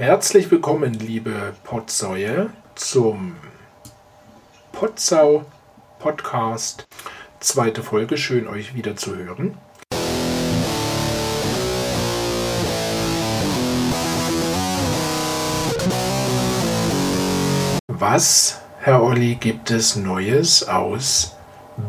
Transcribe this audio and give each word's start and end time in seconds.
Herzlich 0.00 0.50
willkommen, 0.50 0.94
liebe 0.94 1.52
Potsäue, 1.62 2.48
zum 2.74 3.36
Potsau 4.72 5.44
Podcast. 5.98 6.86
Zweite 7.38 7.82
Folge, 7.82 8.16
schön 8.16 8.48
euch 8.48 8.74
wieder 8.74 8.96
zu 8.96 9.14
hören. 9.14 9.58
Was, 17.88 18.62
Herr 18.78 19.02
Olli, 19.02 19.34
gibt 19.34 19.70
es 19.70 19.96
Neues 19.96 20.66
aus 20.66 21.36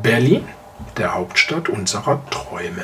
Berlin, 0.03 0.45
der 0.97 1.13
Hauptstadt 1.13 1.69
unserer 1.69 2.21
Träume? 2.29 2.83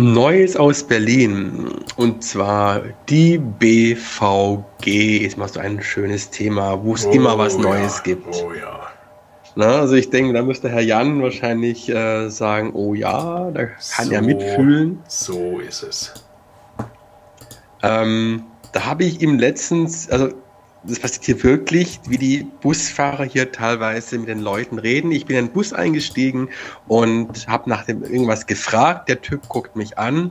Neues 0.00 0.56
aus 0.56 0.82
Berlin 0.82 1.68
und 1.96 2.24
zwar 2.24 2.82
die 3.10 3.36
BVG 3.36 5.18
ist 5.26 5.36
mal 5.36 5.46
so 5.46 5.60
ein 5.60 5.82
schönes 5.82 6.30
Thema, 6.30 6.82
wo 6.82 6.94
es 6.94 7.04
oh, 7.04 7.10
immer 7.10 7.36
was 7.36 7.58
Neues 7.58 7.98
ja. 7.98 8.02
gibt. 8.04 8.34
Oh 8.42 8.52
ja. 8.54 8.80
Na, 9.56 9.80
also 9.80 9.96
ich 9.96 10.08
denke, 10.08 10.32
da 10.32 10.42
müsste 10.42 10.70
Herr 10.70 10.80
Jan 10.80 11.22
wahrscheinlich 11.22 11.90
äh, 11.90 12.30
sagen, 12.30 12.70
oh 12.72 12.94
ja, 12.94 13.50
da 13.50 13.66
kann 13.66 14.06
so, 14.06 14.12
er 14.12 14.22
mitfühlen. 14.22 15.00
So 15.06 15.58
ist 15.60 15.82
es. 15.82 16.14
Ähm, 17.82 18.44
da 18.72 18.86
habe 18.86 19.04
ich 19.04 19.20
ihm 19.20 19.38
letztens, 19.38 20.08
also 20.08 20.30
das 20.84 20.98
passiert 20.98 21.24
hier 21.24 21.42
wirklich, 21.42 22.00
wie 22.08 22.18
die 22.18 22.46
Busfahrer 22.62 23.24
hier 23.24 23.52
teilweise 23.52 24.18
mit 24.18 24.28
den 24.28 24.40
Leuten 24.40 24.78
reden. 24.78 25.12
Ich 25.12 25.26
bin 25.26 25.36
in 25.36 25.46
den 25.46 25.52
Bus 25.52 25.72
eingestiegen 25.72 26.48
und 26.88 27.46
habe 27.48 27.68
nach 27.68 27.84
dem 27.84 28.02
irgendwas 28.02 28.46
gefragt. 28.46 29.08
Der 29.08 29.20
Typ 29.20 29.48
guckt 29.48 29.76
mich 29.76 29.98
an. 29.98 30.30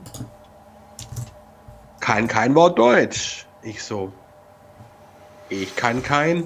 Kann 2.00 2.26
kein 2.26 2.54
Wort 2.54 2.78
Deutsch. 2.78 3.46
Ich 3.62 3.82
so. 3.82 4.12
Ich 5.48 5.76
kann 5.76 6.02
kein 6.02 6.44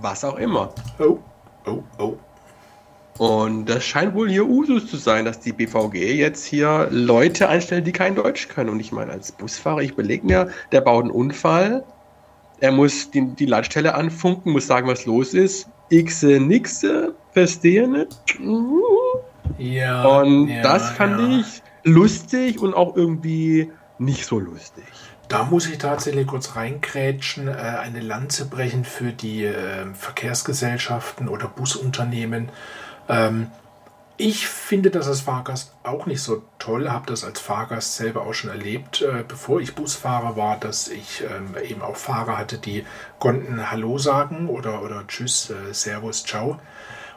was 0.00 0.24
auch 0.24 0.36
immer. 0.36 0.72
Oh, 0.98 1.18
oh, 1.66 1.82
oh. 1.98 2.16
Und 3.18 3.66
das 3.66 3.84
scheint 3.84 4.14
wohl 4.14 4.30
hier 4.30 4.46
Usus 4.46 4.86
zu 4.86 4.96
sein, 4.96 5.26
dass 5.26 5.40
die 5.40 5.52
BVG 5.52 6.14
jetzt 6.14 6.44
hier 6.44 6.88
Leute 6.90 7.48
einstellt, 7.50 7.86
die 7.86 7.92
kein 7.92 8.14
Deutsch 8.14 8.48
können. 8.48 8.70
Und 8.70 8.80
ich 8.80 8.92
meine, 8.92 9.12
als 9.12 9.32
Busfahrer, 9.32 9.80
ich 9.80 9.94
belege 9.94 10.26
mir, 10.26 10.48
der 10.72 10.80
baut 10.80 11.04
einen 11.04 11.10
Unfall, 11.10 11.84
er 12.60 12.72
muss 12.72 13.10
die, 13.10 13.22
die 13.34 13.46
Leitstelle 13.46 13.94
anfunken, 13.94 14.52
muss 14.52 14.66
sagen, 14.66 14.88
was 14.88 15.06
los 15.06 15.34
ist. 15.34 15.68
Xe 15.90 16.38
nixe, 16.38 17.14
verstehe 17.32 17.88
nicht. 17.88 18.38
Ja. 19.58 20.04
Und 20.04 20.48
ja, 20.48 20.62
das 20.62 20.90
fand 20.90 21.20
ja. 21.20 21.38
ich 21.40 21.62
lustig 21.84 22.60
und 22.60 22.74
auch 22.74 22.96
irgendwie 22.96 23.72
nicht 23.98 24.26
so 24.26 24.38
lustig. 24.38 24.84
Da 25.28 25.44
muss 25.44 25.68
ich 25.68 25.78
tatsächlich 25.78 26.26
kurz 26.26 26.56
reinkrätschen, 26.56 27.48
äh, 27.48 27.52
eine 27.52 28.00
Lanze 28.00 28.46
brechen 28.46 28.84
für 28.84 29.12
die 29.12 29.44
äh, 29.44 29.86
Verkehrsgesellschaften 29.94 31.28
oder 31.28 31.46
Busunternehmen. 31.46 32.48
Ähm, 33.08 33.46
ich 34.20 34.48
finde 34.48 34.90
das 34.90 35.08
als 35.08 35.22
Fahrgast 35.22 35.72
auch 35.82 36.04
nicht 36.04 36.22
so 36.22 36.42
toll, 36.58 36.90
habe 36.90 37.06
das 37.06 37.24
als 37.24 37.40
Fahrgast 37.40 37.96
selber 37.96 38.26
auch 38.26 38.34
schon 38.34 38.50
erlebt, 38.50 39.00
äh, 39.00 39.24
bevor 39.26 39.60
ich 39.60 39.74
Busfahrer 39.74 40.36
war, 40.36 40.58
dass 40.58 40.88
ich 40.88 41.24
ähm, 41.24 41.56
eben 41.64 41.80
auch 41.80 41.96
Fahrer 41.96 42.36
hatte, 42.36 42.58
die 42.58 42.84
konnten 43.18 43.70
Hallo 43.70 43.96
sagen 43.96 44.50
oder, 44.50 44.82
oder 44.82 45.06
Tschüss, 45.06 45.48
äh, 45.48 45.72
Servus, 45.72 46.24
Ciao. 46.24 46.60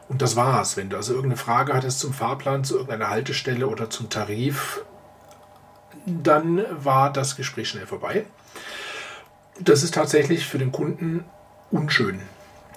Und 0.08 0.22
das 0.22 0.38
war's. 0.38 0.78
Wenn 0.78 0.90
du 0.90 0.96
also 0.96 1.14
irgendeine 1.14 1.38
Frage 1.38 1.74
hattest 1.74 2.00
zum 2.00 2.14
Fahrplan, 2.14 2.64
zu 2.64 2.76
irgendeiner 2.76 3.10
Haltestelle 3.10 3.68
oder 3.68 3.90
zum 3.90 4.10
Tarif, 4.10 4.86
dann 6.06 6.66
war 6.72 7.12
das 7.12 7.36
Gespräch 7.36 7.70
schnell 7.70 7.86
vorbei. 7.86 8.26
Das 9.60 9.84
ist 9.84 9.94
tatsächlich 9.94 10.48
für 10.48 10.58
den 10.58 10.72
Kunden 10.72 11.26
unschön. 11.70 12.22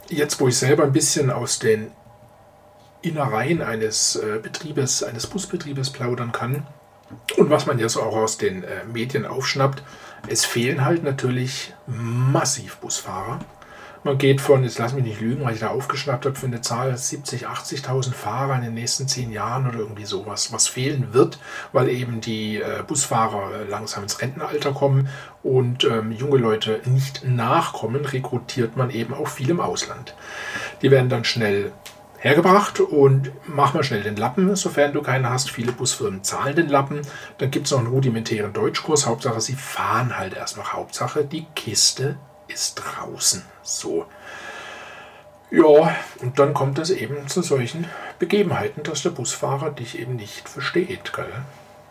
Jetzt, 0.08 0.40
wo 0.40 0.48
ich 0.48 0.58
selber 0.58 0.82
ein 0.82 0.92
bisschen 0.92 1.30
aus 1.30 1.60
den 1.60 1.92
Innereien 3.08 3.62
eines 3.62 4.16
äh, 4.16 4.38
Betriebes, 4.42 5.02
eines 5.02 5.26
Busbetriebes 5.26 5.90
plaudern 5.90 6.32
kann. 6.32 6.66
Und 7.36 7.50
was 7.50 7.66
man 7.66 7.78
jetzt 7.78 7.96
auch 7.96 8.16
aus 8.16 8.38
den 8.38 8.64
äh, 8.64 8.84
Medien 8.92 9.26
aufschnappt, 9.26 9.82
es 10.28 10.44
fehlen 10.44 10.84
halt 10.84 11.04
natürlich 11.04 11.72
massiv 11.86 12.76
Busfahrer. 12.78 13.38
Man 14.06 14.18
geht 14.18 14.40
von, 14.40 14.62
jetzt 14.62 14.78
lass 14.78 14.92
mich 14.92 15.02
nicht 15.02 15.20
lügen, 15.20 15.44
weil 15.44 15.54
ich 15.54 15.60
da 15.60 15.70
aufgeschnappt 15.70 16.26
habe, 16.26 16.36
für 16.36 16.46
eine 16.46 16.60
Zahl 16.60 16.96
70, 16.96 17.48
80.000 17.48 18.12
Fahrer 18.12 18.54
in 18.54 18.62
den 18.62 18.74
nächsten 18.74 19.08
zehn 19.08 19.32
Jahren 19.32 19.66
oder 19.66 19.80
irgendwie 19.80 20.04
sowas, 20.04 20.52
was 20.52 20.68
fehlen 20.68 21.12
wird, 21.12 21.40
weil 21.72 21.88
eben 21.88 22.20
die 22.20 22.58
äh, 22.58 22.84
Busfahrer 22.86 23.64
langsam 23.68 24.04
ins 24.04 24.20
Rentenalter 24.20 24.72
kommen 24.72 25.08
und 25.42 25.82
ähm, 25.82 26.12
junge 26.12 26.38
Leute 26.38 26.80
nicht 26.84 27.24
nachkommen, 27.24 28.04
rekrutiert 28.04 28.76
man 28.76 28.90
eben 28.90 29.12
auch 29.12 29.26
viel 29.26 29.50
im 29.50 29.60
Ausland. 29.60 30.14
Die 30.82 30.92
werden 30.92 31.08
dann 31.08 31.24
schnell 31.24 31.72
hergebracht 32.26 32.80
und 32.80 33.30
mach 33.46 33.74
mal 33.74 33.84
schnell 33.84 34.02
den 34.02 34.16
Lappen, 34.16 34.56
sofern 34.56 34.92
du 34.92 35.02
keinen 35.02 35.28
hast. 35.28 35.50
Viele 35.50 35.72
Busfirmen 35.72 36.24
zahlen 36.24 36.56
den 36.56 36.68
Lappen. 36.68 37.02
Dann 37.38 37.50
gibt 37.50 37.66
es 37.66 37.72
noch 37.72 37.78
einen 37.78 37.88
rudimentären 37.88 38.52
Deutschkurs. 38.52 39.06
Hauptsache, 39.06 39.40
sie 39.40 39.54
fahren 39.54 40.18
halt 40.18 40.34
erstmal. 40.34 40.72
Hauptsache, 40.72 41.24
die 41.24 41.46
Kiste 41.54 42.16
ist 42.48 42.74
draußen. 42.74 43.42
So. 43.62 44.06
Ja, 45.50 45.94
und 46.20 46.38
dann 46.38 46.52
kommt 46.52 46.78
es 46.78 46.90
eben 46.90 47.28
zu 47.28 47.42
solchen 47.42 47.86
Begebenheiten, 48.18 48.82
dass 48.82 49.02
der 49.02 49.10
Busfahrer 49.10 49.70
dich 49.70 49.98
eben 49.98 50.16
nicht 50.16 50.48
versteht. 50.48 51.12
Gell? 51.12 51.32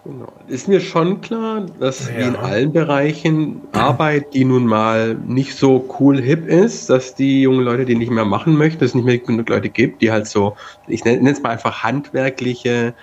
Genau. 0.05 0.31
Ist 0.45 0.67
mir 0.67 0.81
schon 0.81 1.21
klar, 1.21 1.65
dass 1.79 2.07
Ja. 2.09 2.19
wie 2.19 2.27
in 2.27 2.35
allen 2.35 2.71
Bereichen 2.71 3.61
Arbeit, 3.71 4.35
die 4.35 4.45
nun 4.45 4.67
mal 4.67 5.15
nicht 5.15 5.57
so 5.57 5.89
cool 5.99 6.21
hip 6.21 6.47
ist, 6.47 6.91
dass 6.91 7.15
die 7.15 7.41
jungen 7.41 7.61
Leute 7.61 7.85
die 7.85 7.95
nicht 7.95 8.11
mehr 8.11 8.23
machen 8.25 8.55
möchten, 8.55 8.79
dass 8.81 8.89
es 8.89 8.95
nicht 8.95 9.05
mehr 9.05 9.17
genug 9.17 9.49
Leute 9.49 9.69
gibt, 9.69 10.03
die 10.03 10.11
halt 10.11 10.27
so, 10.27 10.55
ich 10.85 11.03
nenne 11.03 11.31
es 11.31 11.41
mal 11.41 11.49
einfach 11.49 11.81
handwerkliche, 11.81 12.93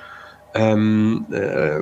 ähm, 0.54 1.26
äh, 1.32 1.80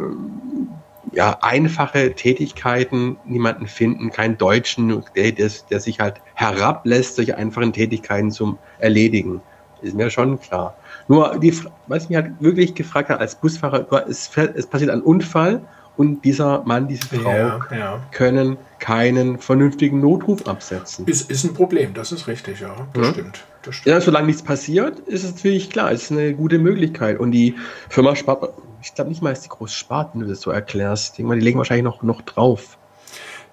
ja, 1.13 1.37
einfache 1.43 2.15
Tätigkeiten 2.15 3.19
niemanden 3.27 3.67
finden, 3.67 4.11
keinen 4.11 4.39
Deutschen, 4.39 5.03
der, 5.15 5.33
der, 5.33 5.51
der 5.71 5.81
sich 5.81 6.01
halt 6.01 6.15
herablässt, 6.35 7.17
solche 7.17 7.37
einfachen 7.37 7.75
Tätigkeiten 7.75 8.31
zum 8.31 8.59
Erledigen. 8.79 9.43
Ist 9.83 9.95
mir 9.95 10.09
schon 10.09 10.41
klar. 10.41 10.77
Nur, 11.11 11.39
die, 11.41 11.53
was 11.89 12.09
mich 12.09 12.17
halt 12.17 12.33
wirklich 12.39 12.73
gefragt 12.77 13.09
hat 13.09 13.19
als 13.19 13.35
Busfahrer, 13.35 13.85
nur 13.91 14.07
es, 14.09 14.31
es 14.55 14.67
passiert 14.69 14.91
ein 14.91 15.03
Unfall 15.03 15.61
und 15.97 16.25
dieser 16.25 16.63
Mann, 16.65 16.87
diese 16.87 17.05
Frau 17.09 17.31
Ja, 17.37 17.59
ja. 17.77 18.03
können 18.13 18.57
keinen 18.79 19.41
vernünftigen 19.41 19.99
Notruf 20.01 20.47
absetzen. 20.47 21.07
Ist, 21.09 21.29
ist 21.29 21.43
ein 21.43 21.53
Problem, 21.53 21.95
das 21.95 22.13
ist 22.13 22.29
richtig, 22.29 22.61
ja. 22.61 22.75
Das 22.93 23.07
Ja. 23.09 23.13
stimmt. 23.13 23.45
Das 23.63 23.75
stimmt. 23.75 23.93
Ja, 23.93 24.01
solange 24.01 24.29
nichts 24.29 24.43
passiert, 24.43 25.01
ist 25.01 25.25
es 25.25 25.35
natürlich 25.35 25.69
klar, 25.69 25.91
es 25.91 26.05
ist 26.05 26.13
eine 26.13 26.33
gute 26.33 26.61
Möglichkeit. 26.61 27.19
Und 27.19 27.33
die 27.33 27.57
Firma 27.89 28.15
spart, 28.15 28.49
ich 28.81 28.95
glaube 28.95 29.11
nicht 29.11 29.21
mal, 29.21 29.31
dass 29.31 29.41
die 29.43 29.49
groß 29.49 29.75
spart, 29.75 30.11
wenn 30.15 30.21
du 30.21 30.29
das 30.29 30.41
so 30.41 30.53
erklärst. 30.53 31.07
Ich 31.11 31.17
denke 31.17 31.31
mal, 31.31 31.39
die 31.41 31.45
legen 31.45 31.59
wahrscheinlich 31.59 31.85
noch, 31.85 32.05
noch 32.05 32.23
drauf. 32.23 32.79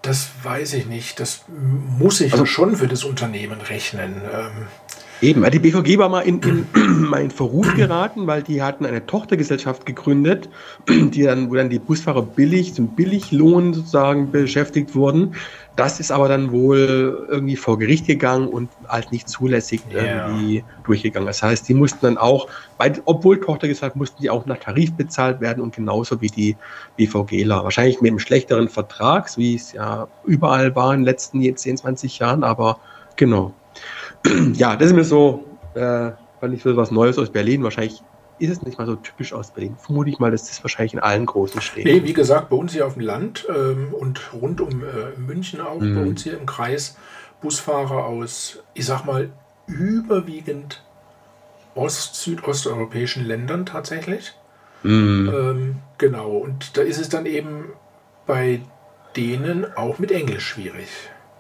Das 0.04 0.30
weiß 0.44 0.76
ich 0.76 0.86
nicht. 0.86 1.20
Das 1.20 1.42
muss 1.98 2.22
ich 2.22 2.32
Also- 2.32 2.46
schon 2.46 2.76
für 2.76 2.88
das 2.88 3.04
Unternehmen 3.04 3.60
rechnen. 3.62 4.22
Ähm, 4.32 4.68
Eben, 5.20 5.50
die 5.50 5.58
BVG 5.58 5.98
war 5.98 6.10
mal 6.10 6.22
in, 6.22 6.40
in, 6.42 6.68
mal 7.10 7.24
in 7.24 7.32
Verruf 7.32 7.74
geraten, 7.74 8.28
weil 8.28 8.44
die 8.44 8.62
hatten 8.62 8.86
eine 8.86 9.04
Tochtergesellschaft 9.04 9.86
gegründet, 9.86 10.50
die 10.88 11.24
dann, 11.24 11.50
wo 11.50 11.56
dann 11.56 11.72
die 11.72 11.80
Busfahrer 11.80 12.22
billig, 12.22 12.76
zum 12.76 12.94
Billiglohn 12.94 13.74
sozusagen 13.74 14.32
beschäftigt 14.32 14.94
wurden. 14.94 15.34
Das 15.76 16.00
ist 16.00 16.12
aber 16.12 16.28
dann 16.28 16.52
wohl 16.52 17.28
irgendwie 17.30 17.56
vor 17.56 17.80
Gericht 17.80 18.06
gegangen 18.06 18.48
und 18.48 18.72
halt 18.88 19.12
nicht 19.12 19.28
zulässig 19.28 19.82
Ja. 19.90 20.04
irgendwie 20.04 20.66
durchgegangen. 20.84 21.26
Das 21.26 21.42
heißt, 21.42 21.68
die 21.68 21.74
mussten 21.74 22.00
dann 22.02 22.18
auch, 22.18 22.48
weil, 22.78 23.02
obwohl 23.06 23.40
Tochtergesellschaft, 23.40 23.96
mussten 23.96 24.22
die 24.22 24.30
auch 24.30 24.46
nach 24.46 24.58
Tarif 24.58 24.96
bezahlt 24.96 25.42
werden 25.42 25.62
und 25.64 25.76
genauso 25.76 26.22
wie 26.22 26.28
die 26.28 26.58
BVGler. 26.96 27.64
Wahrscheinlich 27.64 28.02
mit 28.02 28.12
einem 28.12 28.20
schlechteren 28.20 28.70
Vertrag, 28.70 29.30
so 29.30 29.42
wie 29.42 29.56
es 29.56 29.72
ja 29.72 30.08
überall 30.26 30.76
war 30.76 30.94
in 30.94 31.02
den 31.02 31.06
letzten 31.06 31.42
10, 31.56 31.78
20 31.78 32.20
Jahren, 32.20 32.44
aber 32.44 32.80
genau 33.16 33.56
ja, 34.54 34.76
das 34.76 34.88
ist 34.88 34.94
mir 34.96 35.04
so, 35.04 35.46
äh, 35.74 36.12
fand 36.40 36.54
ich 36.54 36.64
so 36.64 36.76
was 36.76 36.92
Neues 36.92 37.18
aus 37.18 37.30
Berlin. 37.30 37.64
Wahrscheinlich 37.64 38.02
ist 38.40 38.52
es 38.52 38.62
nicht 38.62 38.78
mal 38.78 38.86
so 38.86 38.96
typisch 38.96 39.34
aus 39.34 39.52
Berlin. 39.52 39.76
Vermute 39.80 40.10
ich 40.10 40.20
mal, 40.20 40.32
dass 40.32 40.48
das 40.48 40.64
wahrscheinlich 40.64 40.94
in 40.94 41.00
allen 41.00 41.26
großen 41.26 41.60
Städten. 41.62 41.88
nee, 41.88 42.04
wie 42.04 42.14
gesagt, 42.14 42.50
bei 42.50 42.56
uns 42.56 42.74
hier 42.74 42.86
auf 42.86 42.94
dem 42.94 43.02
Land 43.02 43.48
ähm, 43.50 43.94
und 43.94 44.22
rund 44.34 44.62
um 44.62 44.84
äh, 44.84 45.18
München 45.20 45.60
auch, 45.62 45.80
Mhm. 45.80 45.96
bei 45.96 46.02
uns 46.02 46.24
hier 46.24 46.38
im 46.38 46.46
Kreis, 46.46 46.98
Busfahrer 47.42 48.06
aus, 48.06 48.60
ich 48.74 48.86
sag 48.86 49.06
mal, 49.06 49.30
überwiegend 49.68 50.84
ost-, 51.76 52.16
südosteuropäischen 52.16 53.26
Ländern 53.26 53.66
tatsächlich. 53.66 54.34
Mhm. 54.84 55.32
Ähm, 55.34 55.76
genau, 55.98 56.38
und 56.38 56.78
da 56.78 56.82
ist 56.82 57.00
es 57.00 57.10
dann 57.10 57.26
eben 57.26 57.70
bei 58.26 58.62
denen 59.16 59.66
auch 59.76 59.98
mit 60.00 60.12
Englisch 60.12 60.46
schwierig. 60.48 60.88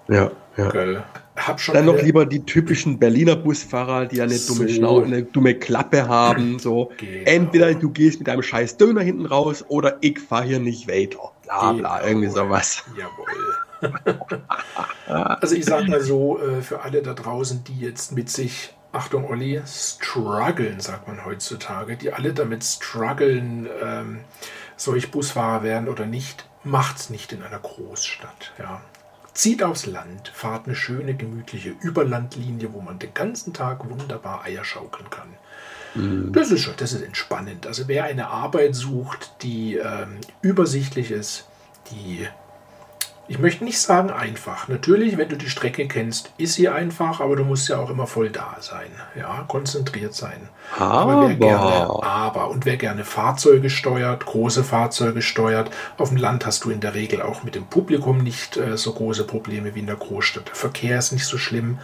Ja, 0.07 0.31
ja. 0.57 0.69
Gell? 0.69 1.04
Hab 1.36 1.59
schon 1.62 1.75
Dann 1.75 1.86
noch 1.86 2.01
lieber 2.01 2.25
die 2.25 2.44
typischen 2.44 2.98
Berliner 2.98 3.36
Busfahrer, 3.36 4.07
die 4.07 4.21
eine 4.21 4.38
dumme 4.39 4.68
So. 4.68 4.74
Schnau 4.74 5.04
eine 5.04 5.21
dumme 5.24 5.54
Klappe 5.54 6.07
haben. 6.07 6.57
So, 6.57 6.92
Genau. 6.98 7.21
entweder 7.25 7.75
du 7.75 7.92
gehst 7.92 8.19
mit 8.19 8.27
deinem 8.27 8.42
scheiß 8.42 8.77
Döner 8.77 9.01
hinten 9.01 9.27
raus 9.27 9.63
oder 9.68 9.98
ich 10.01 10.19
fahr 10.19 10.44
hier 10.44 10.59
nicht 10.59 10.88
weiter. 10.88 11.31
Bla 11.44 11.74
bla, 11.74 11.98
Genau. 12.00 12.07
irgendwie 12.09 12.30
sowas. 12.30 12.83
Jawohl. 12.98 13.56
also 15.07 15.56
ich 15.56 15.65
sage 15.65 15.89
mal 15.89 16.01
so, 16.01 16.39
äh, 16.42 16.62
für 16.63 16.81
alle 16.81 17.04
da 17.04 17.13
draußen, 17.13 17.63
die 17.63 17.80
jetzt 17.80 18.12
mit 18.13 18.30
sich, 18.30 18.74
Achtung 18.92 19.30
Olli, 19.30 19.62
strugglen, 19.68 20.80
sagt 20.80 21.07
man 21.07 21.24
heutzutage, 21.24 21.98
die 21.98 22.12
alle 22.13 22.33
damit 22.33 22.63
strugglen, 22.63 23.68
ähm, 23.83 24.19
soll 24.75 24.98
ich 24.98 25.12
Busfahrer 25.12 25.62
werden 25.63 25.88
oder 25.89 26.07
nicht, 26.07 26.48
macht's 26.63 27.12
nicht 27.12 27.31
in 27.31 27.44
einer 27.44 27.59
Großstadt. 27.59 28.54
Ja. 28.57 28.81
Zieht 29.38 29.62
aufs 29.62 29.86
Land, 29.86 30.30
fahrt 30.30 30.66
eine 30.66 30.75
schöne, 30.75 31.13
gemütliche 31.13 31.69
Überlandlinie, 31.69 32.74
wo 32.74 32.81
man 32.81 32.98
den 32.98 33.13
ganzen 33.13 33.54
Tag 33.54 33.88
wunderbar 33.88 34.44
Eier 34.44 34.66
schaukeln 34.66 35.12
kann. 35.12 35.28
Mhm. 35.94 36.34
Das 36.34 36.50
ist 36.50 36.62
schon, 36.62 36.74
das 36.78 36.92
ist 36.92 37.04
entspannend. 37.04 37.68
Also 37.68 37.88
wer 37.88 38.06
eine 38.06 38.30
Arbeit 38.30 38.74
sucht, 38.74 39.44
die 39.44 39.75
ähm, 39.75 40.18
übersichtlich 40.42 41.12
ist, 41.12 41.48
die 41.92 42.28
ich 43.30 43.40
möchte 43.40 43.64
nicht 43.64 43.80
sagen 43.80 44.10
einfach. 44.10 44.68
Natürlich, 44.68 45.18
wenn 45.18 45.30
du 45.30 45.36
die 45.36 45.50
Strecke 45.50 45.88
kennst, 45.88 46.32
ist 46.38 46.54
sie 46.54 46.70
einfach, 46.70 47.20
aber 47.20 47.36
du 47.36 47.44
musst 47.44 47.68
ja 47.68 47.78
auch 47.78 47.90
immer 47.90 48.08
voll 48.08 48.30
da 48.30 48.58
sein. 48.60 48.90
Ja, 49.16 49.44
konzentriert 49.48 50.14
sein. 50.14 50.50
Aber, 50.78 51.14
aber 51.14 51.28
wer 51.28 51.36
gerne, 51.36 52.04
aber 52.04 52.50
und 52.50 52.66
wer 52.66 52.78
gerne 52.78 53.04
Fahrzeuge 53.04 53.70
steuert, 53.70 54.26
große 54.26 54.64
Fahrzeuge 54.64 55.22
steuert, 55.22 55.72
auf 55.98 56.10
dem 56.10 56.18
Land 56.18 56.46
hast 56.46 56.64
du 56.64 56.70
in 56.70 56.80
der 56.80 56.94
Regel 56.94 57.22
auch 57.22 57.44
mit 57.44 57.56
dem 57.56 57.66
Publikum 57.66 58.20
nicht 58.20 58.58
äh, 58.58 58.78
so 58.78 58.94
große 58.94 59.26
Probleme 59.26 59.76
wie 59.76 59.80
in 59.80 59.88
der 59.88 59.96
Großstadt. 59.96 60.48
Der 60.48 60.56
Verkehr 60.56 60.98
ist 60.98 61.12
nicht 61.12 61.26
so 61.26 61.38
schlimm, 61.38 61.80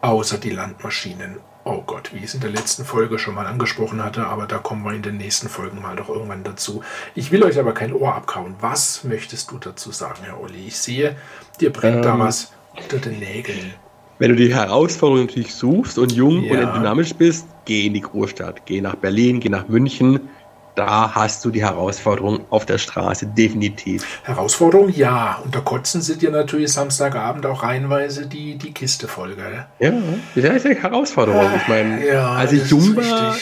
außer 0.00 0.38
die 0.38 0.50
Landmaschinen 0.50 1.36
oh 1.64 1.82
Gott, 1.86 2.12
wie 2.12 2.18
ich 2.18 2.24
es 2.24 2.34
in 2.34 2.40
der 2.40 2.50
letzten 2.50 2.84
Folge 2.84 3.18
schon 3.18 3.34
mal 3.34 3.46
angesprochen 3.46 4.02
hatte, 4.04 4.26
aber 4.26 4.46
da 4.46 4.58
kommen 4.58 4.84
wir 4.84 4.92
in 4.92 5.02
den 5.02 5.16
nächsten 5.16 5.48
Folgen 5.48 5.80
mal 5.80 5.96
doch 5.96 6.08
irgendwann 6.08 6.44
dazu. 6.44 6.82
Ich 7.14 7.32
will 7.32 7.42
euch 7.42 7.58
aber 7.58 7.72
kein 7.72 7.92
Ohr 7.92 8.14
abkauen. 8.14 8.54
Was 8.60 9.04
möchtest 9.04 9.50
du 9.50 9.58
dazu 9.58 9.90
sagen, 9.90 10.20
Herr 10.22 10.40
Olli? 10.40 10.66
Ich 10.66 10.78
sehe, 10.78 11.16
dir 11.60 11.72
brennt 11.72 11.96
ähm, 11.96 12.02
da 12.02 12.18
was 12.18 12.52
unter 12.76 12.98
den 12.98 13.18
Nägeln. 13.18 13.74
Wenn 14.18 14.30
du 14.30 14.36
die 14.36 14.54
Herausforderung 14.54 15.26
natürlich 15.26 15.54
suchst 15.54 15.98
und 15.98 16.12
jung 16.12 16.44
ja. 16.44 16.68
und 16.68 16.76
dynamisch 16.76 17.14
bist, 17.14 17.46
geh 17.64 17.86
in 17.86 17.94
die 17.94 18.00
Großstadt. 18.00 18.64
Geh 18.66 18.80
nach 18.80 18.94
Berlin, 18.94 19.40
geh 19.40 19.48
nach 19.48 19.66
München, 19.68 20.20
da 20.74 21.14
hast 21.14 21.44
du 21.44 21.50
die 21.50 21.62
Herausforderung 21.62 22.46
auf 22.50 22.66
der 22.66 22.78
Straße, 22.78 23.26
definitiv. 23.26 24.20
Herausforderung, 24.24 24.88
ja. 24.88 25.40
Und 25.44 25.54
da 25.54 25.60
kotzen 25.60 26.02
sie 26.02 26.18
dir 26.18 26.30
natürlich 26.30 26.72
Samstagabend 26.72 27.46
auch 27.46 27.62
reihenweise 27.62 28.26
die, 28.26 28.56
die 28.56 28.72
Kiste 28.72 29.06
voll, 29.06 29.36
gell? 29.36 29.66
Ja, 29.78 29.92
das 30.34 30.56
ist 30.56 30.66
eine 30.66 30.74
Herausforderung. 30.74 31.48
Ich 31.56 31.68
meine, 31.68 32.06
ja, 32.06 32.32
als 32.32 32.52
ich 32.52 32.68
jung 32.70 32.96
war, 32.96 33.36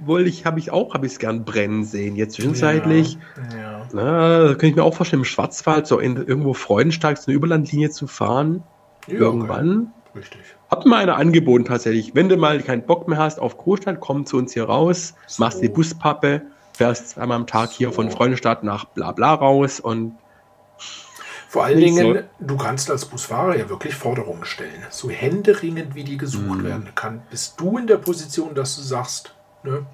wollte 0.00 0.28
ich, 0.28 0.44
habe 0.44 0.58
ich 0.58 0.70
auch, 0.70 0.94
habe 0.94 1.06
ich 1.06 1.12
es 1.12 1.18
gern 1.18 1.44
brennen 1.44 1.84
sehen. 1.84 2.16
Jetzt 2.16 2.34
zwischenzeitlich, 2.34 3.18
ja, 3.52 3.58
ja. 3.58 3.86
Na, 3.92 4.48
könnte 4.48 4.66
ich 4.66 4.76
mir 4.76 4.84
auch 4.84 4.94
vorstellen, 4.94 5.22
im 5.22 5.26
Schwarzwald 5.26 5.86
so 5.86 5.98
in, 5.98 6.16
irgendwo 6.16 6.54
Freudenstadt 6.54 7.20
so 7.20 7.30
eine 7.30 7.36
Überlandlinie 7.36 7.90
zu 7.90 8.06
fahren. 8.06 8.62
Ja, 9.06 9.14
irgendwann. 9.14 9.92
Okay. 10.10 10.18
Richtig. 10.18 10.51
Hat 10.72 10.86
mir 10.86 10.96
einer 10.96 11.18
angeboten 11.18 11.66
tatsächlich. 11.66 12.14
Wenn 12.14 12.30
du 12.30 12.38
mal 12.38 12.62
keinen 12.62 12.86
Bock 12.86 13.06
mehr 13.06 13.18
hast 13.18 13.38
auf 13.38 13.58
Großstadt, 13.58 14.00
komm 14.00 14.24
zu 14.24 14.38
uns 14.38 14.54
hier 14.54 14.64
raus, 14.64 15.12
so. 15.26 15.42
machst 15.42 15.62
die 15.62 15.68
Buspappe, 15.68 16.40
fährst 16.72 17.18
einmal 17.18 17.36
am 17.36 17.46
Tag 17.46 17.68
so. 17.70 17.76
hier 17.76 17.92
von 17.92 18.10
Freundestadt 18.10 18.64
nach 18.64 18.86
bla 18.86 19.12
bla 19.12 19.34
raus 19.34 19.80
und 19.80 20.14
vor 21.46 21.64
allen 21.64 21.78
Dingen, 21.78 22.14
so. 22.14 22.46
du 22.46 22.56
kannst 22.56 22.90
als 22.90 23.04
Busfahrer 23.04 23.54
ja 23.58 23.68
wirklich 23.68 23.94
Forderungen 23.94 24.46
stellen. 24.46 24.86
So 24.88 25.10
händeringend, 25.10 25.94
wie 25.94 26.04
die 26.04 26.16
gesucht 26.16 26.60
mhm. 26.60 26.64
werden 26.64 26.88
kann. 26.94 27.20
Bist 27.28 27.60
du 27.60 27.76
in 27.76 27.86
der 27.86 27.98
Position, 27.98 28.54
dass 28.54 28.74
du 28.76 28.80
sagst, 28.80 29.34
ne, 29.62 29.84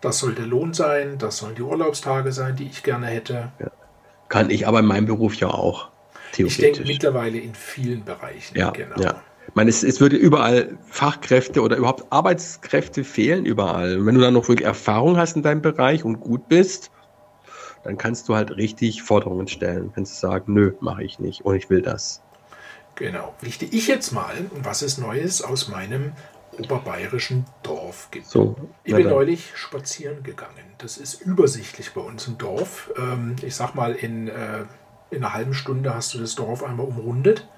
das 0.00 0.20
soll 0.20 0.36
der 0.36 0.46
Lohn 0.46 0.72
sein, 0.72 1.18
das 1.18 1.38
sollen 1.38 1.56
die 1.56 1.62
Urlaubstage 1.62 2.30
sein, 2.30 2.54
die 2.54 2.68
ich 2.68 2.84
gerne 2.84 3.06
hätte. 3.06 3.50
Ja. 3.58 3.72
Kann 4.28 4.50
ich 4.50 4.68
aber 4.68 4.78
in 4.78 4.86
meinem 4.86 5.06
Beruf 5.06 5.34
ja 5.34 5.48
auch. 5.48 5.88
Ich 6.36 6.58
denke 6.58 6.84
mittlerweile 6.84 7.38
in 7.38 7.56
vielen 7.56 8.04
Bereichen. 8.04 8.56
Ja, 8.56 8.70
genau. 8.70 9.00
Ja. 9.00 9.20
Ich 9.50 9.56
meine, 9.56 9.68
es, 9.68 9.82
es 9.82 10.00
würde 10.00 10.14
überall 10.14 10.78
Fachkräfte 10.86 11.62
oder 11.62 11.76
überhaupt 11.76 12.12
Arbeitskräfte 12.12 13.02
fehlen 13.02 13.44
überall. 13.44 13.98
Und 13.98 14.06
wenn 14.06 14.14
du 14.14 14.20
dann 14.20 14.34
noch 14.34 14.48
wirklich 14.48 14.64
Erfahrung 14.64 15.16
hast 15.16 15.34
in 15.34 15.42
deinem 15.42 15.60
Bereich 15.60 16.04
und 16.04 16.20
gut 16.20 16.48
bist, 16.48 16.92
dann 17.82 17.98
kannst 17.98 18.28
du 18.28 18.36
halt 18.36 18.52
richtig 18.56 19.02
Forderungen 19.02 19.48
stellen. 19.48 19.90
Kannst 19.92 20.14
du 20.14 20.28
sagen, 20.28 20.54
nö, 20.54 20.74
mache 20.78 21.02
ich 21.02 21.18
nicht 21.18 21.44
und 21.44 21.56
ich 21.56 21.68
will 21.68 21.82
das. 21.82 22.22
Genau. 22.94 23.34
Richte 23.42 23.64
ich 23.64 23.88
jetzt 23.88 24.12
mal, 24.12 24.36
was 24.62 24.82
es 24.82 24.98
Neues 24.98 25.42
aus 25.42 25.66
meinem 25.66 26.12
oberbayerischen 26.56 27.44
Dorf 27.64 28.08
gibt. 28.12 28.26
So, 28.26 28.54
ich 28.84 28.94
bin 28.94 29.08
neulich 29.08 29.50
spazieren 29.56 30.22
gegangen. 30.22 30.62
Das 30.78 30.96
ist 30.96 31.22
übersichtlich 31.22 31.92
bei 31.92 32.02
uns 32.02 32.28
im 32.28 32.38
Dorf. 32.38 32.92
Ähm, 32.96 33.34
ich 33.42 33.56
sag 33.56 33.74
mal, 33.74 33.96
in, 33.96 34.28
äh, 34.28 34.64
in 35.10 35.24
einer 35.24 35.34
halben 35.34 35.54
Stunde 35.54 35.92
hast 35.92 36.14
du 36.14 36.18
das 36.18 36.36
Dorf 36.36 36.62
einmal 36.62 36.86
umrundet. 36.86 37.48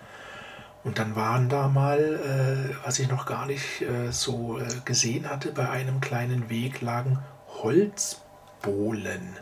Und 0.84 0.98
dann 0.98 1.14
waren 1.14 1.48
da 1.48 1.68
mal, 1.68 1.98
äh, 2.00 2.74
was 2.84 2.98
ich 2.98 3.08
noch 3.08 3.24
gar 3.24 3.46
nicht 3.46 3.82
äh, 3.82 4.10
so 4.10 4.58
äh, 4.58 4.64
gesehen 4.84 5.30
hatte, 5.30 5.52
bei 5.52 5.68
einem 5.68 6.00
kleinen 6.00 6.50
Weg 6.50 6.80
lagen 6.80 7.18
Holzbohlen. 7.62 9.36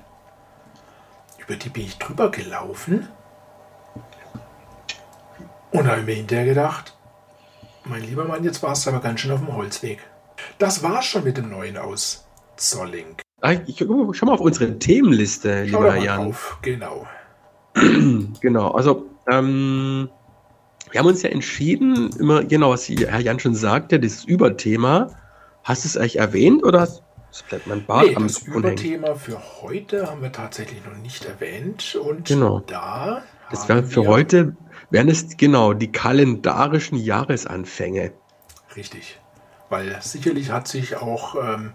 Über 1.39 1.57
die 1.57 1.71
bin 1.71 1.85
ich 1.85 1.99
drüber 1.99 2.31
gelaufen. 2.31 3.09
Und 5.73 5.87
habe 5.87 6.03
mir 6.03 6.15
hinterher 6.15 6.45
gedacht, 6.45 6.95
mein 7.85 8.03
lieber 8.03 8.25
Mann, 8.25 8.45
jetzt 8.45 8.63
warst 8.63 8.85
du 8.85 8.91
aber 8.91 9.01
ganz 9.01 9.21
schön 9.21 9.31
auf 9.31 9.41
dem 9.41 9.55
Holzweg. 9.55 10.01
Das 10.59 10.83
war's 10.83 11.07
schon 11.07 11.25
mit 11.25 11.39
dem 11.39 11.49
neuen 11.49 11.79
aus 11.79 12.27
Zolling. 12.57 13.17
Ich, 13.67 13.79
schau 13.79 14.27
mal 14.27 14.35
auf 14.35 14.41
unsere 14.41 14.79
Themenliste, 14.79 15.67
schau 15.69 15.83
lieber 15.83 15.97
Jan. 15.97 16.29
Auf. 16.29 16.59
Genau. 16.61 17.07
genau, 18.41 18.73
also 18.73 19.07
ähm, 19.31 20.11
wir 20.91 20.99
haben 20.99 21.07
uns 21.07 21.23
ja 21.23 21.31
entschieden, 21.31 22.11
immer 22.19 22.45
genau, 22.45 22.71
was 22.71 22.89
Herr 22.89 23.21
Jan 23.21 23.39
schon 23.39 23.55
sagte, 23.55 24.01
das 24.01 24.25
Überthema. 24.25 25.09
Hast 25.63 25.85
du 25.85 25.89
es 25.89 25.97
eigentlich 25.97 26.19
erwähnt 26.19 26.65
oder 26.65 26.81
hast 26.81 27.03
das 27.31 27.45
bleibt 27.45 27.67
mein 27.69 27.87
Bart 27.87 28.07
nee, 28.07 28.17
am 28.17 28.27
Das 28.27 28.43
Überthema 28.43 29.15
für 29.15 29.41
heute 29.63 30.09
haben 30.09 30.21
wir 30.21 30.33
tatsächlich 30.33 30.85
noch 30.85 30.97
nicht 30.97 31.25
erwähnt. 31.25 31.95
Und 31.95 32.27
genau. 32.27 32.61
da. 32.67 33.23
Das 33.51 33.69
wäre 33.69 33.85
für 33.85 34.07
heute 34.07 34.57
wären 34.91 35.09
es 35.09 35.37
genau 35.37 35.73
die 35.73 35.93
kalendarischen 35.93 36.99
Jahresanfänge. 36.99 38.13
Richtig. 38.75 39.21
Weil 39.69 39.97
sicherlich 40.01 40.51
hat 40.51 40.67
sich 40.67 40.97
auch 40.97 41.37
ähm, 41.37 41.75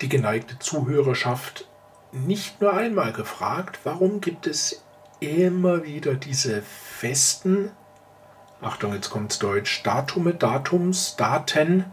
die 0.00 0.08
geneigte 0.08 0.58
Zuhörerschaft 0.58 1.68
nicht 2.12 2.60
nur 2.60 2.72
einmal 2.72 3.12
gefragt, 3.12 3.78
warum 3.84 4.20
gibt 4.20 4.48
es 4.48 4.84
immer 5.20 5.84
wieder 5.84 6.14
diese 6.14 6.62
festen 6.62 7.70
Achtung, 8.62 8.92
jetzt 8.92 9.10
kommt's 9.10 9.38
Deutsch, 9.38 9.82
Datume, 9.82 10.34
Datums, 10.34 11.16
Daten, 11.16 11.86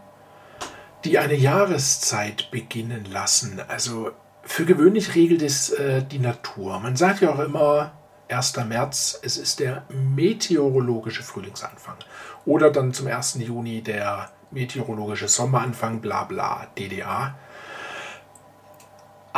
die 1.04 1.18
eine 1.18 1.34
Jahreszeit 1.34 2.50
beginnen 2.50 3.06
lassen. 3.10 3.60
Also 3.68 4.10
für 4.42 4.66
gewöhnlich 4.66 5.14
regelt 5.14 5.42
es 5.42 5.70
äh, 5.70 6.02
die 6.02 6.18
Natur. 6.18 6.78
Man 6.80 6.96
sagt 6.96 7.22
ja 7.22 7.32
auch 7.32 7.38
immer 7.38 7.92
1. 8.28 8.56
März, 8.66 9.18
es 9.22 9.38
ist 9.38 9.60
der 9.60 9.84
meteorologische 9.88 11.22
Frühlingsanfang. 11.22 11.96
Oder 12.44 12.70
dann 12.70 12.92
zum 12.92 13.06
1. 13.06 13.36
Juni 13.40 13.82
der 13.82 14.30
meteorologische 14.50 15.28
Sommeranfang, 15.28 16.00
bla 16.00 16.24
bla, 16.24 16.66
DDA. 16.76 17.34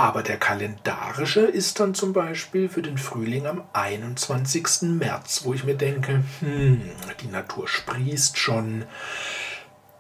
Aber 0.01 0.23
der 0.23 0.39
kalendarische 0.39 1.43
ist 1.43 1.79
dann 1.79 1.93
zum 1.93 2.15
Beispiel 2.15 2.71
für 2.71 2.81
den 2.81 2.97
Frühling 2.97 3.47
am 3.47 3.65
21. 3.75 4.97
März, 4.97 5.43
wo 5.45 5.53
ich 5.53 5.65
mir 5.65 5.75
denke, 5.75 6.25
hm, 6.41 6.91
die 7.21 7.27
Natur 7.27 7.69
sprießt 7.69 8.39
schon, 8.39 8.87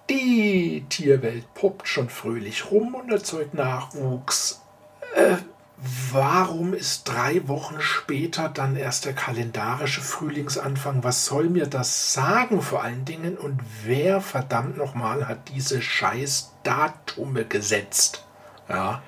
die 0.08 0.86
Tierwelt 0.88 1.52
poppt 1.52 1.86
schon 1.86 2.08
fröhlich 2.08 2.70
rum 2.70 2.94
und 2.94 3.12
erzeugt 3.12 3.52
Nachwuchs. 3.52 4.62
Äh, 5.14 5.36
warum 6.10 6.72
ist 6.72 7.06
drei 7.06 7.46
Wochen 7.46 7.82
später 7.82 8.48
dann 8.48 8.76
erst 8.76 9.04
der 9.04 9.12
kalendarische 9.12 10.00
Frühlingsanfang? 10.00 11.04
Was 11.04 11.26
soll 11.26 11.50
mir 11.50 11.66
das 11.66 12.14
sagen 12.14 12.62
vor 12.62 12.82
allen 12.82 13.04
Dingen? 13.04 13.36
Und 13.36 13.60
wer 13.84 14.22
verdammt 14.22 14.78
nochmal 14.78 15.28
hat 15.28 15.50
diese 15.50 15.82
scheiß 15.82 16.54
Datume 16.62 17.44
gesetzt? 17.44 18.24
Ja. 18.66 19.02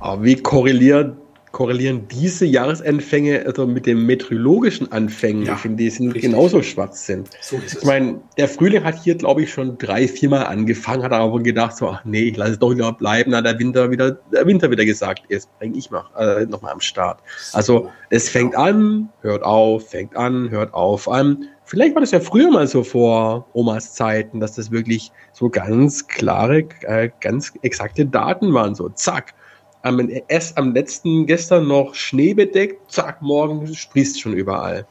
Aber 0.00 0.24
wie 0.24 0.36
korreliert, 0.36 1.16
korrelieren 1.52 2.08
diese 2.08 2.44
Jahresendfänge 2.44 3.44
also 3.46 3.66
mit 3.66 3.86
den 3.86 4.04
meteorologischen 4.04 4.90
Anfängen? 4.90 5.44
Ja, 5.44 5.58
die 5.64 5.90
sind 5.90 6.14
genauso 6.14 6.62
Schwachsinn. 6.62 7.24
So 7.40 7.56
ist 7.58 7.78
ich 7.78 7.84
meine, 7.84 8.20
der 8.36 8.48
Frühling 8.48 8.82
hat 8.82 9.02
hier, 9.02 9.14
glaube 9.14 9.42
ich, 9.42 9.52
schon 9.52 9.78
drei, 9.78 10.08
viermal 10.08 10.46
angefangen, 10.46 11.02
hat 11.02 11.12
aber 11.12 11.40
gedacht, 11.40 11.76
so, 11.76 11.88
ach 11.88 12.04
nee, 12.04 12.22
ich 12.22 12.36
lasse 12.36 12.52
es 12.52 12.58
doch 12.58 12.72
wieder 12.72 12.92
bleiben, 12.92 13.30
da 13.30 13.42
der 13.42 13.58
Winter 13.58 13.90
wieder, 13.90 14.12
der 14.32 14.46
Winter 14.46 14.70
wieder 14.70 14.84
gesagt, 14.84 15.22
jetzt 15.28 15.48
bringe 15.58 15.78
ich 15.78 15.90
mal, 15.90 16.04
äh, 16.18 16.46
nochmal 16.46 16.72
am 16.72 16.80
Start. 16.80 17.20
So, 17.36 17.56
also, 17.56 17.90
es 18.10 18.28
fängt 18.28 18.56
an, 18.56 19.10
hört 19.20 19.42
auf, 19.42 19.90
fängt 19.90 20.16
an, 20.16 20.50
hört 20.50 20.74
auf 20.74 21.08
an. 21.08 21.46
Vielleicht 21.64 21.94
war 21.94 22.00
das 22.00 22.10
ja 22.10 22.20
früher 22.20 22.50
mal 22.50 22.66
so 22.66 22.82
vor 22.82 23.46
Omas 23.52 23.94
Zeiten, 23.94 24.40
dass 24.40 24.56
das 24.56 24.70
wirklich 24.70 25.12
so 25.32 25.48
ganz 25.48 26.06
klare, 26.08 26.64
äh, 26.82 27.10
ganz 27.20 27.52
exakte 27.62 28.04
Daten 28.04 28.52
waren, 28.52 28.74
so 28.74 28.88
zack 28.88 29.34
am, 29.82 30.08
erst 30.28 30.56
am 30.56 30.72
letzten, 30.72 31.26
gestern 31.26 31.66
noch 31.66 31.94
Schnee 31.94 32.34
bedeckt, 32.34 32.90
zack, 32.90 33.22
morgen 33.22 33.74
sprießt 33.74 34.20
schon 34.20 34.32
überall. 34.32 34.86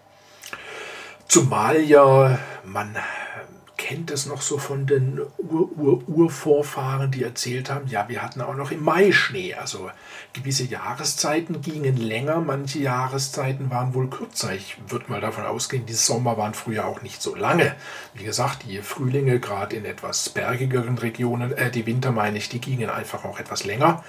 Zumal 1.27 1.81
ja 1.81 2.38
man 2.65 2.95
kennt 3.81 4.12
es 4.12 4.27
noch 4.27 4.41
so 4.41 4.60
von 4.60 4.86
den 4.86 5.19
Ur-Ur-Urvorfahren, 5.39 7.10
die 7.10 7.24
erzählt 7.24 7.71
haben, 7.71 7.88
ja, 7.88 8.07
wir 8.07 8.21
hatten 8.21 8.39
auch 8.39 8.55
noch 8.55 8.69
im 8.69 8.83
Mai 8.83 9.12
Schnee. 9.12 9.55
Also 9.55 9.89
gewisse 10.33 10.65
Jahreszeiten 10.65 11.62
gingen 11.62 11.98
länger, 11.98 12.39
manche 12.41 12.79
Jahreszeiten 12.79 13.71
waren 13.71 13.95
wohl 13.95 14.07
kürzer. 14.07 14.53
Ich 14.53 14.77
würde 14.88 15.05
mal 15.10 15.19
davon 15.19 15.45
ausgehen, 15.45 15.88
die 15.88 15.93
Sommer 15.93 16.38
waren 16.38 16.53
früher 16.53 16.86
auch 16.86 17.01
nicht 17.01 17.24
so 17.24 17.33
lange. 17.33 17.75
Wie 18.13 18.24
gesagt, 18.24 18.63
die 18.67 18.77
Frühlinge, 18.83 19.39
gerade 19.39 19.75
in 19.75 19.86
etwas 19.86 20.29
bergigeren 20.29 21.00
Regionen, 21.00 21.51
äh, 21.51 21.71
die 21.71 21.88
Winter 21.88 22.12
meine 22.12 22.38
ich, 22.38 22.50
die 22.50 22.62
gingen 22.62 22.89
einfach 22.91 23.25
auch 23.25 23.39
etwas 23.39 23.65
länger. 23.65 24.03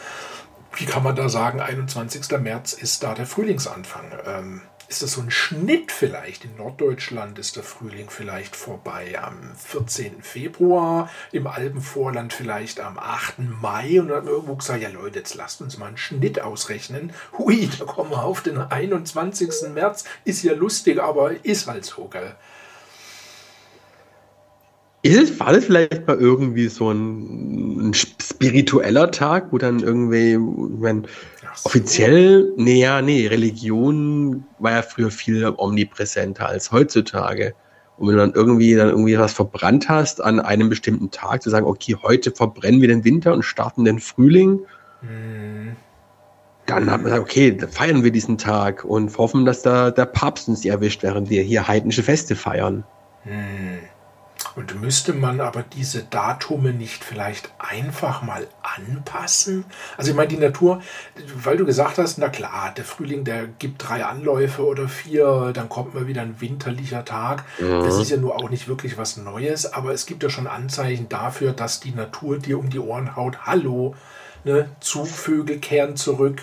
Wie 0.75 0.87
kann 0.87 1.03
man 1.03 1.17
da 1.17 1.29
sagen, 1.29 1.61
21. 1.61 2.39
März 2.39 2.73
ist 2.73 3.03
da 3.03 3.15
der 3.15 3.27
Frühlingsanfang? 3.27 4.13
Ähm, 4.27 4.63
ist 4.93 5.03
das 5.03 5.13
so 5.13 5.23
ein 5.23 5.31
Schnitt 5.31 5.91
vielleicht? 5.91 6.45
In 6.45 6.57
Norddeutschland 6.57 7.39
ist 7.39 7.57
der 7.57 7.63
Frühling 7.63 8.11
vielleicht 8.11 8.55
vorbei 8.55 9.19
am 9.19 9.55
14. 9.57 10.23
Februar, 10.23 11.09
im 11.31 11.47
Alpenvorland 11.47 12.35
vielleicht 12.35 12.79
am 12.79 12.99
8. 12.99 13.39
Mai 13.39 14.01
und 14.01 14.09
dann 14.09 14.27
irgendwo 14.27 14.55
gesagt, 14.55 14.83
ja 14.83 14.91
Leute, 14.91 15.21
jetzt 15.21 15.35
lasst 15.35 15.63
uns 15.63 15.79
mal 15.79 15.87
einen 15.87 15.97
Schnitt 15.97 16.43
ausrechnen. 16.43 17.15
Hui, 17.39 17.71
da 17.79 17.87
kommen 17.87 18.11
wir 18.11 18.23
auf 18.23 18.43
den 18.43 18.59
21. 18.59 19.71
März. 19.73 20.05
Ist 20.25 20.43
ja 20.43 20.53
lustig, 20.53 21.01
aber 21.01 21.43
ist 21.43 21.69
halt 21.69 21.87
so, 21.87 22.09
gell? 22.09 22.35
Ist 25.05 25.21
es, 25.21 25.41
war 25.41 25.53
das 25.53 25.65
vielleicht 25.65 26.07
mal 26.07 26.17
irgendwie 26.17 26.69
so 26.69 26.93
ein, 26.93 27.89
ein 27.89 27.95
spiritueller 27.95 29.11
Tag, 29.11 29.49
wo 29.51 29.59
dann 29.59 29.81
irgendwie, 29.81 30.35
ich 30.35 30.81
meine, 30.81 31.03
so. 31.55 31.67
offiziell, 31.67 32.53
nee, 32.57 32.81
ja, 32.81 33.03
nee, 33.03 33.27
Religion 33.27 34.45
war 34.61 34.73
ja 34.73 34.83
früher 34.83 35.11
viel 35.11 35.53
omnipräsenter 35.57 36.47
als 36.47 36.71
heutzutage. 36.71 37.53
Und 37.99 38.09
wenn 38.09 38.15
du 38.15 38.21
dann 38.21 38.33
irgendwie 38.33 38.75
dann 38.77 38.91
irgendwie 38.91 39.19
was 39.19 39.33
verbrannt 39.33 39.89
hast 39.89 40.23
an 40.23 40.39
einem 40.39 40.69
bestimmten 40.69 41.11
Tag, 41.11 41.43
zu 41.43 41.51
sagen, 41.51 41.67
okay, 41.67 41.97
heute 42.01 42.31
verbrennen 42.31 42.81
wir 42.81 42.89
den 42.89 43.05
Winter 43.05 43.33
und 43.33 43.43
starten 43.43 43.85
den 43.85 43.99
Frühling, 43.99 44.61
hm. 45.01 45.75
dann 46.67 46.91
hat 46.91 47.03
man 47.03 47.05
gesagt, 47.05 47.23
okay, 47.23 47.57
dann 47.57 47.71
feiern 47.71 48.05
wir 48.05 48.13
diesen 48.13 48.39
Tag 48.39 48.85
und 48.85 49.19
hoffen, 49.19 49.45
dass 49.45 49.63
da 49.63 49.91
der 49.91 50.07
Papst 50.07 50.49
uns 50.49 50.65
erwischt, 50.65 51.03
während 51.03 51.29
wir 51.29 51.43
hier 51.43 51.67
heidnische 51.67 52.05
Feste 52.05 52.37
feiern. 52.37 52.85
Hm. 53.25 53.81
Und 54.55 54.81
müsste 54.81 55.13
man 55.13 55.41
aber 55.41 55.63
diese 55.63 56.03
Datume 56.03 56.73
nicht 56.73 57.05
vielleicht 57.05 57.51
einfach 57.59 58.23
mal 58.23 58.47
anpassen? 58.63 59.65
Also 59.97 60.11
ich 60.11 60.17
meine, 60.17 60.29
die 60.29 60.37
Natur, 60.37 60.83
weil 61.35 61.57
du 61.57 61.65
gesagt 61.65 61.99
hast, 61.99 62.19
na 62.19 62.29
klar, 62.29 62.73
der 62.77 62.85
Frühling, 62.85 63.25
der 63.25 63.47
gibt 63.47 63.89
drei 63.89 64.05
Anläufe 64.05 64.65
oder 64.65 64.89
vier, 64.89 65.53
dann 65.55 65.69
kommt 65.69 65.95
mal 65.95 66.07
wieder 66.07 66.23
ein 66.23 66.41
winterlicher 66.41 67.05
Tag. 67.05 67.45
Mhm. 67.59 67.85
Das 67.85 67.99
ist 67.99 68.11
ja 68.11 68.17
nur 68.17 68.37
auch 68.37 68.51
nicht 68.51 68.69
wirklich 68.69 68.99
was 68.99 69.17
Neues, 69.17 69.73
aber 69.73 69.93
es 69.93 70.07
gibt 70.07 70.23
ja 70.23 70.31
schon 70.31 70.47
Anzeichen 70.47 71.09
dafür, 71.09 71.53
dass 71.53 71.81
die 71.81 71.93
Natur 71.93 72.39
dir 72.39 72.59
um 72.59 72.71
die 72.71 72.81
Ohren 72.81 73.17
haut. 73.17 73.47
Hallo, 73.47 73.95
ne? 74.45 74.69
Zugvögel 74.81 75.59
kehren 75.59 75.97
zurück 75.97 76.43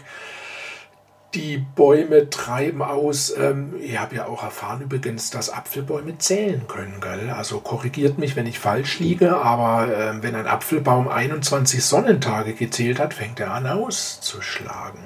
die 1.33 1.57
Bäume 1.57 2.29
treiben 2.29 2.81
aus. 2.81 3.33
Ähm, 3.36 3.75
ich 3.81 4.00
habe 4.00 4.15
ja 4.15 4.25
auch 4.25 4.43
erfahren 4.43 4.81
übrigens, 4.81 5.29
dass 5.29 5.50
Apfelbäume 5.50 6.17
zählen 6.17 6.67
können. 6.67 7.01
Gell? 7.01 7.29
Also 7.29 7.59
korrigiert 7.59 8.17
mich, 8.17 8.36
wenn 8.36 8.48
ich 8.48 8.59
falsch 8.59 9.00
liege, 9.00 9.38
aber 9.38 9.88
äh, 9.88 10.24
wenn 10.24 10.36
ein 10.36 10.48
Apfelbaum 10.48 11.07
21 11.07 11.83
Sonnentage 11.83 12.53
gezählt 12.53 13.00
hat, 13.00 13.13
fängt 13.13 13.39
er 13.39 13.53
an 13.53 13.67
auszuschlagen. 13.67 15.01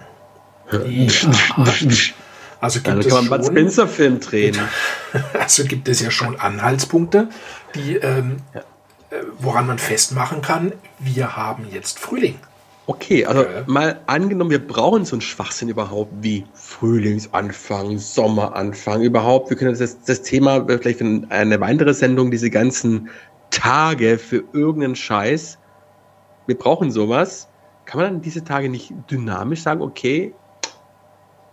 Ja. 0.71 0.79
Also 2.61 2.79
gibt 2.79 2.87
Dann 2.87 3.01
kann 3.01 3.27
man 3.27 3.41
Bud 3.41 3.47
Spencer 3.47 3.87
Film 3.87 4.19
drehen. 4.19 4.57
Also 5.37 5.65
gibt 5.65 5.89
es 5.89 5.99
ja 5.99 6.09
schon 6.09 6.39
Anhaltspunkte, 6.39 7.27
die, 7.75 7.97
ähm, 7.97 8.37
ja. 8.53 8.61
Äh, 9.13 9.23
woran 9.37 9.67
man 9.67 9.77
festmachen 9.77 10.41
kann, 10.41 10.71
wir 10.97 11.35
haben 11.35 11.67
jetzt 11.71 11.99
Frühling. 11.99 12.39
Okay, 12.85 13.25
also 13.25 13.41
okay. 13.41 13.63
mal 13.67 14.01
angenommen, 14.07 14.51
wir 14.51 14.65
brauchen 14.65 15.05
so 15.05 15.15
einen 15.15 15.21
Schwachsinn 15.21 15.69
überhaupt 15.69 16.11
wie 16.21 16.45
Frühlingsanfang, 16.53 17.97
Sommeranfang 17.97 19.01
überhaupt. 19.03 19.49
Wir 19.49 19.55
können 19.55 19.77
das, 19.77 20.03
das 20.03 20.21
Thema 20.21 20.65
vielleicht 20.67 20.99
in 20.99 21.31
eine 21.31 21.61
weitere 21.61 21.93
Sendung, 21.93 22.29
diese 22.29 22.49
ganzen 22.49 23.09
Tage 23.51 24.17
für 24.17 24.43
irgendeinen 24.51 24.97
Scheiß. 24.97 25.59
Wir 26.45 26.57
brauchen 26.57 26.91
sowas. 26.91 27.47
Kann 27.85 28.01
man 28.01 28.13
dann 28.13 28.21
diese 28.21 28.43
Tage 28.43 28.67
nicht 28.67 28.93
dynamisch 29.09 29.61
sagen, 29.61 29.81
okay, 29.81 30.33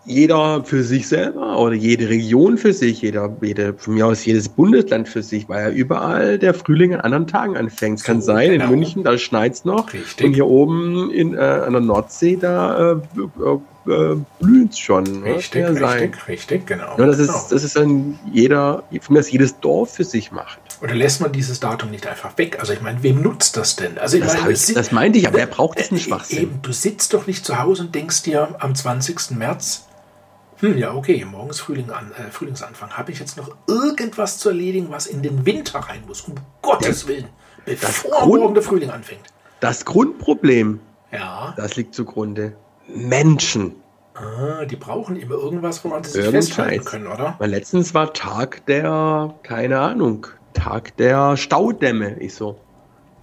jeder 0.04 0.64
für 0.64 0.82
sich 0.82 1.08
selber 1.08 1.58
oder 1.58 1.74
jede 1.74 2.08
Region 2.08 2.56
für 2.56 2.72
sich, 2.72 3.02
jeder, 3.02 3.36
jede, 3.42 3.74
von 3.74 3.94
mir 3.94 4.06
aus 4.06 4.24
jedes 4.24 4.48
Bundesland 4.48 5.08
für 5.08 5.22
sich, 5.22 5.48
weil 5.48 5.62
ja 5.62 5.70
überall 5.70 6.38
der 6.38 6.54
Frühling 6.54 6.94
an 6.94 7.00
anderen 7.00 7.26
Tagen 7.26 7.56
anfängt. 7.56 7.98
Es 7.98 8.04
kann 8.04 8.22
sein, 8.22 8.50
genau. 8.50 8.64
in 8.64 8.70
München, 8.70 9.04
da 9.04 9.18
schneit's 9.18 9.64
noch. 9.64 9.92
Richtig. 9.92 10.26
Und 10.26 10.34
hier 10.34 10.46
oben 10.46 11.10
in, 11.10 11.34
äh, 11.34 11.38
an 11.38 11.72
der 11.72 11.82
Nordsee, 11.82 12.36
da 12.36 12.92
äh, 12.92 13.90
äh, 13.90 14.16
blüht's 14.40 14.78
schon. 14.78 15.22
Richtig, 15.22 15.64
richtig, 15.64 15.80
sein. 15.80 16.12
richtig, 16.28 16.66
genau. 16.66 16.96
Ja, 16.98 17.06
das, 17.06 17.18
ist, 17.18 17.28
genau. 17.28 17.46
das 17.50 17.64
ist 17.64 17.76
dann 17.76 18.18
jeder, 18.32 18.84
von 19.00 19.14
mir 19.14 19.20
aus 19.20 19.30
jedes 19.30 19.60
Dorf 19.60 19.94
für 19.94 20.04
sich 20.04 20.32
macht. 20.32 20.58
Oder 20.82 20.94
lässt 20.94 21.20
man 21.20 21.32
dieses 21.32 21.60
Datum 21.60 21.90
nicht 21.90 22.06
einfach 22.06 22.38
weg? 22.38 22.58
Also 22.58 22.72
ich 22.72 22.80
meine, 22.80 23.02
wem 23.02 23.20
nutzt 23.20 23.56
das 23.56 23.76
denn? 23.76 23.98
Also 23.98 24.16
ich 24.16 24.24
das, 24.24 24.40
meine, 24.40 24.52
ich, 24.52 24.74
das 24.74 24.92
meinte 24.92 25.18
ich, 25.18 25.28
aber 25.28 25.38
wer 25.38 25.46
braucht 25.46 25.78
das 25.78 25.90
nicht 25.90 26.04
Schwachsinn? 26.04 26.38
Eben, 26.38 26.62
du 26.62 26.72
sitzt 26.72 27.12
doch 27.12 27.26
nicht 27.26 27.44
zu 27.44 27.58
Hause 27.58 27.82
und 27.82 27.94
denkst 27.94 28.22
dir 28.22 28.56
am 28.60 28.74
20. 28.74 29.32
März, 29.32 29.84
hm, 30.60 30.78
ja, 30.78 30.94
okay, 30.94 31.24
morgens 31.24 31.60
Frühling 31.60 31.90
an, 31.90 32.12
äh, 32.12 32.30
Frühlingsanfang. 32.30 32.90
Habe 32.90 33.12
ich 33.12 33.18
jetzt 33.18 33.36
noch 33.36 33.56
irgendwas 33.66 34.38
zu 34.38 34.50
erledigen, 34.50 34.88
was 34.90 35.06
in 35.06 35.22
den 35.22 35.46
Winter 35.46 35.80
rein 35.80 36.02
muss? 36.06 36.22
Um 36.22 36.34
Gottes 36.62 37.06
Willen, 37.06 37.28
bevor 37.64 38.26
morgen 38.26 38.54
der 38.54 38.62
Frühling 38.62 38.90
anfängt. 38.90 39.22
Das 39.60 39.84
Grundproblem, 39.84 40.80
ja. 41.12 41.54
das 41.56 41.76
liegt 41.76 41.94
zugrunde. 41.94 42.56
Menschen. 42.86 43.74
Ah, 44.14 44.64
die 44.64 44.76
brauchen 44.76 45.16
immer 45.16 45.36
irgendwas, 45.36 45.82
woran 45.84 46.04
sie 46.04 46.10
sich 46.10 46.24
Irgend 46.24 46.44
festhalten 46.44 46.84
können, 46.84 47.06
oder? 47.06 47.36
Weil 47.38 47.50
letztens 47.50 47.94
war 47.94 48.12
Tag 48.12 48.66
der, 48.66 49.34
keine 49.42 49.80
Ahnung, 49.80 50.26
Tag 50.52 50.96
der 50.96 51.36
Staudämme. 51.36 52.18
Ich 52.18 52.34
so. 52.34 52.58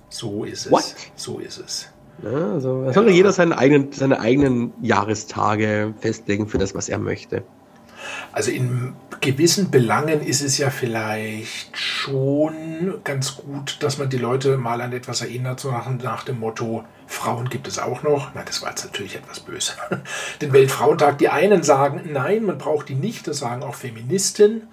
So 0.09 0.43
ist 0.43 0.67
es. 0.67 0.71
What? 0.71 0.95
So 1.15 1.39
ist 1.39 1.59
es. 1.59 1.89
Ja, 2.23 2.53
also 2.53 2.83
ja. 2.83 2.93
soll 2.93 3.09
jeder 3.09 3.31
seine 3.31 3.57
eigenen, 3.57 3.91
seine 3.91 4.19
eigenen 4.19 4.73
Jahrestage 4.81 5.93
festlegen 5.99 6.47
für 6.47 6.57
das, 6.57 6.73
was 6.73 6.89
er 6.89 6.99
möchte. 6.99 7.43
Also 8.31 8.51
in 8.51 8.93
gewissen 9.21 9.71
Belangen 9.71 10.21
ist 10.21 10.41
es 10.41 10.57
ja 10.57 10.69
vielleicht 10.69 11.75
schon 11.77 12.99
ganz 13.03 13.35
gut, 13.35 13.77
dass 13.81 13.97
man 13.97 14.09
die 14.09 14.17
Leute 14.17 14.57
mal 14.57 14.81
an 14.81 14.93
etwas 14.93 15.21
erinnert, 15.21 15.59
so 15.59 15.71
nach, 15.71 15.89
nach 15.89 16.23
dem 16.23 16.39
Motto, 16.39 16.83
Frauen 17.07 17.49
gibt 17.49 17.67
es 17.67 17.79
auch 17.79 18.03
noch. 18.03 18.31
Na, 18.35 18.43
das 18.43 18.61
war 18.61 18.69
jetzt 18.69 18.85
natürlich 18.85 19.15
etwas 19.15 19.39
böse. 19.39 19.73
Den 20.41 20.53
Weltfrauentag, 20.53 21.17
die 21.17 21.29
einen 21.29 21.63
sagen, 21.63 22.01
nein, 22.11 22.43
man 22.43 22.57
braucht 22.57 22.89
die 22.89 22.95
nicht, 22.95 23.27
das 23.27 23.39
sagen 23.39 23.63
auch 23.63 23.75
Feministinnen. 23.75 24.67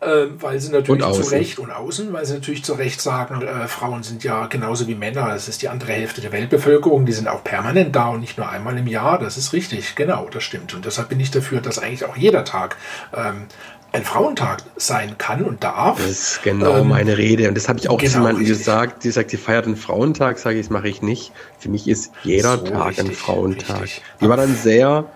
Äh, 0.00 0.28
weil 0.40 0.58
sie 0.60 0.72
natürlich 0.72 1.04
zu 1.12 1.30
Recht 1.30 1.58
und 1.58 1.70
außen, 1.70 2.10
weil 2.14 2.24
sie 2.24 2.32
natürlich 2.32 2.64
zu 2.64 2.72
Recht 2.72 3.02
sagen, 3.02 3.42
äh, 3.42 3.68
Frauen 3.68 4.02
sind 4.02 4.24
ja 4.24 4.46
genauso 4.46 4.86
wie 4.88 4.94
Männer, 4.94 5.28
das 5.28 5.46
ist 5.46 5.60
die 5.60 5.68
andere 5.68 5.92
Hälfte 5.92 6.22
der 6.22 6.32
Weltbevölkerung, 6.32 7.04
die 7.04 7.12
sind 7.12 7.28
auch 7.28 7.44
permanent 7.44 7.94
da 7.94 8.08
und 8.08 8.20
nicht 8.20 8.38
nur 8.38 8.48
einmal 8.48 8.78
im 8.78 8.86
Jahr, 8.86 9.18
das 9.18 9.36
ist 9.36 9.52
richtig, 9.52 9.96
genau, 9.96 10.26
das 10.32 10.42
stimmt. 10.42 10.72
Und 10.72 10.86
deshalb 10.86 11.10
bin 11.10 11.20
ich 11.20 11.30
dafür, 11.30 11.60
dass 11.60 11.78
eigentlich 11.78 12.06
auch 12.06 12.16
jeder 12.16 12.46
Tag 12.46 12.78
ähm, 13.14 13.44
ein 13.92 14.04
Frauentag 14.04 14.62
sein 14.76 15.18
kann 15.18 15.44
und 15.44 15.64
darf. 15.64 15.98
Das 15.98 16.10
ist 16.10 16.42
genau 16.42 16.78
ähm, 16.78 16.88
meine 16.88 17.18
Rede. 17.18 17.48
Und 17.48 17.54
das 17.54 17.68
habe 17.68 17.78
ich 17.78 17.90
auch 17.90 17.98
genau, 17.98 18.14
jemandem 18.14 18.46
gesagt, 18.46 19.04
die 19.04 19.10
sagt, 19.10 19.30
sie 19.30 19.36
feiert 19.36 19.66
einen 19.66 19.76
Frauentag, 19.76 20.38
sage 20.38 20.58
ich, 20.58 20.66
das 20.66 20.70
mache 20.70 20.88
ich 20.88 21.02
nicht. 21.02 21.32
Für 21.58 21.68
mich 21.68 21.88
ist 21.88 22.12
jeder 22.22 22.56
so 22.56 22.64
Tag 22.64 22.88
richtig, 22.88 23.06
ein 23.06 23.12
Frauentag. 23.12 23.82
Richtig. 23.82 24.02
Die 24.20 24.28
war 24.28 24.36
dann 24.36 24.54
sehr 24.54 25.06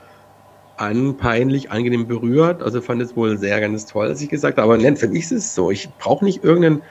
an, 0.77 1.17
peinlich, 1.17 1.71
angenehm 1.71 2.07
berührt. 2.07 2.63
Also 2.63 2.81
fand 2.81 3.03
es 3.03 3.17
wohl 3.17 3.39
sehr 3.39 3.61
ganz 3.61 3.87
toll, 3.87 4.09
als 4.09 4.21
ich 4.21 4.29
gesagt 4.29 4.59
habe. 4.59 4.73
Aber 4.73 4.83
nein, 4.83 4.97
für 4.97 5.09
mich 5.09 5.25
ist 5.25 5.33
es 5.33 5.55
so. 5.55 5.71
Ich 5.71 5.89
brauche 5.99 6.25
nicht 6.25 6.45
irgendeinen 6.45 6.83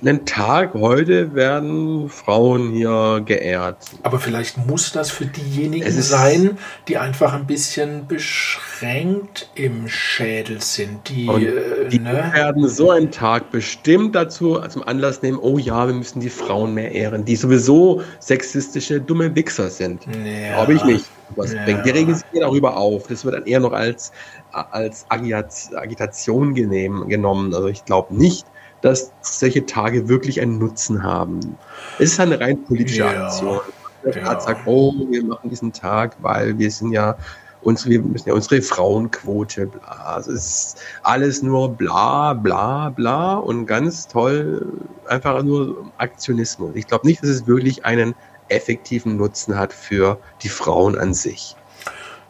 einen 0.00 0.24
Tag. 0.24 0.74
Heute 0.74 1.34
werden 1.34 2.08
Frauen 2.08 2.70
hier 2.70 3.22
geehrt. 3.24 3.78
Aber 4.02 4.18
vielleicht 4.18 4.58
muss 4.66 4.92
das 4.92 5.10
für 5.10 5.26
diejenigen 5.26 5.90
sein, 6.02 6.58
die 6.88 6.98
einfach 6.98 7.32
ein 7.32 7.46
bisschen 7.46 8.06
beschränkt 8.06 9.50
im 9.54 9.88
Schädel 9.88 10.60
sind. 10.60 11.08
Die, 11.08 11.26
äh, 11.26 11.88
die 11.88 11.98
ne? 11.98 12.30
werden 12.32 12.68
so 12.68 12.90
einen 12.90 13.10
Tag 13.10 13.50
bestimmt 13.50 14.14
dazu 14.14 14.60
zum 14.68 14.82
Anlass 14.84 15.22
nehmen, 15.22 15.38
oh 15.38 15.58
ja, 15.58 15.86
wir 15.86 15.94
müssen 15.94 16.20
die 16.20 16.30
Frauen 16.30 16.74
mehr 16.74 16.92
ehren, 16.92 17.24
die 17.24 17.36
sowieso 17.36 18.02
sexistische, 18.20 19.00
dumme 19.00 19.34
Wichser 19.34 19.70
sind. 19.70 20.06
Ja. 20.06 20.54
Glaube 20.54 20.74
ich 20.74 20.84
nicht 20.84 21.04
was 21.36 21.52
ja. 21.52 21.64
bringt. 21.64 21.86
Die 21.86 21.90
regen 21.90 22.14
sich 22.14 22.24
darüber 22.34 22.76
auf. 22.76 23.06
Das 23.06 23.24
wird 23.24 23.34
dann 23.34 23.46
eher 23.46 23.60
noch 23.60 23.72
als, 23.72 24.12
als 24.52 25.06
Agitation 25.08 26.54
genehm, 26.54 27.08
genommen. 27.08 27.54
Also 27.54 27.68
ich 27.68 27.84
glaube 27.84 28.14
nicht, 28.14 28.46
dass 28.82 29.12
solche 29.22 29.64
Tage 29.64 30.08
wirklich 30.08 30.40
einen 30.40 30.58
Nutzen 30.58 31.02
haben. 31.02 31.56
Es 31.98 32.12
ist 32.12 32.20
eine 32.20 32.38
rein 32.38 32.62
politische 32.64 33.00
ja. 33.00 33.26
Aktion. 33.26 33.60
Der 34.04 34.16
ja. 34.16 34.40
sagt, 34.40 34.66
oh, 34.66 34.92
wir 35.10 35.24
machen 35.24 35.48
diesen 35.48 35.72
Tag, 35.72 36.16
weil 36.20 36.58
wir 36.58 36.70
sind 36.70 36.92
ja 36.92 37.16
unsere, 37.62 37.90
wir 37.90 38.02
müssen 38.02 38.28
ja 38.28 38.34
unsere 38.34 38.60
Frauenquote, 38.60 39.66
bla. 39.66 40.18
Es 40.18 40.26
ist 40.26 40.76
alles 41.04 41.42
nur 41.42 41.70
bla, 41.70 42.34
bla, 42.34 42.90
bla 42.90 43.34
und 43.36 43.66
ganz 43.66 44.08
toll, 44.08 44.66
einfach 45.06 45.42
nur 45.42 45.90
Aktionismus. 45.98 46.72
Ich 46.74 46.88
glaube 46.88 47.06
nicht, 47.06 47.22
dass 47.22 47.30
es 47.30 47.46
wirklich 47.46 47.84
einen 47.84 48.14
effektiven 48.48 49.16
Nutzen 49.16 49.56
hat 49.56 49.72
für 49.72 50.18
die 50.42 50.48
Frauen 50.48 50.98
an 50.98 51.14
sich. 51.14 51.56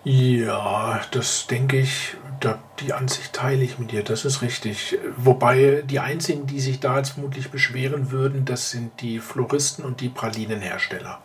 Ja, 0.05 1.01
das 1.13 1.47
denke 1.47 1.79
ich, 1.79 2.17
da, 2.45 2.59
die 2.81 2.93
Ansicht 2.93 3.33
teile 3.33 3.63
ich 3.63 3.79
mit 3.79 3.93
dir, 3.93 4.03
das 4.03 4.25
ist 4.25 4.43
richtig. 4.43 4.99
Wobei 5.17 5.83
die 5.89 6.01
einzigen, 6.01 6.47
die 6.47 6.61
sich 6.61 6.81
da 6.81 6.99
jetzt 6.99 7.11
vermutlich 7.11 7.51
beschweren 7.51 8.11
würden, 8.11 8.45
das 8.45 8.71
sind 8.71 9.01
die 9.01 9.21
Floristen 9.21 9.85
und 9.85 10.01
die 10.01 10.09
Pralinenhersteller. 10.09 11.21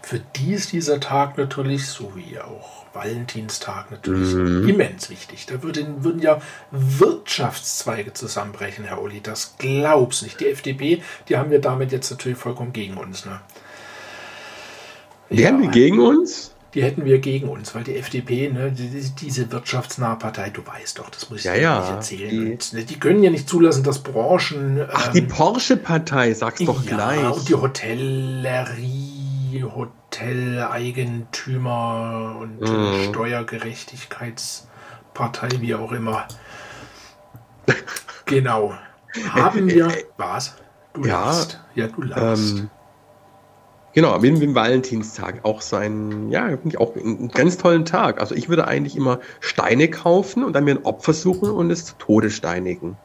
Für 0.00 0.18
die 0.18 0.54
ist 0.54 0.72
dieser 0.72 1.00
Tag 1.00 1.36
natürlich, 1.36 1.86
so 1.86 2.12
wie 2.14 2.38
auch 2.38 2.86
Valentinstag, 2.94 3.90
natürlich 3.90 4.34
mhm. 4.34 4.68
immens 4.68 5.10
wichtig. 5.10 5.46
Da 5.46 5.62
würden, 5.62 6.04
würden 6.04 6.22
ja 6.22 6.40
Wirtschaftszweige 6.70 8.12
zusammenbrechen, 8.12 8.84
Herr 8.84 9.02
Uli. 9.02 9.20
Das 9.22 9.56
glaubst 9.58 10.22
nicht. 10.22 10.40
Die 10.40 10.48
FDP, 10.48 11.02
die 11.28 11.36
haben 11.36 11.50
wir 11.50 11.60
damit 11.60 11.92
jetzt 11.92 12.10
natürlich 12.10 12.38
vollkommen 12.38 12.72
gegen 12.72 12.96
uns. 12.96 13.24
Ne? 13.24 13.40
Die 15.30 15.42
ja, 15.42 15.48
haben 15.48 15.62
wir 15.62 15.70
gegen 15.70 16.00
uns? 16.00 16.54
Die 16.74 16.82
hätten 16.82 17.04
wir 17.04 17.18
gegen 17.18 17.48
uns, 17.48 17.72
weil 17.74 17.84
die 17.84 17.96
FDP, 17.96 18.50
ne, 18.50 18.72
die, 18.72 18.88
diese 19.20 19.52
wirtschaftsnahe 19.52 20.16
Partei, 20.16 20.48
du 20.50 20.66
weißt 20.66 20.98
doch, 20.98 21.10
das 21.10 21.28
muss 21.28 21.40
ich 21.40 21.44
ja, 21.44 21.52
dir 21.54 21.60
ja, 21.60 21.80
nicht 21.80 21.90
erzählen. 21.90 22.30
Die, 22.30 22.52
und, 22.52 22.72
ne, 22.72 22.84
die, 22.84 22.98
können 22.98 23.22
ja 23.22 23.30
nicht 23.30 23.46
zulassen, 23.48 23.84
dass 23.84 24.02
Branchen. 24.02 24.86
Ach, 24.90 25.08
ähm, 25.08 25.12
die 25.12 25.20
Porsche-Partei, 25.22 26.32
sag's 26.32 26.64
doch 26.64 26.82
ja, 26.84 26.96
gleich. 26.96 27.30
Und 27.30 27.46
die 27.48 27.54
Hotellerie, 27.54 29.62
Hoteleigentümer 29.62 32.36
und 32.40 32.60
mhm. 32.60 33.10
Steuergerechtigkeitspartei, 33.10 35.48
wie 35.60 35.74
auch 35.74 35.92
immer. 35.92 36.26
genau. 38.24 38.74
Haben 39.28 39.66
wir. 39.68 39.92
Was? 40.16 40.56
Du 40.94 41.04
ja, 41.04 41.26
lachst. 41.26 41.60
Ja, 41.74 41.88
du 41.88 42.00
lachst. 42.02 42.58
Ähm, 42.58 42.70
Genau, 43.94 44.18
mit 44.18 44.40
dem 44.40 44.54
Valentinstag 44.54 45.40
auch 45.42 45.60
so 45.60 45.76
ein, 45.76 46.30
ja, 46.30 46.48
finde 46.48 46.68
ich 46.68 46.78
auch 46.78 46.96
einen 46.96 47.28
ganz 47.28 47.58
tollen 47.58 47.84
Tag. 47.84 48.20
Also 48.20 48.34
ich 48.34 48.48
würde 48.48 48.66
eigentlich 48.66 48.96
immer 48.96 49.20
Steine 49.40 49.88
kaufen 49.88 50.44
und 50.44 50.54
dann 50.54 50.64
mir 50.64 50.72
ein 50.72 50.84
Opfer 50.84 51.12
suchen 51.12 51.50
und 51.50 51.70
es 51.70 51.84
zu 51.84 51.94
Tode 51.98 52.30
steinigen. 52.30 52.96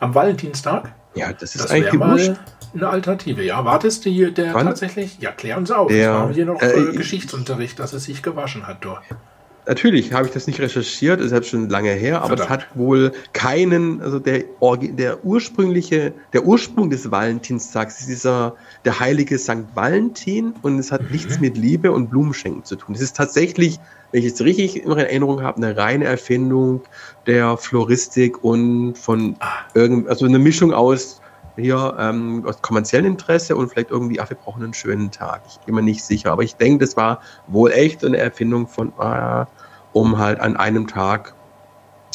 Am 0.00 0.14
Valentinstag? 0.14 0.94
Ja, 1.14 1.32
das 1.32 1.54
ist 1.54 1.64
das 1.64 1.70
eigentlich 1.70 1.94
mal 1.94 2.36
eine 2.74 2.88
Alternative. 2.88 3.42
Ja, 3.42 3.64
wartest 3.64 4.04
du 4.04 4.10
hier 4.10 4.32
der 4.32 4.52
Wann? 4.52 4.66
tatsächlich? 4.66 5.18
Ja, 5.20 5.32
klär 5.32 5.56
uns 5.56 5.70
auf. 5.70 5.88
Der, 5.88 6.12
das 6.12 6.22
war 6.22 6.32
hier 6.32 6.44
noch 6.44 6.60
äh, 6.60 6.72
äh 6.72 6.96
Geschichtsunterricht, 6.96 7.78
dass 7.78 7.92
es 7.92 8.04
sich 8.04 8.22
gewaschen 8.22 8.66
hat, 8.66 8.84
du. 8.84 8.90
Natürlich 9.66 10.12
habe 10.12 10.26
ich 10.26 10.32
das 10.32 10.46
nicht 10.46 10.60
recherchiert, 10.60 11.20
ist 11.20 11.32
halt 11.32 11.46
schon 11.46 11.70
lange 11.70 11.90
her, 11.92 12.22
aber 12.22 12.34
es 12.34 12.48
hat 12.50 12.66
wohl 12.74 13.12
keinen, 13.32 14.02
also 14.02 14.18
der, 14.18 14.44
der 14.60 15.24
ursprüngliche, 15.24 16.12
der 16.34 16.44
Ursprung 16.44 16.90
des 16.90 17.10
Valentinstags 17.10 18.00
ist 18.00 18.08
dieser, 18.08 18.56
der 18.84 19.00
heilige 19.00 19.38
St. 19.38 19.64
Valentin 19.74 20.54
und 20.60 20.78
es 20.78 20.92
hat 20.92 21.02
mhm. 21.02 21.12
nichts 21.12 21.40
mit 21.40 21.56
Liebe 21.56 21.92
und 21.92 22.10
Blumenschenken 22.10 22.64
zu 22.64 22.76
tun. 22.76 22.94
Es 22.94 23.00
ist 23.00 23.16
tatsächlich, 23.16 23.78
wenn 24.12 24.20
ich 24.20 24.32
es 24.32 24.40
richtig 24.42 24.84
in 24.84 24.90
Erinnerung 24.90 25.42
habe, 25.42 25.56
eine 25.56 25.76
reine 25.76 26.04
Erfindung 26.04 26.82
der 27.26 27.56
Floristik 27.56 28.44
und 28.44 28.98
von 28.98 29.36
ah. 29.40 29.48
irgend, 29.72 30.08
also 30.08 30.26
eine 30.26 30.38
Mischung 30.38 30.74
aus 30.74 31.22
hier 31.56 31.96
ähm, 31.98 32.44
aus 32.46 32.60
kommerziellem 32.62 33.06
Interesse 33.06 33.56
und 33.56 33.70
vielleicht 33.70 33.90
irgendwie, 33.90 34.20
ach, 34.20 34.30
wir 34.30 34.36
brauchen 34.36 34.62
einen 34.62 34.74
schönen 34.74 35.10
Tag. 35.10 35.42
Ich 35.48 35.58
bin 35.60 35.74
mir 35.74 35.82
nicht 35.82 36.04
sicher, 36.04 36.32
aber 36.32 36.42
ich 36.42 36.56
denke, 36.56 36.84
das 36.84 36.96
war 36.96 37.20
wohl 37.46 37.70
echt 37.72 38.04
eine 38.04 38.16
Erfindung 38.16 38.66
von, 38.66 38.92
ah, 38.98 39.46
um 39.92 40.18
halt 40.18 40.40
an 40.40 40.56
einem 40.56 40.86
Tag 40.86 41.34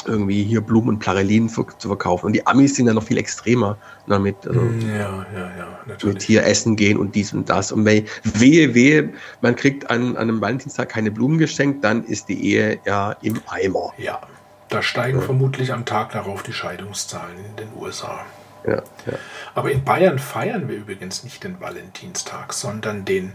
irgendwie 0.05 0.43
hier 0.43 0.61
Blumen 0.61 0.89
und 0.89 0.99
Plarelinen 0.99 1.49
zu 1.49 1.65
verkaufen. 1.77 2.27
Und 2.27 2.33
die 2.33 2.45
Amis 2.47 2.75
sind 2.75 2.85
dann 2.85 2.95
noch 2.95 3.03
viel 3.03 3.17
extremer 3.17 3.77
damit. 4.07 4.35
Also 4.47 4.61
mm, 4.61 4.81
ja, 4.89 5.25
ja, 5.33 5.51
ja, 5.57 5.79
natürlich. 5.85 6.15
Mit 6.15 6.23
hier 6.23 6.45
essen 6.45 6.75
gehen 6.75 6.97
und 6.97 7.15
dies 7.15 7.33
und 7.33 7.49
das. 7.49 7.71
Und 7.71 7.85
wehe, 7.85 8.05
wehe, 8.23 9.09
man 9.41 9.55
kriegt 9.55 9.89
an, 9.89 10.15
an 10.15 10.29
einem 10.29 10.41
Valentinstag 10.41 10.89
keine 10.89 11.11
Blumen 11.11 11.37
geschenkt, 11.37 11.83
dann 11.83 12.03
ist 12.03 12.29
die 12.29 12.43
Ehe 12.43 12.79
ja 12.85 13.15
im 13.21 13.41
Eimer. 13.47 13.91
Ja, 13.97 14.21
da 14.69 14.81
steigen 14.81 15.19
ja. 15.19 15.25
vermutlich 15.25 15.73
am 15.73 15.85
Tag 15.85 16.11
darauf 16.11 16.43
die 16.43 16.53
Scheidungszahlen 16.53 17.37
in 17.37 17.55
den 17.55 17.69
USA. 17.79 18.25
Ja, 18.69 18.83
ja. 19.11 19.17
Aber 19.55 19.71
in 19.71 19.83
Bayern 19.83 20.19
feiern 20.19 20.67
wir 20.67 20.75
übrigens 20.75 21.23
nicht 21.23 21.43
den 21.43 21.59
Valentinstag, 21.59 22.53
sondern 22.53 23.03
den 23.03 23.33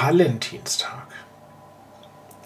Valentinstag. 0.00 1.06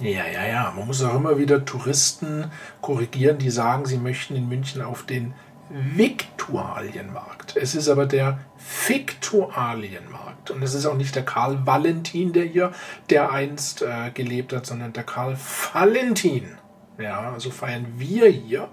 Ja, 0.01 0.27
ja, 0.27 0.47
ja. 0.47 0.73
Man 0.75 0.87
muss 0.87 1.03
auch 1.03 1.15
immer 1.15 1.39
wieder 1.39 1.65
Touristen 1.65 2.51
korrigieren, 2.81 3.39
die 3.39 3.51
sagen, 3.51 3.85
sie 3.85 3.99
möchten 3.99 4.35
in 4.35 4.49
München 4.49 4.83
auf 4.83 5.05
den 5.05 5.35
Viktualienmarkt. 5.69 7.57
Es 7.57 7.75
ist 7.75 7.89
aber 7.89 8.07
der 8.07 8.39
Fiktualienmarkt. 8.57 10.51
Und 10.51 10.63
es 10.63 10.75
ist 10.75 10.87
auch 10.87 10.97
nicht 10.97 11.15
der 11.15 11.25
Karl 11.25 11.67
Valentin, 11.67 12.33
der 12.33 12.45
hier, 12.45 12.73
der 13.11 13.33
einst 13.33 13.83
äh, 13.83 14.11
gelebt 14.13 14.53
hat, 14.53 14.67
sondern 14.67 14.93
der 14.93 15.05
Karl 15.05 15.37
Valentin. 15.73 16.57
Ja, 16.99 17.33
also 17.33 17.51
feiern 17.51 17.87
wir 17.97 18.29
hier 18.29 18.69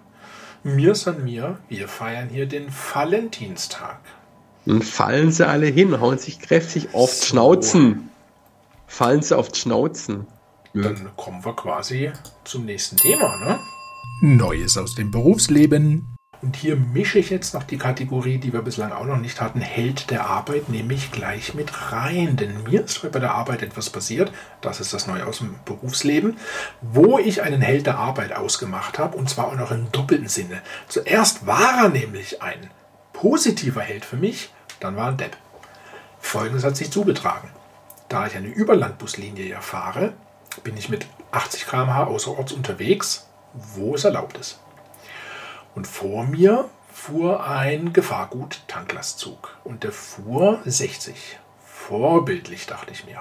mir 0.64 0.96
san 0.96 1.24
mir, 1.24 1.60
wir 1.70 1.88
feiern 1.88 2.30
hier 2.30 2.46
den 2.46 2.68
Valentinstag. 2.70 4.00
Dann 4.66 4.82
fallen 4.82 5.32
sie 5.32 5.48
alle 5.48 5.68
hin, 5.68 6.00
hauen 6.00 6.18
sich 6.18 6.40
kräftig 6.40 6.94
auf 6.94 7.12
so. 7.12 7.26
Schnauzen. 7.26 8.10
Fallen 8.88 9.22
sie 9.22 9.38
auf 9.38 9.50
die 9.50 9.60
Schnauzen. 9.60 10.28
Ja. 10.74 10.84
Dann 10.84 11.10
kommen 11.18 11.44
wir 11.44 11.56
quasi 11.56 12.12
zum 12.44 12.66
nächsten 12.66 12.98
Thema, 12.98 13.38
ne? 13.38 13.60
Neues 14.22 14.78
aus 14.78 14.96
dem 14.96 15.12
Berufsleben. 15.12 16.16
Und 16.42 16.56
hier 16.56 16.76
mische 16.76 17.20
ich 17.20 17.30
jetzt 17.30 17.54
noch 17.54 17.64
die 17.64 17.78
Kategorie, 17.78 18.40
die 18.40 18.52
wir 18.52 18.64
bislang 18.64 18.92
auch 18.92 19.06
noch 19.06 19.20
nicht 19.20 19.42
hatten, 19.42 19.62
Held 19.62 20.10
der 20.10 20.26
Arbeit, 20.26 20.70
nehme 20.70 20.94
ich 20.94 21.12
gleich 21.12 21.54
mit 21.54 21.92
rein. 21.92 22.36
Denn 22.36 22.64
mir 22.64 22.84
ist 22.84 23.12
bei 23.12 23.20
der 23.20 23.36
Arbeit 23.36 23.62
etwas 23.62 23.92
passiert, 23.92 24.32
das 24.62 24.80
ist 24.80 24.92
das 24.92 25.06
Neue 25.06 25.28
aus 25.28 25.38
dem 25.38 25.56
Berufsleben, 25.66 26.38
wo 26.82 27.20
ich 27.20 27.44
einen 27.44 27.62
Held 27.62 27.86
der 27.86 28.00
Arbeit 28.00 28.34
ausgemacht 28.34 28.98
habe, 28.98 29.18
und 29.18 29.30
zwar 29.30 29.50
auch 29.50 29.56
noch 29.56 29.72
im 29.72 29.92
doppelten 29.92 30.28
Sinne. 30.28 30.62
Zuerst 30.88 31.46
war 31.46 31.84
er 31.84 31.90
nämlich 31.90 32.42
ein 32.42 32.72
positiver 33.14 33.82
Held 33.82 34.04
für 34.04 34.18
mich, 34.18 34.52
dann 34.80 34.96
war 34.96 35.06
er 35.06 35.12
ein 35.12 35.18
Depp. 35.18 35.38
Folgendes 36.20 36.64
hat 36.64 36.76
sich 36.76 36.92
zugetragen. 36.92 37.50
Da 38.10 38.26
ich 38.26 38.36
eine 38.36 38.48
Überlandbuslinie 38.48 39.46
ja 39.46 39.62
fahre, 39.62 40.14
bin 40.64 40.76
ich 40.76 40.90
mit 40.90 41.06
80 41.32 41.68
km/h 41.68 42.06
außerorts 42.06 42.52
unterwegs, 42.52 43.28
wo 43.54 43.94
es 43.94 44.06
erlaubt 44.06 44.38
ist. 44.38 44.60
Und 45.76 45.88
vor 45.88 46.26
mir 46.26 46.70
fuhr 46.94 47.46
ein 47.46 47.94
Gefahrgut-Tanklastzug 47.94 49.58
und 49.64 49.84
der 49.84 49.92
fuhr 49.92 50.60
60. 50.66 51.40
Vorbildlich, 51.66 52.68
dachte 52.68 52.92
ich 52.92 53.06
mir. 53.06 53.20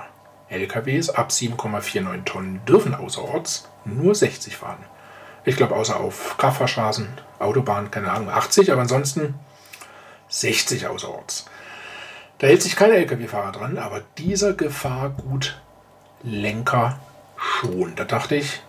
LKWs 0.49 1.11
ab 1.11 1.31
7,49 1.31 2.25
Tonnen 2.25 2.61
dürfen 2.67 2.95
außerorts 2.95 3.69
nur 3.85 4.15
60 4.15 4.57
fahren. 4.57 4.85
Ich 5.45 5.57
glaube, 5.57 5.77
außer 5.77 5.99
auf 5.99 6.37
Kraftfahrstraßen, 6.37 7.09
Autobahn, 7.39 7.91
keine 7.91 8.13
Ahnung, 8.13 8.29
80, 8.29 8.71
aber 8.73 8.83
ansonsten 8.83 9.35
60 10.29 10.89
außerorts. 10.89 11.47
Da 12.39 12.49
hält 12.49 12.63
sich 12.63 12.77
kein 12.77 12.91
LKW-Fahrer 12.91 13.53
dran, 13.53 13.79
aber 13.79 14.03
dieser 14.19 14.53
Gefahrgutlenker 14.55 16.99
schon. 17.37 17.95
Da 17.97 18.05
dachte 18.05 18.35
ich, 18.35 18.61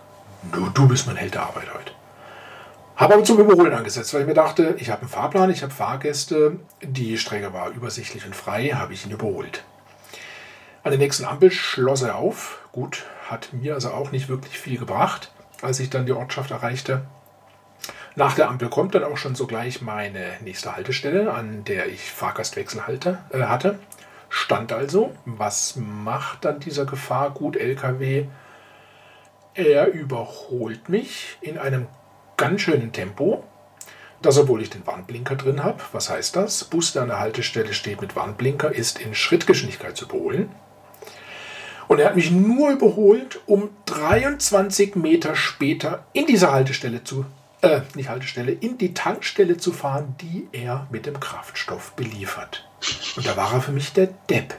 du, 0.52 0.70
du 0.70 0.88
bist 0.88 1.06
mein 1.06 1.16
Held 1.16 1.34
der 1.34 1.42
Arbeit 1.42 1.74
heute. 1.74 1.92
Habe 3.02 3.14
aber 3.14 3.24
zum 3.24 3.40
Überholen 3.40 3.72
angesetzt, 3.72 4.14
weil 4.14 4.20
ich 4.20 4.28
mir 4.28 4.34
dachte, 4.34 4.76
ich 4.78 4.88
habe 4.88 5.00
einen 5.00 5.10
Fahrplan, 5.10 5.50
ich 5.50 5.64
habe 5.64 5.72
Fahrgäste, 5.72 6.60
die 6.82 7.18
Strecke 7.18 7.52
war 7.52 7.70
übersichtlich 7.70 8.24
und 8.26 8.36
frei, 8.36 8.68
habe 8.68 8.92
ich 8.92 9.04
ihn 9.04 9.10
überholt. 9.10 9.64
An 10.84 10.92
der 10.92 11.00
nächsten 11.00 11.24
Ampel 11.24 11.50
schloss 11.50 12.02
er 12.02 12.14
auf. 12.14 12.60
Gut, 12.70 13.04
hat 13.28 13.52
mir 13.54 13.74
also 13.74 13.90
auch 13.90 14.12
nicht 14.12 14.28
wirklich 14.28 14.56
viel 14.56 14.78
gebracht, 14.78 15.32
als 15.62 15.80
ich 15.80 15.90
dann 15.90 16.06
die 16.06 16.12
Ortschaft 16.12 16.52
erreichte. 16.52 17.02
Nach 18.14 18.36
der 18.36 18.48
Ampel 18.48 18.68
kommt 18.68 18.94
dann 18.94 19.02
auch 19.02 19.16
schon 19.16 19.34
sogleich 19.34 19.82
meine 19.82 20.34
nächste 20.40 20.76
Haltestelle, 20.76 21.34
an 21.34 21.64
der 21.64 21.88
ich 21.88 22.08
Fahrgastwechsel 22.08 22.86
halte, 22.86 23.18
äh, 23.32 23.42
hatte. 23.42 23.80
Stand 24.28 24.72
also, 24.72 25.12
was 25.24 25.74
macht 25.74 26.44
dann 26.44 26.60
dieser 26.60 26.84
Gefahrgut-LKW? 26.84 28.26
Er 29.54 29.88
überholt 29.88 30.88
mich 30.88 31.36
in 31.40 31.58
einem 31.58 31.88
ganz 32.42 32.62
schönen 32.62 32.90
Tempo. 32.90 33.44
Das, 34.20 34.36
obwohl 34.36 34.62
ich 34.62 34.70
den 34.70 34.84
Warnblinker 34.84 35.36
drin 35.36 35.62
habe. 35.62 35.80
Was 35.92 36.10
heißt 36.10 36.34
das? 36.34 36.64
Bus, 36.64 36.92
der 36.92 37.02
an 37.02 37.08
der 37.08 37.20
Haltestelle 37.20 37.72
steht 37.72 38.00
mit 38.00 38.16
Warnblinker, 38.16 38.72
ist 38.72 39.00
in 39.00 39.14
Schrittgeschwindigkeit 39.14 39.96
zu 39.96 40.06
überholen. 40.06 40.50
Und 41.86 42.00
er 42.00 42.06
hat 42.06 42.16
mich 42.16 42.32
nur 42.32 42.70
überholt, 42.70 43.40
um 43.46 43.70
23 43.86 44.96
Meter 44.96 45.36
später 45.36 46.04
in 46.12 46.26
diese 46.26 46.50
Haltestelle 46.50 47.04
zu, 47.04 47.26
äh, 47.60 47.82
nicht 47.94 48.08
Haltestelle, 48.08 48.50
in 48.50 48.76
die 48.76 48.92
Tankstelle 48.92 49.56
zu 49.56 49.72
fahren, 49.72 50.16
die 50.20 50.48
er 50.50 50.88
mit 50.90 51.06
dem 51.06 51.20
Kraftstoff 51.20 51.92
beliefert. 51.92 52.68
Und 53.16 53.24
da 53.24 53.36
war 53.36 53.52
er 53.52 53.60
für 53.60 53.72
mich 53.72 53.92
der 53.92 54.08
Depp. 54.28 54.54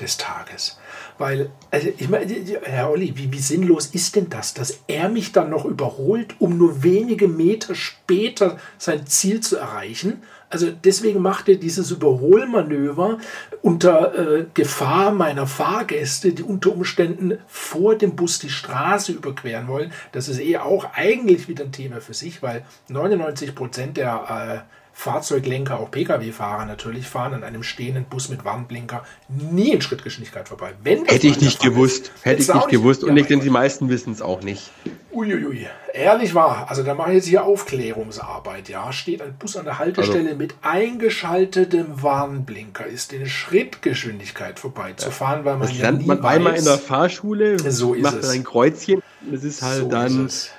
Des 0.00 0.16
Tages. 0.16 0.78
Weil, 1.18 1.50
also 1.70 1.88
ich 1.96 2.08
meine, 2.08 2.32
Herr 2.62 2.90
Olli, 2.90 3.12
wie, 3.16 3.32
wie 3.32 3.38
sinnlos 3.38 3.86
ist 3.88 4.16
denn 4.16 4.30
das, 4.30 4.54
dass 4.54 4.80
er 4.86 5.08
mich 5.08 5.32
dann 5.32 5.50
noch 5.50 5.64
überholt, 5.64 6.34
um 6.38 6.56
nur 6.56 6.82
wenige 6.82 7.28
Meter 7.28 7.74
später 7.74 8.56
sein 8.78 9.06
Ziel 9.06 9.40
zu 9.40 9.56
erreichen? 9.56 10.22
Also 10.48 10.68
deswegen 10.72 11.22
macht 11.22 11.48
er 11.48 11.56
dieses 11.56 11.92
Überholmanöver 11.92 13.18
unter 13.62 14.18
äh, 14.18 14.46
Gefahr 14.52 15.12
meiner 15.12 15.46
Fahrgäste, 15.46 16.32
die 16.32 16.42
unter 16.42 16.72
Umständen 16.72 17.38
vor 17.46 17.94
dem 17.94 18.16
Bus 18.16 18.40
die 18.40 18.50
Straße 18.50 19.12
überqueren 19.12 19.68
wollen. 19.68 19.92
Das 20.10 20.28
ist 20.28 20.40
eh 20.40 20.56
auch 20.56 20.92
eigentlich 20.92 21.46
wieder 21.46 21.64
ein 21.64 21.72
Thema 21.72 22.00
für 22.00 22.14
sich, 22.14 22.42
weil 22.42 22.64
99 22.88 23.54
Prozent 23.54 23.96
der 23.96 24.64
äh, 24.66 24.79
Fahrzeuglenker, 24.92 25.78
auch 25.80 25.90
Pkw-Fahrer 25.90 26.66
natürlich, 26.66 27.06
fahren 27.06 27.32
an 27.34 27.42
einem 27.42 27.62
stehenden 27.62 28.04
Bus 28.04 28.28
mit 28.28 28.44
Warnblinker 28.44 29.04
nie 29.28 29.72
in 29.72 29.80
Schrittgeschwindigkeit 29.80 30.48
vorbei. 30.48 30.74
Hätte 30.84 31.26
ich 31.26 31.40
nicht 31.40 31.60
gewusst. 31.60 32.12
Hätte 32.22 32.42
ich 32.42 32.52
nicht 32.52 32.68
gewusst. 32.68 33.04
Und 33.04 33.16
ich 33.16 33.26
denke, 33.26 33.44
die 33.44 33.50
meisten 33.50 33.88
wissen 33.88 34.12
es 34.12 34.20
auch 34.20 34.42
nicht. 34.42 34.70
Uiuiui. 35.12 35.66
Ehrlich 35.92 36.34
wahr. 36.34 36.66
Also 36.68 36.82
da 36.82 36.94
mache 36.94 37.10
ich 37.10 37.16
jetzt 37.16 37.26
hier 37.26 37.44
Aufklärungsarbeit. 37.44 38.68
Ja, 38.68 38.92
steht 38.92 39.22
ein 39.22 39.34
Bus 39.38 39.56
an 39.56 39.64
der 39.64 39.78
Haltestelle 39.78 40.28
also. 40.28 40.36
mit 40.36 40.54
eingeschaltetem 40.62 42.02
Warnblinker, 42.02 42.86
ist 42.86 43.12
in 43.12 43.26
Schrittgeschwindigkeit 43.26 44.58
vorbeizufahren, 44.58 45.44
weil 45.44 45.56
man 45.56 45.68
das 45.68 45.76
ja 45.76 45.90
lernt 45.90 46.06
man 46.06 46.22
weiß, 46.22 46.36
einmal 46.36 46.54
in 46.54 46.64
der 46.64 46.78
Fahrschule, 46.78 47.58
so 47.70 47.94
ist 47.94 48.02
macht 48.02 48.18
es. 48.18 48.30
ein 48.30 48.44
Kreuzchen. 48.44 49.02
Das 49.30 49.44
ist 49.44 49.62
halt 49.62 49.80
so 49.80 49.88
dann... 49.88 50.26
Ist 50.26 50.52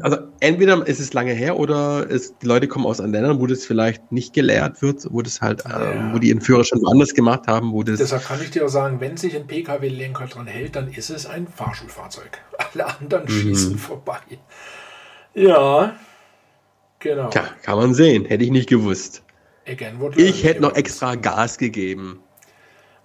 also 0.00 0.18
entweder 0.40 0.84
ist 0.86 0.98
es 0.98 1.12
lange 1.12 1.32
her 1.32 1.58
oder 1.58 2.10
es, 2.10 2.36
die 2.38 2.46
Leute 2.46 2.66
kommen 2.66 2.86
aus 2.86 2.98
Ländern, 2.98 3.40
wo 3.40 3.46
das 3.46 3.64
vielleicht 3.64 4.10
nicht 4.10 4.32
gelehrt 4.32 4.82
wird, 4.82 5.06
wo 5.10 5.22
das 5.22 5.40
halt, 5.40 5.64
ja. 5.64 6.10
äh, 6.10 6.12
wo 6.12 6.18
die 6.18 6.30
Entführer 6.30 6.64
schon 6.64 6.82
woanders 6.82 7.14
gemacht 7.14 7.46
haben, 7.46 7.72
wo 7.72 7.82
das. 7.84 7.98
Deshalb 7.98 8.24
kann 8.24 8.42
ich 8.42 8.50
dir 8.50 8.64
auch 8.64 8.68
sagen, 8.68 9.00
wenn 9.00 9.16
sich 9.16 9.36
ein 9.36 9.46
Pkw-Lenker 9.46 10.26
dran 10.26 10.46
hält, 10.46 10.74
dann 10.74 10.92
ist 10.92 11.10
es 11.10 11.26
ein 11.26 11.46
Fahrschulfahrzeug. 11.46 12.40
Alle 12.72 12.86
anderen 12.86 13.24
mhm. 13.24 13.28
schießen 13.28 13.78
vorbei. 13.78 14.18
Ja, 15.34 15.94
genau. 16.98 17.28
Tja, 17.30 17.44
kann 17.62 17.78
man 17.78 17.94
sehen. 17.94 18.24
Hätte 18.24 18.44
ich 18.44 18.50
nicht 18.50 18.68
gewusst. 18.68 19.22
ich 20.16 20.44
hätte 20.44 20.62
noch 20.62 20.74
extra 20.74 21.14
Gas 21.14 21.58
gegeben. 21.58 22.23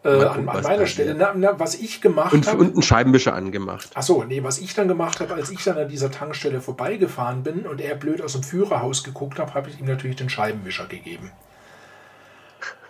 Äh, 0.04 0.24
an, 0.24 0.48
an 0.48 0.64
meiner 0.64 0.86
Stelle, 0.88 1.14
na, 1.14 1.34
na, 1.36 1.60
was 1.60 1.76
ich 1.76 2.00
gemacht 2.00 2.48
habe. 2.48 2.58
Und 2.58 2.74
einen 2.74 2.82
Scheibenwischer 2.82 3.34
angemacht. 3.34 3.90
Achso, 3.96 4.24
nee, 4.24 4.42
was 4.44 4.60
ich 4.60 4.74
dann 4.74 4.88
gemacht 4.88 5.20
habe, 5.20 5.34
als 5.34 5.50
ich 5.50 5.62
dann 5.64 5.78
an 5.78 5.90
dieser 5.90 6.10
Tankstelle 6.10 6.62
vorbeigefahren 6.62 7.44
bin 7.44 7.66
und 7.66 7.82
er 7.82 7.96
blöd 7.96 8.22
aus 8.22 8.32
dem 8.32 8.44
Führerhaus 8.44 9.04
geguckt 9.04 9.40
hat, 9.40 9.54
habe 9.54 9.70
ich 9.70 9.80
ihm 9.80 9.88
natürlich 9.88 10.16
den 10.16 10.30
Scheibenwischer 10.30 10.86
gegeben. 10.86 11.32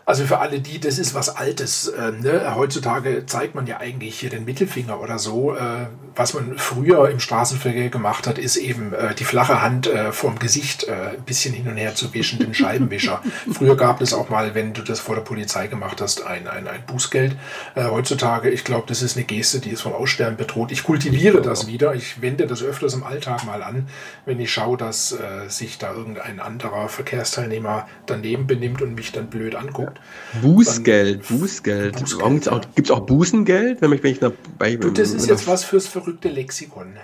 Also 0.09 0.25
für 0.25 0.39
alle 0.39 0.59
die, 0.59 0.79
das 0.79 0.97
ist 0.97 1.13
was 1.13 1.29
Altes. 1.29 1.87
Äh, 1.87 2.13
ne? 2.13 2.55
Heutzutage 2.55 3.27
zeigt 3.27 3.53
man 3.53 3.67
ja 3.67 3.77
eigentlich 3.77 4.19
hier 4.19 4.31
den 4.31 4.43
Mittelfinger 4.43 4.99
oder 4.99 5.19
so. 5.19 5.53
Äh, 5.53 5.85
was 6.15 6.33
man 6.33 6.57
früher 6.57 7.09
im 7.09 7.19
Straßenverkehr 7.19 7.89
gemacht 7.89 8.25
hat, 8.25 8.39
ist 8.39 8.57
eben 8.57 8.91
äh, 8.91 9.13
die 9.13 9.23
flache 9.23 9.61
Hand 9.61 9.85
äh, 9.85 10.11
vorm 10.11 10.39
Gesicht 10.39 10.85
äh, 10.85 11.11
ein 11.15 11.23
bisschen 11.25 11.53
hin 11.53 11.67
und 11.67 11.77
her 11.77 11.93
zu 11.93 12.11
wischen, 12.13 12.39
den 12.39 12.55
Scheibenwischer. 12.55 13.21
früher 13.53 13.77
gab 13.77 14.01
es 14.01 14.15
auch 14.15 14.29
mal, 14.29 14.55
wenn 14.55 14.73
du 14.73 14.81
das 14.81 14.99
vor 14.99 15.13
der 15.13 15.21
Polizei 15.21 15.67
gemacht 15.67 16.01
hast, 16.01 16.25
ein, 16.25 16.47
ein, 16.47 16.67
ein 16.67 16.85
Bußgeld. 16.87 17.35
Äh, 17.75 17.83
heutzutage, 17.85 18.49
ich 18.49 18.63
glaube, 18.63 18.85
das 18.87 19.03
ist 19.03 19.15
eine 19.15 19.25
Geste, 19.25 19.59
die 19.59 19.69
ist 19.69 19.81
vom 19.81 19.93
Aussterben 19.93 20.37
bedroht. 20.37 20.71
Ich 20.71 20.83
kultiviere 20.83 21.41
das 21.43 21.67
wieder. 21.67 21.93
Ich 21.93 22.19
wende 22.19 22.47
das 22.47 22.63
öfters 22.63 22.95
im 22.95 23.03
Alltag 23.03 23.45
mal 23.45 23.61
an, 23.61 23.87
wenn 24.25 24.39
ich 24.39 24.51
schaue, 24.51 24.75
dass 24.75 25.15
sich 25.47 25.77
da 25.77 25.93
irgendein 25.93 26.39
anderer 26.39 26.89
Verkehrsteilnehmer 26.89 27.87
daneben 28.07 28.47
benimmt 28.47 28.81
und 28.81 28.95
mich 28.95 29.11
dann 29.11 29.27
blöd 29.27 29.55
anguckt. 29.55 29.98
Bußgeld, 30.41 31.27
Bußgeld. 31.27 31.99
Bußgeld 31.99 32.75
Gibt 32.75 32.89
es 32.89 32.91
auch 32.91 33.01
Bußengeld? 33.01 33.81
Wenn 33.81 33.93
ich, 33.93 34.03
wenn 34.03 34.11
ich 34.11 34.19
bei, 34.57 34.75
du, 34.75 34.91
das 34.91 35.11
ist 35.11 35.27
jetzt 35.27 35.47
was 35.47 35.63
fürs 35.63 35.87
verrückte 35.87 36.29
Lexikon. 36.29 36.95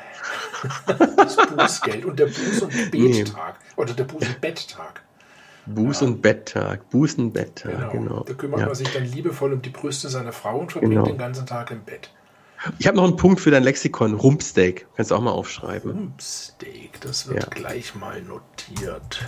das 1.18 1.36
Bußgeld 1.36 2.06
und 2.06 2.20
der 2.20 2.30
Buß- 2.30 2.64
und 2.64 2.92
Bettag. 2.92 2.94
Nee. 2.94 3.26
Oder 3.76 3.94
der 3.94 4.08
Buß- 4.08 4.28
und 4.28 4.42
Betttag. 4.42 5.02
Buß- 5.68 6.02
ja. 6.02 6.08
und 6.08 6.22
Betttag. 6.22 6.82
Buß- 6.92 7.18
und 7.18 7.32
Betttag, 7.34 7.92
genau. 7.92 7.92
genau. 7.92 8.24
Da 8.24 8.34
kümmert 8.34 8.60
ja. 8.60 8.66
man 8.68 8.76
sich 8.76 8.92
dann 8.92 9.06
liebevoll 9.06 9.54
um 9.54 9.62
die 9.62 9.70
Brüste 9.70 10.10
seiner 10.10 10.32
Frau 10.32 10.60
und 10.60 10.72
verbringt 10.72 10.94
genau. 10.94 11.06
den 11.06 11.18
ganzen 11.18 11.46
Tag 11.46 11.72
im 11.72 11.82
Bett. 11.84 12.12
Ich 12.80 12.88
habe 12.88 12.98
noch 12.98 13.04
einen 13.04 13.16
Punkt 13.16 13.42
für 13.42 13.52
dein 13.52 13.64
Lexikon. 13.64 14.14
Rumpsteak. 14.16 14.88
Kannst 14.96 15.12
du 15.12 15.16
auch 15.16 15.22
mal 15.22 15.32
aufschreiben. 15.32 15.92
Rumpsteak, 15.92 17.02
das 17.02 17.28
wird 17.28 17.44
ja. 17.44 17.50
gleich 17.50 17.96
mal 17.96 18.22
notiert. 18.22 19.24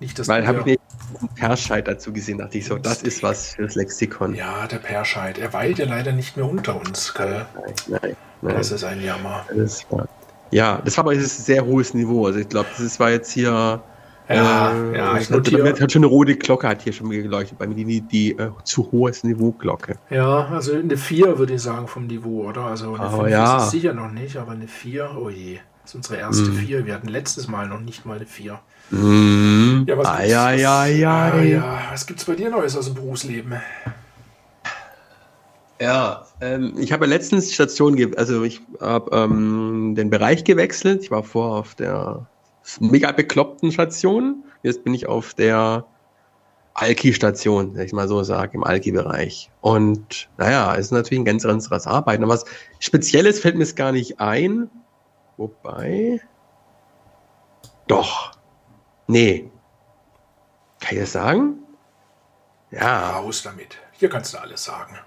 Nicht, 0.00 0.18
dass 0.18 0.28
Weil 0.28 0.46
habe 0.46 0.62
ich 0.64 0.78
einen 1.20 1.28
Perscheid 1.34 1.86
dazu 1.86 2.12
gesehen, 2.12 2.38
dachte 2.38 2.58
ich 2.58 2.64
so, 2.64 2.78
das 2.78 3.02
ist 3.02 3.22
was 3.22 3.54
fürs 3.54 3.74
Lexikon. 3.74 4.34
Ja, 4.34 4.66
der 4.66 4.78
Perscheid. 4.78 5.38
Er 5.38 5.52
weilt 5.52 5.78
ja 5.78 5.84
leider 5.84 6.12
nicht 6.12 6.36
mehr 6.36 6.48
unter 6.48 6.80
uns, 6.80 7.12
gell? 7.14 7.46
Nein, 7.54 7.74
nein, 7.86 8.16
nein. 8.40 8.56
Das 8.56 8.72
ist 8.72 8.82
ein 8.82 9.02
Jammer. 9.02 9.44
Das 9.54 9.84
war, 9.90 10.08
ja, 10.50 10.80
das 10.84 10.96
war 10.96 11.04
aber 11.04 11.12
ein 11.12 11.20
sehr 11.20 11.64
hohes 11.64 11.92
Niveau. 11.92 12.26
Also 12.26 12.38
ich 12.38 12.48
glaube, 12.48 12.68
das 12.76 12.98
war 12.98 13.10
jetzt 13.10 13.30
hier. 13.30 13.82
Ja, 14.28 14.72
äh, 14.72 14.96
ja, 14.96 15.18
ich 15.18 15.28
hat, 15.28 15.52
hat, 15.52 15.80
hat 15.80 15.92
schon 15.92 16.04
eine 16.04 16.06
rote 16.06 16.36
Glocke 16.36 16.68
hat 16.68 16.82
hier 16.82 16.92
schon 16.92 17.10
geleuchtet, 17.10 17.58
bei 17.58 17.66
mir 17.66 17.74
die, 17.74 18.00
die, 18.00 18.30
äh, 18.38 18.50
zu 18.62 18.88
hohes 18.92 19.24
Niveau-Glocke. 19.24 19.96
Ja, 20.08 20.46
also 20.46 20.72
eine 20.72 20.96
4 20.96 21.36
würde 21.36 21.54
ich 21.54 21.62
sagen 21.62 21.88
vom 21.88 22.06
Niveau, 22.06 22.48
oder? 22.48 22.66
Also 22.66 22.94
eine 22.94 23.10
5 23.10 23.28
ja. 23.28 23.56
ist 23.56 23.64
es 23.64 23.70
sicher 23.72 23.92
noch 23.92 24.12
nicht, 24.12 24.36
aber 24.36 24.52
eine 24.52 24.68
4, 24.68 25.16
oh 25.20 25.30
je. 25.30 25.58
Das 25.90 25.96
ist 25.96 26.08
unsere 26.08 26.20
erste 26.20 26.52
4. 26.52 26.80
Mhm. 26.80 26.86
Wir 26.86 26.94
hatten 26.94 27.08
letztes 27.08 27.48
Mal 27.48 27.66
noch 27.66 27.80
nicht 27.80 28.06
mal 28.06 28.14
eine 28.16 28.24
4. 28.24 28.60
Mhm. 28.90 29.86
Ja, 29.88 29.98
was 29.98 30.06
ah, 30.06 30.22
ja, 30.22 30.52
ja, 30.52 30.86
ja, 30.86 31.32
ah, 31.32 31.42
ja. 31.42 31.82
Was 31.90 32.06
gibt's 32.06 32.26
bei 32.26 32.36
dir 32.36 32.48
Neues 32.48 32.76
aus 32.76 32.84
dem 32.84 32.94
Berufsleben? 32.94 33.60
Ja, 35.80 36.26
ähm, 36.40 36.74
ich 36.78 36.92
habe 36.92 37.06
ja 37.06 37.10
letztens 37.10 37.52
Station, 37.52 38.14
also 38.16 38.44
ich 38.44 38.60
habe 38.80 39.10
ähm, 39.16 39.96
den 39.96 40.10
Bereich 40.10 40.44
gewechselt. 40.44 41.02
Ich 41.02 41.10
war 41.10 41.24
vor 41.24 41.56
auf 41.58 41.74
der 41.74 42.24
mega 42.78 43.10
bekloppten 43.10 43.72
Station. 43.72 44.44
Jetzt 44.62 44.84
bin 44.84 44.94
ich 44.94 45.08
auf 45.08 45.34
der 45.34 45.86
Alki-Station, 46.74 47.74
wenn 47.74 47.84
ich 47.84 47.92
mal 47.92 48.06
so 48.06 48.22
sage, 48.22 48.52
im 48.54 48.62
Alki-Bereich. 48.62 49.50
Und 49.60 50.28
naja, 50.38 50.72
es 50.74 50.86
ist 50.86 50.92
natürlich 50.92 51.22
ein 51.22 51.24
ganz 51.24 51.44
anderes 51.44 51.88
Arbeiten. 51.88 52.22
Aber 52.22 52.34
was 52.34 52.44
Spezielles 52.78 53.40
fällt 53.40 53.56
mir 53.56 53.64
jetzt 53.64 53.74
gar 53.74 53.90
nicht 53.90 54.20
ein. 54.20 54.70
Wobei. 55.40 56.20
Doch. 57.86 58.32
Nee. 59.06 59.50
Kann 60.80 60.92
ich 60.92 61.00
das 61.00 61.12
sagen? 61.12 61.54
Ja. 62.70 63.12
Raus 63.12 63.42
damit. 63.42 63.78
Hier 63.92 64.10
kannst 64.10 64.34
du 64.34 64.38
alles 64.38 64.62
sagen. 64.62 64.98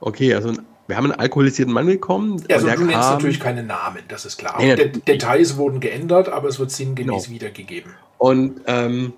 Okay, 0.00 0.34
also 0.34 0.54
wir 0.88 0.96
haben 0.96 1.12
einen 1.12 1.20
alkoholisierten 1.20 1.72
Mann 1.72 1.86
bekommen. 1.86 2.44
Also 2.50 2.66
du 2.66 2.84
nennst 2.84 3.10
natürlich 3.10 3.38
keine 3.38 3.62
Namen, 3.62 4.02
das 4.08 4.24
ist 4.24 4.38
klar. 4.38 4.56
Nee, 4.58 4.74
De 4.74 4.88
Details 4.88 5.56
wurden 5.56 5.78
geändert, 5.78 6.28
aber 6.28 6.48
es 6.48 6.58
wird 6.58 6.72
sinngemäß 6.72 7.26
genau. 7.26 7.34
wiedergegeben. 7.34 7.94
Und 8.18 8.62
ähm, 8.66 9.12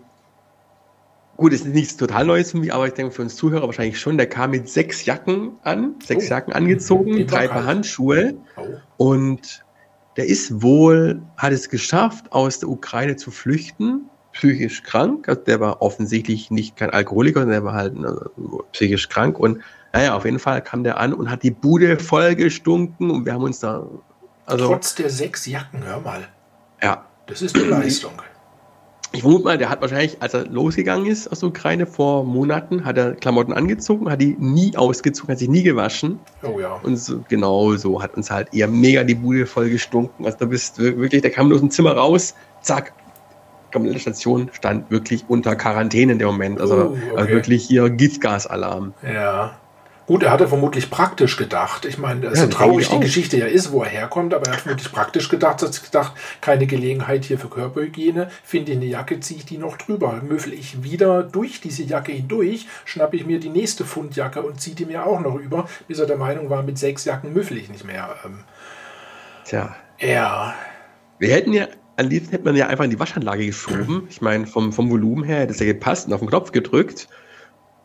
gut, 1.39 1.55
es 1.55 1.63
ist 1.63 1.69
nichts 1.69 1.97
total 1.97 2.27
Neues 2.27 2.51
für 2.51 2.59
mich, 2.59 2.75
aber 2.75 2.87
ich 2.87 2.93
denke 2.93 3.13
für 3.13 3.23
uns 3.23 3.37
Zuhörer 3.37 3.65
wahrscheinlich 3.65 3.99
schon. 3.99 4.19
Der 4.19 4.29
kam 4.29 4.51
mit 4.51 4.69
sechs 4.69 5.07
Jacken 5.07 5.53
an, 5.63 5.95
sechs 6.05 6.27
oh. 6.27 6.31
Jacken 6.31 6.53
angezogen, 6.53 7.27
drei 7.27 7.49
Paar 7.49 7.65
Handschuhe 7.65 8.35
oh. 8.59 8.67
und 8.99 9.62
der 10.17 10.27
ist 10.27 10.63
wohl, 10.63 11.23
hat 11.37 11.53
es 11.53 11.69
geschafft, 11.69 12.31
aus 12.33 12.59
der 12.59 12.69
Ukraine 12.69 13.17
zu 13.17 13.31
flüchten 13.31 14.09
psychisch 14.33 14.83
krank. 14.83 15.29
Also 15.29 15.43
der 15.43 15.61
war 15.61 15.83
offensichtlich 15.83 16.51
nicht 16.51 16.77
kein 16.77 16.91
Alkoholiker, 16.91 17.45
der 17.47 17.65
war 17.65 17.75
halt 17.75 17.97
also, 17.97 18.65
psychisch 18.73 19.09
krank. 19.09 19.39
Und 19.39 19.61
naja, 19.93 20.15
auf 20.15 20.25
jeden 20.25 20.39
Fall 20.39 20.63
kam 20.63 20.85
der 20.85 20.99
an 20.99 21.13
und 21.13 21.31
hat 21.31 21.43
die 21.43 21.51
Bude 21.51 21.99
voll 21.99 22.35
gestunken 22.35 23.11
und 23.11 23.27
wir 23.27 23.35
haben 23.35 23.45
uns 23.45 23.61
da. 23.61 23.87
Also, 24.47 24.67
Trotz 24.67 24.95
der 24.95 25.11
sechs 25.11 25.47
Jacken, 25.47 25.85
hör 25.85 26.01
mal. 26.01 26.27
Ja. 26.83 27.05
Das 27.27 27.43
ist 27.43 27.55
eine 27.55 27.67
Leistung. 27.67 28.13
Ich 29.15 29.21
vermute 29.21 29.45
mal, 29.45 29.59
der 29.59 29.69
hat 29.69 29.83
wahrscheinlich, 29.83 30.17
als 30.21 30.33
er 30.33 30.47
losgegangen 30.47 31.07
ist 31.07 31.29
aus 31.29 31.41
der 31.41 31.51
Ukraine 31.51 31.87
vor 31.87 32.25
Monaten, 32.25 32.85
hat 32.85 32.97
er 32.97 33.13
Klamotten 33.15 33.53
angezogen, 33.53 34.11
hat 34.11 34.23
die 34.23 34.37
nie 34.39 34.75
ausgezogen, 34.75 35.31
hat 35.31 35.39
sich 35.39 35.51
nie 35.51 35.63
gewaschen. 35.63 36.19
Oh 36.43 36.59
ja. 36.59 36.81
Und 36.83 36.97
so, 36.97 37.23
genau 37.29 37.77
so 37.77 38.03
hat 38.03 38.17
uns 38.17 38.31
halt 38.31 38.55
eher 38.55 38.69
mega 38.69 39.05
die 39.05 39.15
Bude 39.15 39.47
voll 39.47 39.69
gestunken. 39.69 40.25
Also 40.25 40.39
da 40.39 40.47
bist 40.47 40.79
wirklich, 40.79 41.21
der 41.21 41.31
kam 41.31 41.53
aus 41.53 41.61
dem 41.61 41.71
Zimmer 41.71 41.93
raus, 41.93 42.35
zack, 42.63 42.95
komplette 43.73 43.99
Station 43.99 44.51
stand 44.53 44.91
wirklich 44.91 45.25
unter 45.29 45.57
Quarantäne 45.57 46.13
in 46.13 46.19
dem 46.19 46.29
Moment. 46.29 46.61
Also, 46.61 46.75
uh, 46.75 46.81
okay. 46.85 47.17
also 47.17 47.31
wirklich 47.31 47.65
hier 47.65 47.91
Giftgasalarm. 47.91 48.95
Ja. 49.03 49.59
Gut, 50.07 50.23
er 50.25 50.33
hatte 50.33 50.49
vermutlich 50.49 50.91
praktisch 50.91 51.37
gedacht. 51.37 51.85
Ich 51.85 51.97
meine, 51.97 52.27
ja, 52.27 52.35
so 52.35 52.47
traurig 52.49 52.89
die 52.89 53.01
Geschichte 53.01 53.37
ja 53.37 53.47
ist, 53.47 53.71
wo 53.71 53.83
er 53.83 53.89
herkommt, 53.89 54.35
aber 54.35 54.47
er 54.47 54.55
hat 54.55 54.61
vermutlich 54.63 54.91
praktisch 54.91 55.29
gedacht, 55.29 55.63
hat 55.63 55.83
gedacht, 55.83 56.13
keine 56.41 56.67
Gelegenheit 56.67 57.25
hier 57.25 57.39
für 57.39 57.49
Körperhygiene, 57.49 58.29
finde 58.43 58.73
ich 58.73 58.79
eine 58.79 58.87
Jacke, 58.87 59.21
ziehe 59.21 59.39
ich 59.39 59.47
die 59.47 59.59
noch 59.59 59.77
drüber. 59.77 60.21
Müffel 60.23 60.53
ich 60.53 60.83
wieder 60.83 61.23
durch 61.23 61.61
diese 61.61 61.85
Jacke 61.85 62.13
hindurch, 62.13 62.67
schnappe 62.85 63.17
ich 63.17 63.27
mir 63.27 63.39
die 63.39 63.49
nächste 63.49 63.85
Fundjacke 63.85 64.43
und 64.43 64.61
ziehe 64.61 64.75
die 64.75 64.87
mir 64.87 65.07
auch 65.07 65.21
noch 65.21 65.37
über, 65.37 65.69
bis 65.87 65.99
er 65.99 66.07
der 66.07 66.17
Meinung 66.17 66.51
war, 66.51 66.63
mit 66.63 66.79
sechs 66.79 67.05
Jacken 67.05 67.33
müffel 67.33 67.57
ich 67.59 67.69
nicht 67.69 67.85
mehr. 67.85 68.17
Ähm, 68.25 68.41
Tja. 69.45 69.75
Ja. 70.01 70.55
Wir 71.19 71.33
hätten 71.33 71.53
ja 71.53 71.69
am 71.97 72.09
liebsten 72.09 72.33
hätte 72.33 72.45
man 72.45 72.57
ja 72.57 72.67
einfach 72.67 72.85
in 72.85 72.91
die 72.91 72.99
Waschanlage 72.99 73.47
geschoben. 73.47 74.07
Ich 74.11 74.21
meine, 74.21 74.47
vom, 74.47 74.73
vom 74.73 74.91
Volumen 74.91 75.25
her 75.25 75.41
hätte 75.41 75.53
es 75.53 75.61
ja 75.61 75.67
gepasst 75.67 76.07
und 76.07 76.13
auf 76.13 76.21
den 76.21 76.29
Knopf 76.29 76.53
gedrückt. 76.53 77.09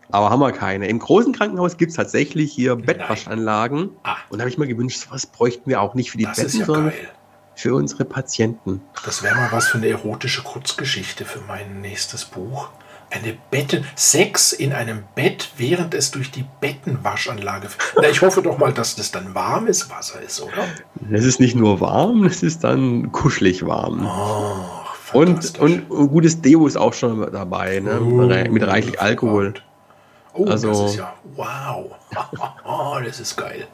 Aber 0.10 0.30
haben 0.30 0.40
wir 0.40 0.52
keine. 0.52 0.88
Im 0.88 1.00
großen 1.00 1.34
Krankenhaus 1.34 1.78
gibt 1.78 1.92
es 1.92 1.96
tatsächlich 1.98 2.52
hier 2.54 2.76
Bettwaschanlagen. 2.76 3.90
Ah. 4.04 4.16
Und 4.30 4.38
da 4.40 4.44
habe 4.44 4.50
ich 4.50 4.58
mal 4.58 4.68
gewünscht, 4.68 5.00
sowas 5.00 5.26
bräuchten 5.26 5.70
wir 5.70 5.82
auch 5.82 5.94
nicht 5.96 6.12
für 6.12 6.18
die 6.18 6.26
Das 6.26 6.38
Betten, 6.38 6.60
ja 6.60 6.66
sondern 6.66 6.90
geil. 6.90 7.10
für 7.56 7.76
unsere 7.76 8.06
Patienten. 8.06 8.82
Das 9.06 9.24
wäre 9.24 9.36
mal 9.36 9.52
was 9.52 9.68
für 9.68 9.78
eine 9.78 9.88
erotische 9.88 10.44
Kurzgeschichte 10.44 11.26
für 11.26 11.40
mein 11.48 11.82
nächstes 11.82 12.26
Buch. 12.26 12.70
Eine 13.10 13.38
Bette, 13.52 13.86
Sex 13.96 14.52
in 14.52 14.74
einem 14.74 15.04
Bett, 15.16 15.52
während 15.56 15.94
es 15.94 16.12
durch 16.12 16.30
die 16.30 16.44
Bettenwaschanlage. 16.60 17.70
Na, 17.96 18.10
ich 18.10 18.22
hoffe 18.22 18.42
doch 18.42 18.58
mal, 18.58 18.74
dass 18.74 18.98
das 18.98 19.12
dann 19.12 19.34
warmes 19.34 19.90
Wasser 19.90 20.22
ist, 20.22 20.42
oder? 20.42 20.66
Es 21.12 21.24
ist 21.24 21.40
nicht 21.40 21.56
nur 21.56 21.80
warm, 21.80 22.26
es 22.26 22.44
ist 22.44 22.66
dann 22.66 23.14
kuschelig 23.14 23.66
warm. 23.66 24.06
Oh, 24.06 25.20
und, 25.20 25.58
und 25.60 25.90
ein 25.90 26.08
gutes 26.10 26.42
Deo 26.42 26.68
ist 26.68 26.76
auch 26.76 26.94
schon 26.94 27.32
dabei, 27.32 27.80
ne? 27.80 28.02
Oh, 28.02 28.52
mit 28.52 28.68
reichlich 28.68 29.00
Alkohol. 29.00 29.54
Oh, 30.38 30.46
Also- 30.46 30.70
das 30.70 30.92
ist 30.92 30.98
ja 30.98 31.14
wow. 31.36 31.92
Oh, 32.66 32.98
das 33.06 33.20
ist 33.20 33.36
geil. 33.36 33.68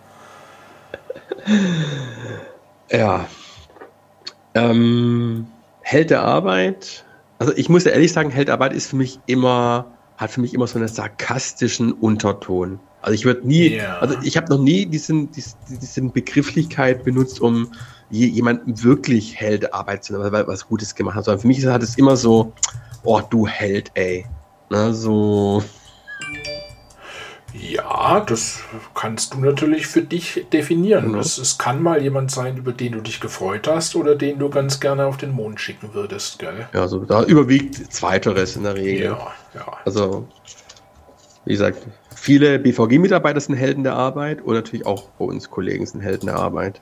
Ja. 2.91 3.25
Ähm, 4.53 5.47
Held 5.81 6.09
der 6.11 6.21
Arbeit. 6.21 7.03
Also 7.39 7.53
ich 7.55 7.69
muss 7.69 7.83
ja 7.83 7.91
ehrlich 7.91 8.13
sagen, 8.13 8.29
Held 8.29 8.47
der 8.47 8.53
Arbeit 8.55 8.73
ist 8.73 8.87
für 8.89 8.95
mich 8.95 9.19
immer, 9.25 9.85
hat 10.17 10.31
für 10.31 10.41
mich 10.41 10.53
immer 10.53 10.67
so 10.67 10.77
einen 10.79 10.87
sarkastischen 10.87 11.91
Unterton. 11.91 12.79
Also 13.01 13.15
ich 13.15 13.25
würde 13.25 13.45
nie, 13.45 13.75
Ja. 13.75 13.97
also 13.99 14.15
ich 14.23 14.37
habe 14.37 14.49
noch 14.49 14.61
nie 14.61 14.85
diesen, 14.85 15.29
diesen, 15.31 15.57
diesen 15.69 16.11
Begrifflichkeit 16.13 17.03
benutzt, 17.03 17.41
um 17.41 17.69
je, 18.09 18.27
jemanden 18.27 18.81
wirklich 18.81 19.35
Held 19.35 19.63
der 19.63 19.73
Arbeit 19.75 20.05
zu 20.05 20.13
nennen, 20.13 20.31
weil 20.31 20.41
er 20.43 20.47
was 20.47 20.67
Gutes 20.67 20.95
gemacht 20.95 21.15
hat. 21.15 21.25
Sondern 21.25 21.41
für 21.41 21.47
mich 21.47 21.65
hat 21.65 21.83
es 21.83 21.97
immer 21.97 22.15
so, 22.15 22.53
oh 23.03 23.19
du 23.29 23.45
Held, 23.45 23.91
ey. 23.95 24.25
Ne, 24.69 24.93
so, 24.93 25.61
Ja, 27.53 28.19
das 28.21 28.61
kannst 28.95 29.33
du 29.33 29.39
natürlich 29.39 29.85
für 29.85 30.01
dich 30.01 30.45
definieren. 30.51 31.13
Ja. 31.13 31.19
Es, 31.19 31.37
es 31.37 31.57
kann 31.57 31.81
mal 31.81 32.01
jemand 32.01 32.31
sein, 32.31 32.57
über 32.57 32.71
den 32.71 32.93
du 32.93 33.01
dich 33.01 33.19
gefreut 33.19 33.67
hast 33.67 33.95
oder 33.95 34.15
den 34.15 34.39
du 34.39 34.49
ganz 34.49 34.79
gerne 34.79 35.05
auf 35.05 35.17
den 35.17 35.31
Mond 35.31 35.59
schicken 35.59 35.93
würdest, 35.93 36.39
gell? 36.39 36.67
ja, 36.73 36.87
so 36.87 36.99
da 36.99 37.23
überwiegt 37.23 37.93
Zweiteres 37.93 38.55
in 38.55 38.63
der 38.63 38.75
Regel. 38.75 39.05
Ja, 39.05 39.27
ja. 39.53 39.65
Also, 39.85 40.27
wie 41.45 41.53
gesagt, 41.53 41.85
viele 42.15 42.57
BVG-Mitarbeiter 42.57 43.39
sind 43.39 43.55
Helden 43.55 43.83
der 43.83 43.93
Arbeit 43.93 44.41
und 44.41 44.55
natürlich 44.55 44.85
auch 44.85 45.09
bei 45.19 45.25
uns 45.25 45.51
Kollegen 45.51 45.85
sind 45.85 46.01
Helden 46.01 46.27
der 46.27 46.37
Arbeit. 46.37 46.81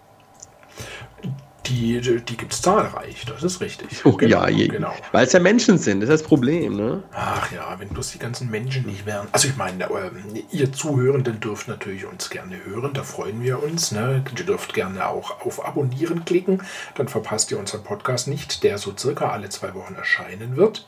Die, 1.68 2.02
die 2.02 2.38
gibt 2.38 2.54
es 2.54 2.62
zahlreich, 2.62 3.24
das 3.26 3.44
ist 3.44 3.62
richtig. 3.62 4.04
Oh, 4.04 4.14
Genau, 4.14 4.42
ja, 4.44 4.50
je, 4.50 4.68
genau. 4.68 4.94
weil 5.12 5.28
es 5.28 5.34
ja 5.34 5.40
Menschen 5.40 5.78
sind, 5.78 6.00
das 6.00 6.10
ist 6.10 6.22
das 6.22 6.28
Problem. 6.28 6.76
Ne? 6.76 7.04
Ach 7.14 7.52
ja, 7.52 7.80
wenn 7.80 7.90
bloß 7.90 8.14
die 8.14 8.20
ganzen 8.20 8.50
Menschen 8.50 8.88
nicht 8.88 9.06
wären. 9.06 9.28
Also 9.32 9.48
ich 9.48 9.56
meine, 9.58 9.86
ähm, 9.86 10.44
ihr 10.52 10.74
Zuhörenden 10.74 11.40
dürft 11.40 11.68
natürlich 11.68 12.06
uns 12.06 12.32
gerne 12.32 12.58
hören, 12.66 12.94
da 12.94 13.04
freuen 13.04 13.44
wir 13.44 13.62
uns. 13.62 13.92
Ne? 13.92 14.24
Ihr 14.38 14.46
dürft 14.46 14.74
gerne 14.74 15.08
auch 15.08 15.42
auf 15.42 15.64
Abonnieren 15.64 16.26
klicken, 16.26 16.64
dann 16.96 17.08
verpasst 17.08 17.52
ihr 17.52 17.60
unseren 17.60 17.84
Podcast 17.84 18.28
nicht, 18.28 18.64
der 18.64 18.80
so 18.80 18.96
circa 18.98 19.30
alle 19.30 19.50
zwei 19.50 19.76
Wochen 19.76 19.94
erscheinen 19.94 20.56
wird. 20.56 20.88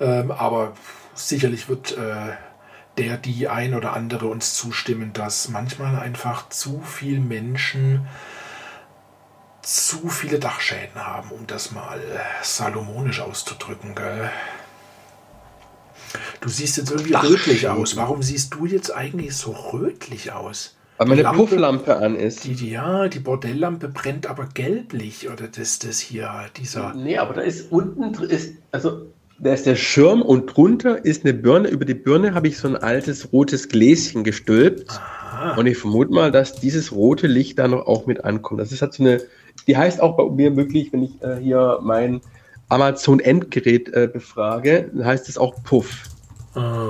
Ähm, 0.00 0.32
aber 0.32 0.72
sicherlich 1.14 1.68
wird 1.68 1.96
äh, 1.96 2.32
der, 2.98 3.16
die 3.16 3.48
ein 3.48 3.74
oder 3.74 3.92
andere 3.92 4.26
uns 4.26 4.54
zustimmen, 4.54 5.12
dass 5.12 5.48
manchmal 5.48 5.98
einfach 5.98 6.48
zu 6.48 6.80
viel 6.80 7.20
Menschen 7.20 8.06
zu 9.76 10.08
viele 10.08 10.38
Dachschäden 10.38 10.96
haben, 11.06 11.30
um 11.30 11.46
das 11.46 11.70
mal 11.72 12.00
salomonisch 12.42 13.20
auszudrücken, 13.20 13.94
gell? 13.94 14.30
Du 16.40 16.48
siehst 16.48 16.76
jetzt 16.76 16.90
irgendwie 16.90 17.14
rötlich 17.14 17.62
Dachschäden. 17.62 17.70
aus. 17.82 17.96
Warum 17.96 18.22
siehst 18.22 18.54
du 18.54 18.66
jetzt 18.66 18.90
eigentlich 18.90 19.36
so 19.36 19.52
rötlich 19.52 20.32
aus? 20.32 20.76
Weil 20.98 21.06
meine 21.06 21.22
Lampe- 21.22 21.36
Pufflampe 21.38 21.96
an 21.96 22.16
ist. 22.16 22.44
Die, 22.44 22.54
die, 22.54 22.70
ja, 22.70 23.08
die 23.08 23.20
Bordelllampe 23.20 23.88
brennt 23.88 24.26
aber 24.26 24.46
gelblich. 24.52 25.30
Oder 25.30 25.46
das, 25.48 25.78
das 25.78 26.00
hier, 26.00 26.46
dieser. 26.56 26.94
Nee, 26.94 27.18
aber 27.18 27.34
da 27.34 27.40
ist 27.42 27.70
unten, 27.70 28.12
ist, 28.24 28.54
also 28.72 29.06
da 29.38 29.54
ist 29.54 29.66
der 29.66 29.76
Schirm 29.76 30.20
und 30.20 30.46
drunter 30.46 31.04
ist 31.04 31.24
eine 31.24 31.32
Birne. 31.32 31.68
Über 31.68 31.84
die 31.84 31.94
Birne 31.94 32.34
habe 32.34 32.48
ich 32.48 32.58
so 32.58 32.68
ein 32.68 32.76
altes 32.76 33.32
rotes 33.32 33.68
Gläschen 33.68 34.24
gestülpt. 34.24 34.90
Aha. 34.90 35.54
Und 35.54 35.66
ich 35.66 35.78
vermute 35.78 36.12
mal, 36.12 36.32
dass 36.32 36.54
dieses 36.56 36.92
rote 36.92 37.26
Licht 37.28 37.58
da 37.58 37.68
noch 37.68 37.86
auch 37.86 38.06
mit 38.06 38.24
ankommt. 38.24 38.60
Das 38.60 38.72
ist 38.72 38.82
halt 38.82 38.92
so 38.92 39.02
eine, 39.04 39.22
die 39.66 39.76
heißt 39.76 40.00
auch 40.00 40.16
bei 40.16 40.24
mir 40.24 40.56
wirklich, 40.56 40.92
wenn 40.92 41.02
ich 41.02 41.22
äh, 41.22 41.36
hier 41.36 41.78
mein 41.82 42.20
Amazon 42.68 43.20
Endgerät 43.20 43.88
äh, 43.92 44.08
befrage, 44.12 44.90
heißt 45.02 45.28
es 45.28 45.36
auch 45.38 45.54
Puff. 45.64 46.04
Ah. 46.54 46.88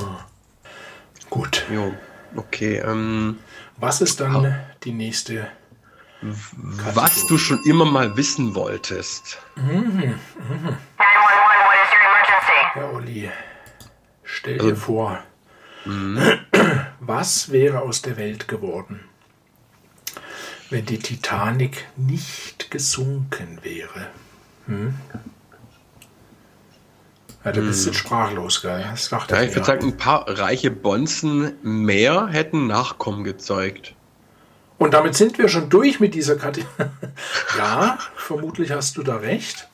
Gut. 1.31 1.65
Jo, 1.73 1.93
okay. 2.37 2.83
Ähm, 2.85 3.39
Was 3.79 4.01
ist 4.01 4.21
dann 4.21 4.55
die 4.85 4.93
nächste? 4.93 5.47
was 6.23 7.27
du 7.29 7.39
schon 7.39 7.61
immer 7.65 7.87
mal 7.87 8.15
wissen 8.15 8.55
wolltest. 8.55 9.39
911, 9.57 10.19
what 10.19 10.19
is 11.83 11.91
your 11.95 12.03
emergency? 12.11 12.61
Herr 12.75 12.93
Olli, 12.93 13.31
stell 14.25 14.55
Also- 14.59 14.69
dir 14.71 14.77
vor, 14.77 15.19
was 17.01 17.51
wäre 17.53 17.81
aus 17.81 18.03
der 18.03 18.19
Welt 18.19 18.49
geworden, 18.49 19.01
wenn 20.71 20.87
die 20.87 20.99
Titanic 20.99 21.87
nicht 21.97 22.71
gesunken 22.71 23.59
wäre? 23.63 24.07
Hm? 24.67 24.95
Ja, 27.45 27.53
du 27.53 27.63
bist 27.63 27.87
jetzt 27.87 27.97
sprachlos, 27.97 28.61
gell? 28.63 28.85
Das 28.91 29.09
dachte 29.09 29.35
Ja, 29.35 29.43
ich 29.43 29.55
würde 29.55 29.67
sagen, 29.67 29.87
ein 29.87 29.97
paar 29.97 30.29
reiche 30.29 30.71
Bonzen 30.71 31.55
mehr 31.63 32.29
hätten 32.29 32.67
Nachkommen 32.67 33.25
gezeugt. 33.25 33.95
Und 34.79 34.95
damit 34.95 35.15
sind 35.15 35.39
wir 35.39 35.49
schon 35.49 35.69
durch 35.69 36.01
mit 36.01 36.15
dieser 36.15 36.37
Kategorie. 36.37 36.71
ja, 37.59 37.99
vermutlich 38.17 38.73
hast 38.73 38.97
du 38.97 39.03
da 39.03 39.17
recht. 39.17 39.69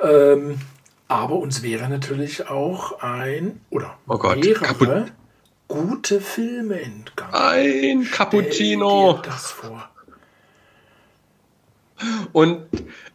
Ähm, 0.00 0.60
aber 1.08 1.36
uns 1.36 1.62
wäre 1.62 1.88
natürlich 1.88 2.48
auch 2.48 3.00
ein 3.00 3.60
oder 3.70 3.98
Oh 4.06 4.18
Gott, 4.18 4.38
mehrere 4.38 4.64
kaputt. 4.64 5.12
Gute 5.72 6.20
Filme 6.20 6.80
entgangen. 6.80 7.34
Ein 7.34 8.04
Stell 8.04 8.16
Cappuccino 8.16 9.14
dir 9.14 9.22
das 9.22 9.50
vor. 9.50 9.88
und, 12.32 12.66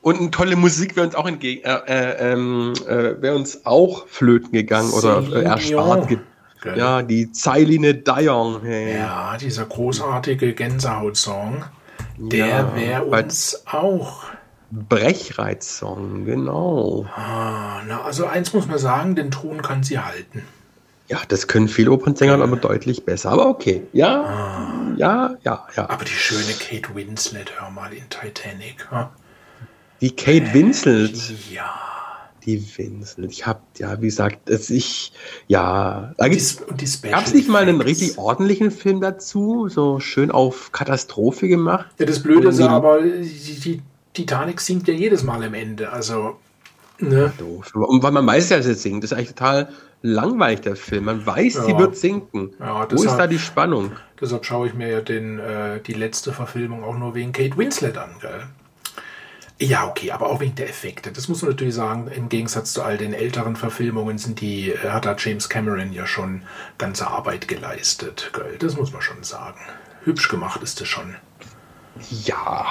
und 0.02 0.20
eine 0.20 0.32
tolle 0.32 0.56
Musik 0.56 0.96
wäre 0.96 1.06
uns 1.06 1.16
auch 1.16 1.28
entgegen, 1.28 1.64
äh, 1.64 1.76
äh, 1.88 2.34
ähm, 2.34 2.74
äh, 2.88 3.22
wäre 3.22 3.36
uns 3.36 3.66
auch 3.66 4.08
flöten 4.08 4.52
gegangen 4.52 4.92
oder 4.92 5.24
äh, 5.32 5.44
erspart. 5.44 6.08
Ge. 6.08 6.18
Gell? 6.64 6.78
ja, 6.78 7.04
die 7.04 7.32
Zeiline 7.32 7.94
Dion. 7.94 8.62
Hey. 8.64 8.98
Ja, 8.98 9.38
dieser 9.38 9.66
großartige 9.66 10.54
Gänsehaut-Song, 10.54 11.64
der 12.18 12.48
Ja, 12.48 12.76
wäre 12.76 13.06
uns 13.06 13.64
auch. 13.68 14.24
Brechreizsong, 14.72 16.26
genau. 16.26 17.06
Ah, 17.16 17.82
na, 17.88 18.02
also 18.02 18.26
eins 18.26 18.52
muss 18.54 18.68
man 18.68 18.80
sagen, 18.80 19.16
den 19.16 19.30
Ton 19.30 19.62
kann 19.62 19.84
sie 19.84 20.00
halten. 20.00 20.42
Ja, 21.10 21.22
das 21.28 21.48
können 21.48 21.70
viele 21.70 21.92
Opernsänger 21.92 22.34
aber 22.42 22.58
deutlich 22.58 23.06
besser. 23.06 23.32
Aber 23.32 23.48
okay. 23.48 23.84
Ja, 23.94 24.94
ja, 24.98 25.36
ja, 25.44 25.66
ja. 25.76 25.90
Aber 25.90 26.04
die 26.04 26.12
schöne 26.12 26.54
Kate 26.60 26.94
Winslet, 26.96 27.60
hör 27.60 27.70
mal 27.70 27.94
in 27.94 28.04
Titanic. 28.10 28.92
ha? 28.92 29.12
Die 30.02 30.12
Kate 30.12 30.54
Winslet. 30.54 31.16
Ja. 31.52 31.74
Die 32.46 32.62
Winslet. 32.78 33.32
Ich 33.32 33.46
hab, 33.48 33.62
ja, 33.78 34.02
wie 34.02 34.08
gesagt, 34.08 34.50
es 34.50 34.70
ich, 34.70 35.14
ja. 35.48 36.14
Da 36.18 36.26
Die, 36.26 36.32
gibt's, 36.32 36.58
und 36.68 36.82
die 36.82 36.88
Special 36.88 37.14
gab's 37.14 37.34
nicht 37.34 37.48
mal 37.48 37.62
einen 37.62 37.80
richtig 37.82 38.18
ordentlichen 38.18 38.72
Film 38.72 39.00
dazu? 39.00 39.70
So 39.70 40.00
schön 40.02 40.30
auf 40.30 40.74
Katastrophe 40.74 41.48
gemacht? 41.48 41.88
Ja, 42.00 42.06
das 42.06 42.22
Blöde 42.22 42.50
ist 42.50 42.60
aber, 42.60 43.02
die, 43.02 43.22
die 43.64 43.82
Titanic 44.14 44.60
sinkt 44.60 44.88
ja 44.90 44.94
jedes 44.94 45.24
Mal 45.24 45.44
am 45.44 45.54
Ende. 45.54 45.92
Also, 45.92 46.38
ne? 47.00 47.32
Doof. 47.38 47.74
Und 47.74 48.04
weil 48.04 48.12
man 48.12 48.26
weiß 48.28 48.50
ja, 48.50 48.58
dass 48.58 48.66
sie 48.66 48.74
singt. 48.76 49.04
Das 49.04 49.12
ist 49.12 49.18
eigentlich 49.18 49.30
total 49.30 49.70
langweilig, 50.02 50.62
der 50.62 50.76
Film. 50.76 51.06
Man 51.06 51.26
weiß, 51.26 51.66
sie 51.66 51.72
Ja. 51.72 51.80
wird 51.80 51.98
sinken. 51.98 52.52
Ja, 52.60 52.80
Wo 52.90 52.96
ist 52.96 53.04
deshalb- 53.04 53.18
da 53.20 53.28
die 53.28 53.40
Spannung? 53.40 53.92
Deshalb 54.22 54.46
schaue 54.46 54.68
ich 54.68 54.74
mir 54.74 54.90
ja 54.90 55.02
den, 55.02 55.40
äh, 55.40 55.80
die 55.82 55.94
letzte 55.94 56.34
Verfilmung 56.34 56.84
auch 56.84 56.98
nur 56.98 57.16
wegen 57.16 57.32
Kate 57.32 57.58
Winslet 57.58 57.98
an, 57.98 58.12
gell? 58.22 58.44
Ja, 59.60 59.88
okay, 59.88 60.12
aber 60.12 60.28
auch 60.30 60.40
wegen 60.40 60.54
der 60.54 60.70
Effekte. 60.70 61.12
Das 61.12 61.28
muss 61.28 61.42
man 61.42 61.50
natürlich 61.52 61.74
sagen, 61.74 62.08
im 62.16 62.30
Gegensatz 62.30 62.74
zu 62.74 62.84
all 62.84 62.98
den 62.98 63.14
älteren 63.14 63.56
Verfilmungen 63.56 64.20
sind 64.20 64.40
die, 64.40 64.70
äh, 64.72 64.90
hat 64.90 65.06
da 65.06 65.16
James 65.18 65.50
Cameron 65.50 65.92
ja 65.94 66.06
schon 66.06 66.44
ganze 66.78 67.08
Arbeit 67.08 67.48
geleistet, 67.48 68.30
gell? 68.34 68.56
Das 68.60 68.78
muss 68.78 68.94
man 68.94 69.02
schon 69.02 69.24
sagen. 69.24 69.60
Hübsch 70.04 70.30
gemacht 70.30 70.62
ist 70.62 70.80
das 70.80 70.88
schon. 70.88 71.16
Ja. 72.24 72.66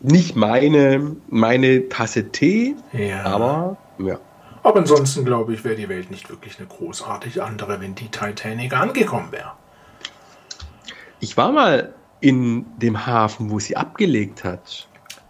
Nicht 0.00 0.34
meine, 0.34 1.14
meine 1.28 1.88
Tasse 1.88 2.30
Tee, 2.32 2.74
Ja. 2.92 3.22
aber 3.22 3.76
ja. 3.98 4.18
Aber 4.62 4.78
ansonsten 4.80 5.24
glaube 5.24 5.54
ich, 5.54 5.64
wäre 5.64 5.74
die 5.76 5.88
Welt 5.88 6.10
nicht 6.10 6.30
wirklich 6.30 6.58
eine 6.58 6.68
großartig 6.68 7.42
andere, 7.42 7.80
wenn 7.80 7.94
die 7.94 8.08
Titanic 8.08 8.72
angekommen 8.74 9.32
wäre. 9.32 9.52
Ich 11.20 11.36
war 11.36 11.52
mal 11.52 11.94
in 12.20 12.66
dem 12.78 13.06
Hafen, 13.06 13.50
wo 13.50 13.58
sie 13.58 13.76
abgelegt 13.76 14.44
hat. 14.44 14.88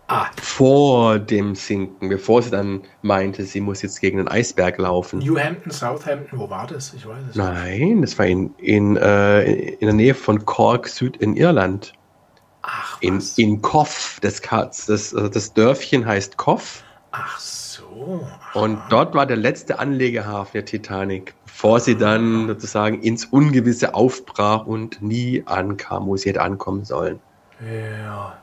Ah, 0.09 0.27
vor 0.43 1.19
dem 1.19 1.55
Sinken, 1.55 2.11
bevor 2.11 2.43
sie 2.43 2.51
dann 2.51 2.83
meinte, 3.01 3.45
sie 3.45 3.63
muss 3.63 3.81
jetzt 3.81 3.99
gegen 4.01 4.19
den 4.19 4.29
Eisberg 4.29 4.77
laufen. 4.77 5.21
New 5.21 5.39
Hampton, 5.39 5.71
Southampton, 5.73 6.39
wo 6.39 6.51
war 6.51 6.67
das? 6.67 6.93
Ich 6.93 7.07
weiß 7.07 7.17
es 7.21 7.27
nicht. 7.29 7.37
Nein, 7.37 8.03
das 8.03 8.19
war 8.19 8.27
in, 8.27 8.55
in, 8.59 8.97
äh, 8.99 9.45
in 9.45 9.87
der 9.87 9.95
Nähe 9.95 10.15
von 10.15 10.45
Cork, 10.45 10.89
Süd 10.89 11.17
in 11.17 11.35
Irland. 11.37 11.95
Ach, 12.61 13.01
In, 13.01 13.17
was? 13.17 13.39
in 13.39 13.63
Coff. 13.63 14.19
Das, 14.21 14.43
Katz- 14.43 14.85
das, 14.87 15.15
also 15.15 15.29
das 15.31 15.55
Dörfchen 15.55 16.05
heißt 16.05 16.37
Coff. 16.37 16.85
Ach 17.13 17.39
so. 17.39 18.27
Und 18.55 18.79
dort 18.89 19.15
war 19.15 19.27
der 19.27 19.37
letzte 19.37 19.79
Anlegehafen 19.79 20.51
der 20.55 20.65
Titanic, 20.65 21.35
bevor 21.45 21.79
sie 21.81 21.97
dann 21.97 22.47
sozusagen 22.49 23.03
ins 23.03 23.27
Ungewisse 23.27 23.95
aufbrach 23.95 24.67
und 24.67 25.03
nie 25.03 25.43
ankam, 25.47 26.07
wo 26.07 26.17
sie 26.17 26.31
hätte 26.31 26.41
ankommen 26.43 26.85
sollen. 26.85 27.21
Ja. 27.61 28.39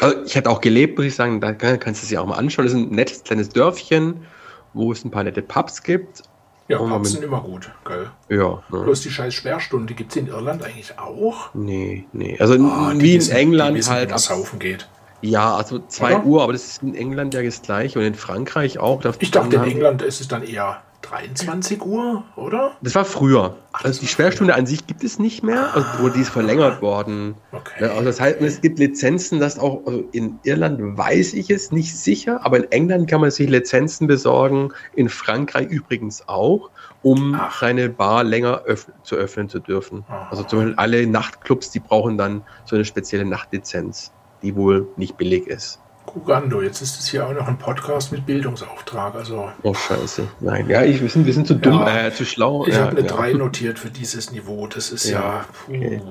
Also 0.00 0.22
ich 0.24 0.34
hätte 0.34 0.50
auch 0.50 0.60
gelebt, 0.60 0.98
muss 0.98 1.06
ich 1.06 1.14
sagen, 1.14 1.40
da 1.40 1.52
kann- 1.52 1.78
kannst 1.78 2.02
du 2.02 2.04
es 2.04 2.08
dir 2.08 2.20
auch 2.20 2.26
mal 2.26 2.34
anschauen. 2.36 2.64
Das 2.66 2.74
ist 2.74 2.78
ein 2.80 2.90
nettes 2.90 3.22
kleines 3.22 3.48
Dörfchen, 3.50 4.26
wo 4.72 4.90
es 4.90 5.04
ein 5.04 5.10
paar 5.10 5.22
nette 5.22 5.40
Pubs 5.40 5.82
gibt. 5.82 6.22
Ja, 6.66 6.80
Oh, 6.80 6.88
Pubs 6.88 7.12
sind 7.12 7.22
immer 7.22 7.40
gut, 7.42 7.70
gell? 7.84 8.10
Ja, 8.28 8.62
ne? 8.70 8.80
Bloß 8.84 9.02
die 9.02 9.10
scheiß 9.10 9.32
Sperrstunde 9.34 9.94
gibt 9.94 10.10
es 10.10 10.16
in 10.16 10.26
Irland 10.26 10.62
eigentlich 10.64 10.98
auch. 10.98 11.54
nee, 11.54 12.06
nee. 12.12 12.36
Also 12.40 12.54
die 12.56 13.00
wie 13.00 13.14
in 13.14 13.20
wissen- 13.20 13.36
England 13.36 13.76
wissen, 13.76 13.92
halt 13.92 14.08
wie 14.10 14.14
ab, 14.14 14.58
geht. 14.58 14.88
Ja, 15.24 15.54
also 15.54 15.78
2 15.78 16.16
Oder? 16.16 16.24
Uhr, 16.26 16.42
aber 16.42 16.52
das 16.52 16.64
ist 16.66 16.82
in 16.82 16.94
England 16.94 17.34
ja 17.34 17.42
das 17.42 17.62
gleiche 17.62 17.98
und 17.98 18.04
in 18.04 18.14
Frankreich 18.14 18.78
auch. 18.78 19.02
Ich 19.18 19.30
dachte, 19.30 19.56
in 19.56 19.62
haben- 19.62 19.70
England 19.70 20.02
ist 20.02 20.20
es 20.20 20.28
dann 20.28 20.42
eher 20.42 20.82
23 21.02 21.82
Uhr, 21.84 22.24
oder? 22.36 22.72
Das 22.80 22.94
war 22.94 23.04
früher. 23.04 23.56
Ach, 23.72 23.84
also 23.84 24.00
die 24.00 24.06
Sperrstunde 24.06 24.54
an 24.54 24.64
sich 24.64 24.86
gibt 24.86 25.04
es 25.04 25.18
nicht 25.18 25.42
mehr, 25.42 25.74
also 25.74 25.86
wo 26.00 26.08
die 26.08 26.20
ist 26.20 26.30
verlängert 26.30 26.80
worden. 26.80 27.34
Okay. 27.52 27.84
Also 27.84 28.04
das 28.04 28.20
heißt, 28.20 28.40
es 28.40 28.60
gibt 28.62 28.78
Lizenzen, 28.78 29.38
das 29.38 29.58
auch, 29.58 29.86
also 29.86 30.02
in 30.12 30.38
Irland 30.44 30.96
weiß 30.96 31.34
ich 31.34 31.50
es 31.50 31.72
nicht 31.72 31.94
sicher, 31.98 32.40
aber 32.44 32.56
in 32.56 32.72
England 32.72 33.08
kann 33.10 33.20
man 33.20 33.30
sich 33.30 33.50
Lizenzen 33.50 34.06
besorgen, 34.06 34.70
in 34.94 35.10
Frankreich 35.10 35.68
übrigens 35.68 36.26
auch, 36.26 36.70
um 37.02 37.36
Ach. 37.38 37.60
seine 37.60 37.90
Bar 37.90 38.24
länger 38.24 38.62
öff 38.64 38.90
zu 39.02 39.16
öffnen 39.16 39.50
zu 39.50 39.58
dürfen. 39.60 40.04
Aha. 40.08 40.28
Also 40.30 40.42
zum 40.44 40.60
Beispiel 40.60 40.74
alle 40.76 41.06
Nachtclubs, 41.06 41.70
die 41.70 41.80
brauchen 41.80 42.16
dann 42.16 42.44
so 42.64 42.76
eine 42.76 42.86
spezielle 42.86 43.26
Nachtlizenz, 43.26 44.12
die 44.44 44.54
wohl 44.54 44.86
nicht 44.96 45.16
billig 45.16 45.46
ist. 45.48 45.80
Kugando, 46.06 46.60
jetzt 46.60 46.82
ist 46.82 47.00
es 47.00 47.08
hier 47.08 47.26
auch 47.26 47.32
noch 47.32 47.48
ein 47.48 47.56
Podcast 47.58 48.12
mit 48.12 48.26
Bildungsauftrag. 48.26 49.14
Also 49.14 49.50
Oh 49.62 49.72
scheiße. 49.74 50.28
Nein, 50.40 50.68
ja, 50.68 50.82
ich, 50.82 51.00
wir, 51.00 51.08
sind, 51.08 51.24
wir 51.26 51.32
sind 51.32 51.46
zu 51.46 51.54
dumm, 51.54 51.80
Ja. 51.80 52.06
äh, 52.08 52.14
zu 52.14 52.24
schlau. 52.26 52.66
ich 52.66 52.74
ja, 52.74 52.82
habe 52.82 52.98
eine 52.98 53.00
ja. 53.08 53.14
3 53.16 53.32
notiert 53.32 53.78
für 53.78 53.90
dieses 53.90 54.30
Niveau. 54.30 54.66
Das 54.66 54.90
ist 54.92 55.08
ja. 55.08 55.18
Ja, 55.18 55.44
puh. 55.66 55.72
okay. 55.74 56.02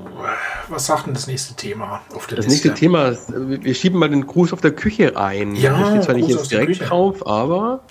Was 0.67 0.87
sagt 0.87 1.05
denn 1.05 1.13
das 1.13 1.27
nächste 1.27 1.53
Thema 1.55 2.01
auf 2.15 2.25
der 2.27 2.37
Das 2.37 2.47
Liste? 2.47 2.69
nächste 2.69 2.79
Thema, 2.79 3.09
ist, 3.09 3.29
äh, 3.29 3.63
wir 3.63 3.75
schieben 3.75 3.99
mal 3.99 4.09
den 4.09 4.25
Gruß 4.25 4.51
auf 4.51 4.61
der 4.61 4.71
Küche 4.71 5.15
ein. 5.15 5.55
Ja, 5.55 5.79
Da 5.79 5.89
steht 5.91 6.03
zwar 6.05 6.15
nicht 6.15 6.23
Gruß 6.25 6.31
jetzt 6.33 6.41
aus 6.41 6.47
der 6.49 6.59
direkt 6.61 6.89
drauf, 6.89 7.27
aber 7.27 7.81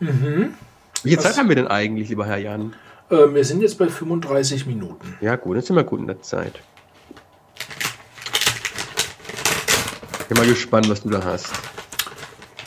Mhm. 0.00 0.54
wie 1.02 1.10
viel 1.10 1.20
Zeit 1.20 1.36
haben 1.36 1.48
wir 1.48 1.56
denn 1.56 1.68
eigentlich, 1.68 2.08
lieber 2.08 2.26
Herr 2.26 2.38
Jan? 2.38 2.74
Äh, 3.10 3.34
wir 3.34 3.44
sind 3.44 3.60
jetzt 3.62 3.78
bei 3.78 3.88
35 3.88 4.66
Minuten. 4.66 5.16
Ja 5.20 5.36
gut, 5.36 5.56
jetzt 5.56 5.66
sind 5.68 5.76
wir 5.76 5.84
gut 5.84 6.00
in 6.00 6.06
der 6.06 6.22
Zeit. 6.22 6.54
Bin 10.28 10.38
mal 10.38 10.46
gespannt, 10.46 10.88
was 10.88 11.02
du 11.02 11.10
da 11.10 11.22
hast. 11.24 11.52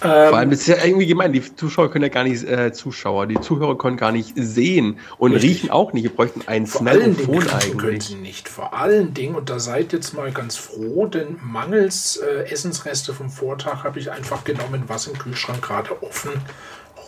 Vor 0.01 0.09
allem, 0.09 0.43
Ähm, 0.43 0.51
das 0.51 0.61
ist 0.61 0.67
ja 0.67 0.77
irgendwie 0.81 1.07
gemein, 1.07 1.33
die 1.33 1.55
Zuschauer 1.55 1.91
können 1.91 2.03
ja 2.03 2.09
gar 2.09 2.23
nicht, 2.23 2.45
äh, 2.45 2.71
Zuschauer, 2.71 3.27
die 3.27 3.39
Zuhörer 3.41 3.77
können 3.77 3.97
gar 3.97 4.13
nicht 4.13 4.31
sehen 4.37 4.97
und 5.17 5.33
Richtig. 5.33 5.49
riechen 5.49 5.71
auch 5.71 5.91
nicht. 5.91 6.03
Wir 6.03 6.15
bräuchten 6.15 6.41
ein 6.45 6.67
vor 6.67 6.87
allen 6.87 7.01
Dingen 7.01 7.15
Smellphone 7.15 7.43
riechen 7.43 7.77
können 7.77 7.91
eigentlich. 7.95 8.03
sie 8.05 8.15
nicht. 8.15 8.47
Vor 8.47 8.73
allen 8.73 9.13
Dingen, 9.13 9.35
und 9.35 9.49
da 9.49 9.59
seid 9.59 9.91
jetzt 9.91 10.13
mal 10.13 10.31
ganz 10.31 10.55
froh, 10.55 11.05
denn 11.07 11.37
mangels 11.43 12.15
äh, 12.15 12.49
Essensreste 12.49 13.13
vom 13.13 13.29
Vortag 13.29 13.83
habe 13.83 13.99
ich 13.99 14.09
einfach 14.09 14.45
genommen, 14.45 14.83
was 14.87 15.07
im 15.07 15.17
Kühlschrank 15.17 15.61
gerade 15.61 16.01
offen 16.01 16.31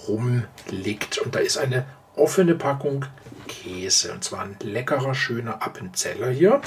rumliegt. 0.09 1.17
Und 1.19 1.33
da 1.35 1.39
ist 1.39 1.57
eine 1.57 1.85
offene 2.17 2.55
Packung 2.55 3.05
Käse. 3.47 4.11
Und 4.11 4.25
zwar 4.25 4.41
ein 4.41 4.57
leckerer, 4.61 5.13
schöner 5.13 5.63
Appenzeller 5.63 6.29
hier. 6.29 6.59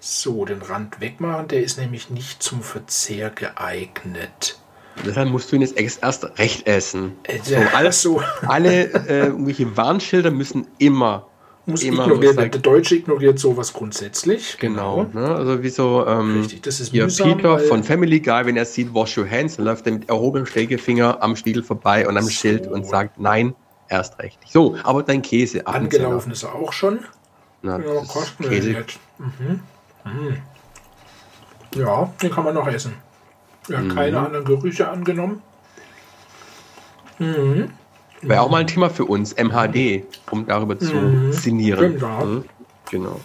So, 0.00 0.44
den 0.44 0.62
Rand 0.62 1.00
wegmachen, 1.00 1.48
der 1.48 1.62
ist 1.62 1.78
nämlich 1.78 2.10
nicht 2.10 2.42
zum 2.42 2.62
Verzehr 2.62 3.30
geeignet. 3.30 4.58
Deshalb 5.04 5.28
musst 5.28 5.50
du 5.52 5.56
ihn 5.56 5.62
jetzt 5.62 5.78
erst- 5.78 6.24
recht 6.38 6.66
essen. 6.66 7.12
Äh, 7.24 7.38
So, 7.42 7.56
alles, 7.74 8.00
so. 8.02 8.22
alle 8.46 8.84
äh, 9.08 9.26
irgendwelche 9.26 9.76
Warnschilder 9.76 10.30
müssen 10.30 10.66
immer, 10.78 11.26
Muss 11.66 11.82
immer 11.82 12.04
ignorieren. 12.04 12.36
Der 12.36 12.48
Deutsche 12.60 12.94
ignoriert 12.96 13.38
sowas 13.38 13.72
grundsätzlich. 13.74 14.56
Genau, 14.58 15.04
ne? 15.12 15.34
also 15.34 15.62
wie 15.62 15.68
so 15.68 16.06
ähm, 16.06 16.40
Richtig, 16.40 16.62
das 16.62 16.80
ist 16.80 16.92
hier 16.92 17.04
mühsam, 17.04 17.36
Peter 17.36 17.58
von 17.58 17.82
Family 17.84 18.20
Guy, 18.20 18.46
wenn 18.46 18.56
er 18.56 18.64
sieht, 18.64 18.94
wash 18.94 19.18
your 19.18 19.28
hands, 19.28 19.56
dann 19.56 19.66
läuft 19.66 19.86
er 19.86 19.92
mit 19.92 20.08
erhobenem 20.08 20.46
Stegefinger 20.46 21.22
am 21.22 21.36
Spiegel 21.36 21.62
vorbei 21.62 22.06
und 22.08 22.16
am 22.16 22.24
So. 22.24 22.30
Schild 22.30 22.66
und 22.66 22.86
sagt, 22.86 23.18
nein, 23.20 23.54
erst 23.88 24.18
recht. 24.18 24.40
nicht. 24.40 24.52
So, 24.52 24.76
aber 24.82 25.02
dein 25.02 25.20
Käse. 25.20 25.66
Angelaufen 25.66 26.32
ist 26.32 26.42
er 26.42 26.54
auch 26.54 26.72
schon. 26.72 27.00
Na, 27.60 27.78
Ja, 27.78 28.02
kosten 28.06 28.44
Käse. 28.48 28.84
Mhm. 29.18 29.60
Mhm. 30.06 30.36
Ja, 31.74 32.12
den 32.22 32.30
kann 32.30 32.44
man 32.44 32.54
noch 32.54 32.66
essen. 32.68 32.94
Ja, 33.68 33.80
Mhm. 33.80 33.94
keine 33.94 34.20
anderen 34.20 34.44
Gerüche 34.44 34.88
angenommen. 34.88 35.42
Mhm. 37.18 37.70
Wäre 38.22 38.40
auch 38.40 38.50
mal 38.50 38.58
ein 38.58 38.66
Thema 38.66 38.88
für 38.90 39.04
uns, 39.04 39.34
MHD, 39.36 40.04
um 40.30 40.46
darüber 40.46 40.78
zu 40.78 41.32
sinnieren. 41.32 41.96
Stimmt, 41.98 42.02
ja. 42.02 42.24
Mhm, 42.24 42.44
Genau. 42.90 43.20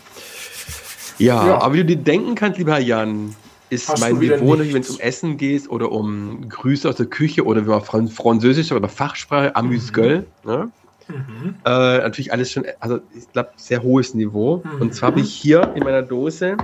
Ja, 1.18 1.48
Ja. 1.48 1.62
aber 1.62 1.74
wie 1.76 1.78
du 1.80 1.86
dir 1.86 1.98
denken 1.98 2.36
kannst, 2.36 2.58
lieber 2.58 2.80
Jan, 2.80 3.36
ist 3.70 3.88
Hast 3.88 4.02
mein 4.02 4.18
Niveau, 4.18 4.58
wenn 4.58 4.76
es 4.82 4.90
um 4.90 5.00
Essen 5.00 5.38
geht 5.38 5.70
oder 5.70 5.92
um 5.92 6.50
Grüße 6.50 6.90
aus 6.90 6.96
der 6.96 7.06
Küche 7.06 7.46
oder 7.46 7.64
wie 7.66 7.70
man 7.70 7.82
Fran 7.82 8.08
Französisch 8.10 8.72
oder 8.72 8.90
Fachsprache, 8.90 9.56
Amuse-Gueule, 9.56 10.26
ne? 10.44 10.70
Mhm. 11.12 11.56
Äh, 11.66 11.98
natürlich 12.00 12.32
alles 12.34 12.52
schon, 12.52 12.66
also 12.80 13.00
ich 13.14 13.32
glaube, 13.32 13.52
sehr 13.58 13.84
hohes 13.84 14.14
Niveau. 14.14 14.64
Mhm. 14.64 14.82
Und 14.82 14.96
zwar 14.96 15.08
habe 15.12 15.20
ich 15.22 15.34
hier 15.34 15.74
in 15.76 15.84
meiner 15.84 16.02
Dose 16.02 16.58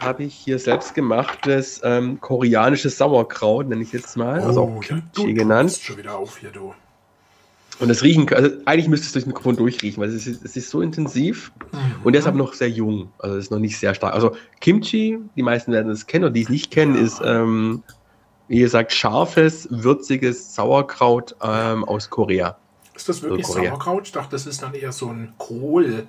habe 0.00 0.22
ich 0.22 0.34
hier 0.34 0.58
selbstgemachtes 0.60 1.80
ähm, 1.82 2.20
koreanisches 2.20 2.98
Sauerkraut, 2.98 3.68
nenne 3.68 3.82
ich 3.82 3.92
jetzt 3.92 4.16
mal, 4.16 4.40
also 4.40 4.60
auch 4.62 4.68
Oh, 4.76 4.80
ja, 4.82 5.00
Kimchi 5.12 5.34
genannt. 5.34 5.72
schon 5.72 5.96
wieder 5.96 6.16
auf 6.16 6.38
hier, 6.38 6.50
du. 6.50 6.72
Und 7.80 7.88
das 7.88 8.02
Riechen, 8.02 8.32
also 8.32 8.50
eigentlich 8.64 8.88
müsste 8.88 9.06
es 9.06 9.12
durchs 9.12 9.26
Mikrofon 9.26 9.56
durchriechen, 9.56 10.00
weil 10.00 10.08
es 10.08 10.26
ist, 10.26 10.44
es 10.44 10.56
ist 10.56 10.70
so 10.70 10.80
intensiv 10.80 11.52
und 12.04 12.12
der 12.12 12.20
ist 12.20 12.26
aber 12.26 12.38
noch 12.38 12.54
sehr 12.54 12.70
jung, 12.70 13.12
also 13.18 13.36
ist 13.36 13.50
noch 13.50 13.58
nicht 13.60 13.78
sehr 13.78 13.94
stark. 13.94 14.14
Also 14.14 14.36
Kimchi, 14.60 15.18
die 15.36 15.42
meisten 15.42 15.72
werden 15.72 15.90
es 15.90 16.06
kennen, 16.06 16.24
oder 16.24 16.32
die 16.32 16.42
es 16.42 16.48
nicht 16.48 16.70
kennen, 16.72 16.94
Ja. 16.94 17.02
ist, 17.02 17.20
ähm, 17.24 17.82
wie 18.48 18.60
gesagt, 18.60 18.92
scharfes, 18.92 19.68
würziges 19.70 20.54
Sauerkraut 20.54 21.36
ähm, 21.42 21.84
aus 21.84 22.08
Korea. 22.08 22.58
Ist 22.98 23.08
das 23.08 23.22
wirklich 23.22 23.46
Korea. 23.46 23.70
Sauerkraut? 23.70 24.06
Ich 24.06 24.12
dachte, 24.12 24.32
das 24.32 24.44
ist 24.44 24.60
dann 24.60 24.74
eher 24.74 24.90
so 24.90 25.06
ein 25.06 25.34
Kohl. 25.38 26.08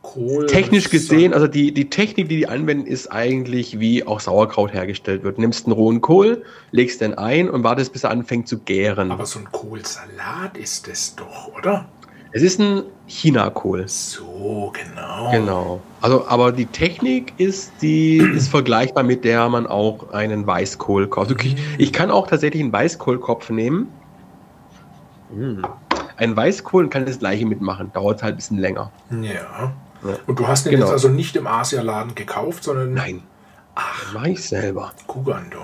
Kohl. 0.00 0.46
Technisch 0.46 0.88
gesehen, 0.88 1.34
also 1.34 1.46
die, 1.46 1.74
die 1.74 1.90
Technik, 1.90 2.28
die 2.28 2.36
die 2.36 2.48
anwenden, 2.48 2.86
ist 2.86 3.08
eigentlich, 3.08 3.80
wie 3.80 4.06
auch 4.06 4.20
Sauerkraut 4.20 4.72
hergestellt 4.72 5.24
wird. 5.24 5.38
Nimmst 5.38 5.66
einen 5.66 5.72
rohen 5.72 6.00
Kohl, 6.00 6.44
legst 6.70 7.00
den 7.00 7.14
ein 7.14 7.50
und 7.50 7.64
wartest, 7.64 7.92
bis 7.92 8.04
er 8.04 8.10
anfängt 8.10 8.46
zu 8.48 8.60
gären. 8.60 9.10
Aber 9.10 9.26
so 9.26 9.40
ein 9.40 9.50
Kohlsalat 9.50 10.56
ist 10.56 10.86
es 10.86 11.16
doch, 11.16 11.48
oder? 11.58 11.88
es 12.32 12.42
ist 12.42 12.60
ein 12.60 12.82
Chinakohl. 13.06 13.88
So, 13.88 14.72
genau. 14.72 15.30
Genau. 15.32 15.80
Also, 16.00 16.26
aber 16.28 16.52
die 16.52 16.66
Technik 16.66 17.32
ist, 17.38 17.72
die 17.82 18.18
ist 18.34 18.48
vergleichbar 18.48 19.02
mit 19.02 19.24
der 19.24 19.48
man 19.48 19.66
auch 19.66 20.12
einen 20.12 20.46
Weißkohl 20.46 21.08
kauft. 21.08 21.30
Also 21.30 21.44
ich, 21.44 21.56
ich 21.78 21.92
kann 21.92 22.10
auch 22.10 22.26
tatsächlich 22.26 22.62
einen 22.62 22.72
Weißkohlkopf 22.72 23.50
nehmen. 23.50 23.88
Ein 26.16 26.36
Weißkohl 26.36 26.88
kann 26.88 27.06
das 27.06 27.18
gleiche 27.18 27.46
mitmachen. 27.46 27.92
Dauert 27.92 28.22
halt 28.22 28.34
ein 28.34 28.36
bisschen 28.36 28.58
länger. 28.58 28.90
Ja. 29.10 29.72
Ja. 30.02 30.16
Und 30.26 30.38
du 30.38 30.48
hast 30.48 30.64
den 30.64 30.72
Genau. 30.72 30.86
jetzt 30.86 30.92
also 30.92 31.08
nicht 31.08 31.36
im 31.36 31.46
Asialaden 31.46 32.14
gekauft, 32.14 32.64
sondern 32.64 32.94
Nein. 32.94 33.22
Ach, 33.74 34.12
mache 34.14 34.30
ich 34.30 34.46
selber. 34.46 34.92
Kugando. 35.06 35.58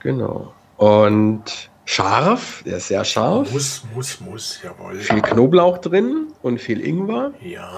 Genau. 0.00 0.52
Und 0.76 1.42
scharf, 1.84 2.62
der 2.66 2.76
ist 2.76 2.88
sehr 2.88 3.04
scharf. 3.04 3.50
Muss, 3.52 3.82
muss, 3.94 4.20
muss, 4.20 4.60
jawohl. 4.62 4.96
Viel 4.96 5.22
Knoblauch 5.22 5.78
drin 5.78 6.28
und 6.42 6.60
viel 6.60 6.80
Ingwer. 6.84 7.32
Ja. 7.40 7.76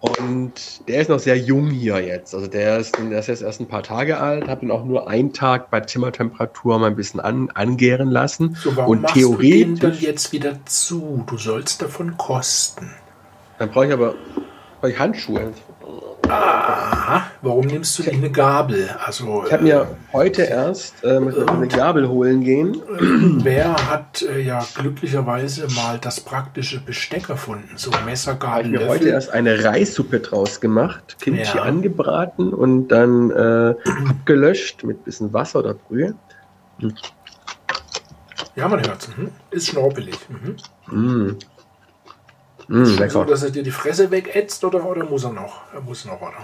Und 0.00 0.86
der 0.88 1.00
ist 1.00 1.08
noch 1.08 1.18
sehr 1.18 1.38
jung 1.38 1.70
hier 1.70 2.00
jetzt. 2.00 2.34
Also 2.34 2.46
der 2.46 2.78
ist, 2.78 2.96
der 2.98 3.18
ist 3.18 3.28
jetzt 3.28 3.42
erst 3.42 3.60
ein 3.60 3.66
paar 3.66 3.82
Tage 3.82 4.18
alt, 4.18 4.46
habe 4.46 4.66
ihn 4.66 4.70
auch 4.70 4.84
nur 4.84 5.08
einen 5.08 5.32
Tag 5.32 5.70
bei 5.70 5.80
Zimmertemperatur 5.80 6.78
mal 6.78 6.88
ein 6.88 6.96
bisschen 6.96 7.20
an, 7.20 7.50
angären 7.54 8.10
lassen. 8.10 8.56
So, 8.62 8.70
und 8.70 9.02
machst 9.02 9.16
du 9.16 9.36
den 9.36 9.76
dann 9.76 9.92
theoretisch, 9.92 10.02
jetzt 10.02 10.32
wieder 10.32 10.58
zu? 10.66 11.24
Du 11.26 11.38
sollst 11.38 11.80
davon 11.80 12.16
kosten. 12.18 12.90
dann 13.58 13.70
brauche 13.70 13.86
ich 13.86 13.92
aber 13.92 14.14
brauche 14.80 14.92
ich 14.92 14.98
Handschuhe. 14.98 15.52
Aha, 16.28 17.30
warum 17.42 17.66
nimmst 17.66 17.98
du 17.98 18.02
nicht 18.02 18.14
eine 18.14 18.30
Gabel? 18.30 18.88
Also, 19.04 19.44
Ich 19.46 19.52
habe 19.52 19.62
mir 19.62 19.86
heute 20.12 20.42
erst 20.42 20.94
ähm, 21.04 21.32
eine 21.48 21.68
Gabel 21.68 22.08
holen 22.08 22.42
gehen. 22.42 22.76
wer 23.44 23.74
hat 23.90 24.22
äh, 24.22 24.40
ja 24.40 24.64
glücklicherweise 24.74 25.66
mal 25.74 25.98
das 25.98 26.20
praktische 26.20 26.80
Besteck 26.80 27.28
erfunden? 27.28 27.70
So 27.76 27.90
Messer, 28.04 28.32
habe 28.32 28.40
Gabel, 28.40 28.74
ich 28.74 28.80
mir 28.80 28.88
heute 28.88 29.08
erst 29.08 29.30
eine 29.30 29.62
Reissuppe 29.64 30.20
draus 30.20 30.60
gemacht, 30.60 31.16
Kimchi 31.20 31.42
Ja. 31.56 31.62
angebraten 31.62 32.52
und 32.52 32.88
dann 32.88 33.30
äh, 33.30 33.74
abgelöscht 34.08 34.84
mit 34.84 35.04
bisschen 35.04 35.32
Wasser 35.32 35.60
oder 35.60 35.74
Brühe. 35.74 36.14
Ja, 38.56 38.68
man 38.68 38.84
hört's. 38.86 39.08
Mhm. 39.16 39.30
Ist 39.50 39.68
schnorpelig. 39.68 40.18
Mhm. 40.28 40.56
Mm. 41.28 41.38
Mm, 42.68 42.84
So, 42.84 42.98
lecker. 42.98 43.24
dass 43.26 43.42
er 43.42 43.50
dir 43.50 43.62
die 43.62 43.70
Fresse 43.70 44.10
wegätzt 44.10 44.64
oder, 44.64 44.84
oder 44.84 45.04
muss 45.04 45.24
er 45.24 45.32
noch? 45.32 45.60
Er 45.72 45.80
muss 45.80 46.04
noch, 46.04 46.20
oder? 46.20 46.42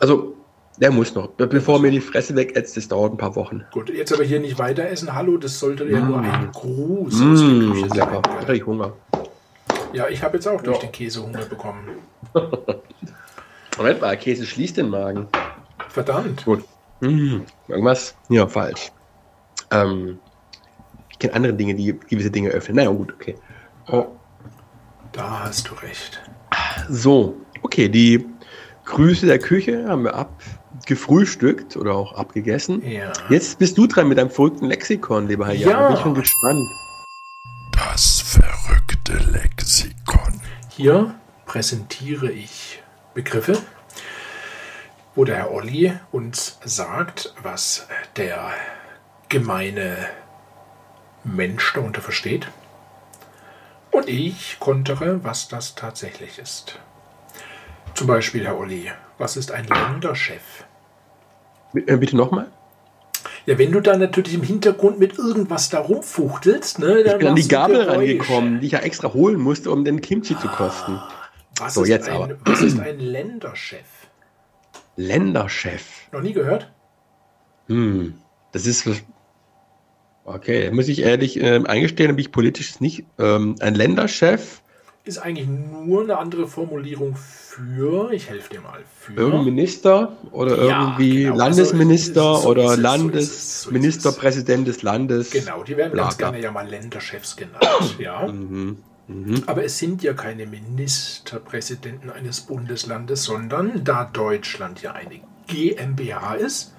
Also, 0.00 0.34
der 0.78 0.90
muss 0.90 1.14
noch. 1.14 1.28
Be- 1.28 1.46
Bevor 1.46 1.78
mir 1.80 1.90
die 1.90 2.00
Fresse 2.00 2.34
wegätzt, 2.36 2.76
das 2.76 2.88
dauert 2.88 3.12
ein 3.12 3.16
paar 3.18 3.34
Wochen. 3.36 3.64
Gut, 3.72 3.88
jetzt 3.90 4.12
aber 4.12 4.24
hier 4.24 4.40
nicht 4.40 4.58
weiter 4.58 4.88
essen. 4.88 5.12
Hallo, 5.14 5.36
das 5.36 5.58
sollte 5.58 5.84
ja 5.84 6.00
nur 6.00 6.20
ein 6.20 6.50
Gruß 6.52 7.14
aus 7.14 7.20
der 7.40 7.48
Mm, 7.48 7.72
Küche 7.72 7.88
sein. 7.88 7.98
lecker. 7.98 8.22
Habe 8.40 8.56
ich 8.56 8.66
Hunger. 8.66 8.92
Ja, 9.92 10.08
ich 10.08 10.22
habe 10.22 10.36
jetzt 10.36 10.46
auch 10.46 10.60
durch 10.60 10.76
Ja. 10.76 10.82
den 10.82 10.92
Käse 10.92 11.22
Hunger 11.22 11.44
bekommen. 11.46 11.88
Moment 13.76 14.00
mal, 14.00 14.16
Käse 14.16 14.44
schließt 14.44 14.76
den 14.76 14.88
Magen. 14.88 15.28
Verdammt. 15.88 16.44
Gut. 16.44 16.64
Mm, 17.00 17.40
irgendwas? 17.68 18.14
Ja, 18.28 18.46
falsch. 18.46 18.90
Ähm, 19.70 20.18
ich 21.10 21.18
kenne 21.18 21.34
andere 21.34 21.54
Dinge, 21.54 21.74
die 21.74 21.98
gewisse 22.08 22.30
Dinge 22.30 22.50
öffnen. 22.50 22.76
Naja, 22.76 22.90
gut, 22.90 23.12
okay. 23.14 23.36
Oh. 23.90 24.06
Da 25.12 25.44
hast 25.44 25.68
du 25.68 25.74
recht. 25.74 26.20
So, 26.88 27.36
okay, 27.62 27.88
die 27.88 28.26
Grüße 28.84 29.26
der 29.26 29.38
Küche 29.38 29.86
haben 29.88 30.04
wir 30.04 30.14
abgefrühstückt 30.14 31.76
oder 31.76 31.94
auch 31.94 32.14
abgegessen. 32.14 32.82
Ja. 32.88 33.12
Jetzt 33.28 33.58
bist 33.58 33.76
du 33.76 33.86
dran 33.86 34.08
mit 34.08 34.18
deinem 34.18 34.30
verrückten 34.30 34.66
Lexikon, 34.66 35.28
lieber 35.28 35.46
Herr 35.46 35.54
Jan. 35.54 35.70
Ja. 35.70 35.86
Bin 35.88 35.96
ich 35.96 36.02
schon 36.02 36.14
gespannt. 36.14 36.66
Das 37.72 38.20
verrückte 38.20 39.14
Lexikon. 39.30 40.40
Hier 40.70 41.14
präsentiere 41.46 42.30
ich 42.30 42.82
Begriffe, 43.14 43.58
wo 45.14 45.24
der 45.24 45.36
Herr 45.36 45.50
Olli 45.52 45.92
uns 46.12 46.58
sagt, 46.64 47.34
was 47.42 47.88
der 48.16 48.50
gemeine 49.28 49.96
Mensch 51.24 51.72
darunter 51.74 52.00
versteht. 52.00 52.48
Und 53.98 54.08
ich 54.08 54.58
kontere, 54.60 55.24
was 55.24 55.48
das 55.48 55.74
tatsächlich 55.74 56.38
ist. 56.38 56.78
Zum 57.94 58.06
Beispiel, 58.06 58.44
Herr 58.44 58.56
Olli, 58.56 58.92
was 59.18 59.36
ist 59.36 59.50
ein 59.50 59.66
Länderchef? 59.66 60.64
Äh, 61.74 61.96
bitte 61.96 62.16
nochmal? 62.16 62.46
Ja, 63.44 63.58
wenn 63.58 63.72
du 63.72 63.80
da 63.80 63.96
natürlich 63.96 64.34
im 64.34 64.44
Hintergrund 64.44 65.00
mit 65.00 65.18
irgendwas 65.18 65.68
da 65.70 65.80
rumfuchtelst, 65.80 66.78
ne, 66.78 67.02
dann 67.02 67.14
Ich 67.14 67.18
bin 67.18 67.26
an 67.28 67.34
die 67.34 67.48
Gabel 67.48 67.82
rangekommen, 67.90 68.60
die 68.60 68.66
ich 68.66 68.72
ja 68.72 68.78
extra 68.78 69.12
holen 69.12 69.40
musste, 69.40 69.72
um 69.72 69.84
den 69.84 70.00
Kimchi 70.00 70.38
zu 70.38 70.46
kosten. 70.46 71.00
Was, 71.56 71.74
So, 71.74 71.82
ist 71.82 71.88
jetzt 71.88 72.08
ein, 72.08 72.14
aber. 72.14 72.36
was 72.44 72.62
ist 72.62 72.78
ein 72.78 73.00
Länderchef? 73.00 73.84
Länderchef. 74.94 76.08
Noch 76.12 76.20
nie 76.20 76.34
gehört? 76.34 76.72
Hm, 77.66 78.14
das 78.52 78.64
ist. 78.66 78.88
Okay, 80.34 80.70
muss 80.70 80.88
ich 80.88 81.02
ehrlich 81.02 81.40
ähm, 81.40 81.66
eingestehen, 81.66 82.08
bin 82.14 82.18
ich 82.18 82.32
politisch 82.32 82.80
nicht. 82.80 83.04
Ähm, 83.18 83.56
ein 83.60 83.74
Länderchef, 83.74 84.60
Ist 85.04 85.18
eigentlich 85.18 85.48
nur 85.48 86.02
eine 86.02 86.18
andere 86.18 86.46
Formulierung 86.46 87.16
für, 87.16 88.12
ich 88.12 88.28
helfe 88.28 88.54
dir 88.54 88.60
mal, 88.60 88.80
für. 89.00 89.14
irgendein 89.14 89.44
Minister 89.46 90.16
oder 90.32 90.64
Ja, 90.64 90.82
irgendwie 90.82 91.24
genau, 91.24 91.36
Landesminister 91.36 92.22
also, 92.22 92.42
so 92.42 92.48
oder 92.50 92.64
es, 92.64 92.68
so 92.68 92.72
ist 92.72 92.78
es, 92.78 93.62
so. 93.62 93.70
Landesministerpräsident 93.70 94.68
des 94.68 94.82
Landes. 94.82 95.30
Genau, 95.30 95.62
die 95.62 95.76
werden 95.76 95.96
ganz 95.96 96.18
gerne 96.18 96.40
ja 96.40 96.52
mal 96.52 96.68
Länderchefs 96.68 97.36
genannt. 97.36 97.96
ja. 97.98 98.26
Mhm. 98.32 98.78
Mhm. 99.08 99.42
Aber 99.46 99.64
es 99.64 99.78
sind 99.78 100.02
ja 100.02 100.12
keine 100.12 100.44
Ministerpräsidenten 100.46 102.10
eines 102.10 102.42
Bundeslandes, 102.42 103.24
sondern 103.24 103.82
da 103.82 104.04
Deutschland 104.04 104.82
ja 104.82 104.92
eine 104.92 105.20
GmbH 105.46 106.34
ist. 106.34 106.74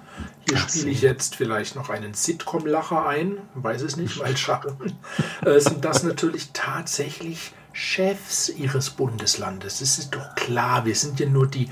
Hier 0.48 0.58
spiele 0.58 0.90
ich 0.90 1.02
jetzt 1.02 1.36
vielleicht 1.36 1.76
noch 1.76 1.90
einen 1.90 2.14
Sitcom-Lacher 2.14 3.06
ein, 3.06 3.38
weiß 3.54 3.82
es 3.82 3.96
nicht, 3.96 4.18
mal 4.18 4.36
schauen. 4.36 4.98
äh, 5.44 5.60
sind 5.60 5.84
das 5.84 6.02
natürlich 6.02 6.50
tatsächlich 6.52 7.52
Chefs 7.72 8.48
ihres 8.48 8.90
Bundeslandes. 8.90 9.78
Das 9.78 9.98
ist 9.98 10.14
doch 10.14 10.34
klar, 10.34 10.84
wir 10.84 10.96
sind 10.96 11.20
ja 11.20 11.26
nur 11.28 11.46
die 11.46 11.70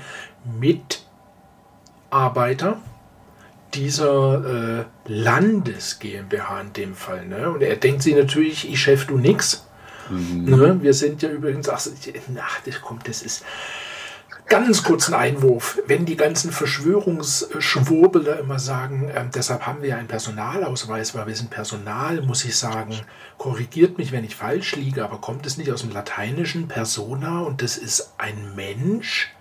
Mitarbeiter 2.09 2.81
dieser 3.73 4.79
äh, 4.79 4.85
Landes 5.05 5.99
GmbH 5.99 6.61
in 6.61 6.73
dem 6.73 6.95
Fall. 6.95 7.25
Ne? 7.25 7.51
Und 7.51 7.61
er 7.61 7.75
denkt 7.75 8.01
sich 8.03 8.15
natürlich, 8.15 8.69
ich 8.69 8.81
Chef, 8.81 9.05
du 9.05 9.17
nix. 9.17 9.65
Ne? 10.09 10.79
Wir 10.81 10.95
sind 10.95 11.21
ja 11.21 11.29
übrigens, 11.29 11.69
ach, 11.69 11.79
ach, 12.39 12.61
das 12.65 12.81
kommt, 12.81 13.07
das 13.07 13.21
ist 13.21 13.45
ganz 14.49 14.83
kurz 14.83 15.07
ein 15.07 15.13
Einwurf. 15.13 15.79
Wenn 15.85 16.05
die 16.05 16.17
ganzen 16.17 16.51
Verschwörungsschwurbler 16.51 18.39
immer 18.39 18.59
sagen, 18.59 19.09
ähm, 19.15 19.29
deshalb 19.33 19.65
haben 19.65 19.81
wir 19.81 19.89
ja 19.89 19.97
einen 19.97 20.07
Personalausweis, 20.07 21.15
weil 21.15 21.27
wir 21.27 21.35
sind 21.35 21.51
Personal, 21.51 22.21
muss 22.21 22.43
ich 22.43 22.57
sagen, 22.57 22.99
korrigiert 23.37 23.97
mich, 23.97 24.11
wenn 24.11 24.23
ich 24.25 24.35
falsch 24.35 24.75
liege, 24.75 25.03
aber 25.03 25.21
kommt 25.21 25.45
es 25.45 25.57
nicht 25.57 25.71
aus 25.71 25.81
dem 25.81 25.91
Lateinischen 25.91 26.67
Persona 26.67 27.41
und 27.41 27.61
das 27.61 27.77
ist 27.77 28.13
ein 28.17 28.55
Mensch? 28.55 29.33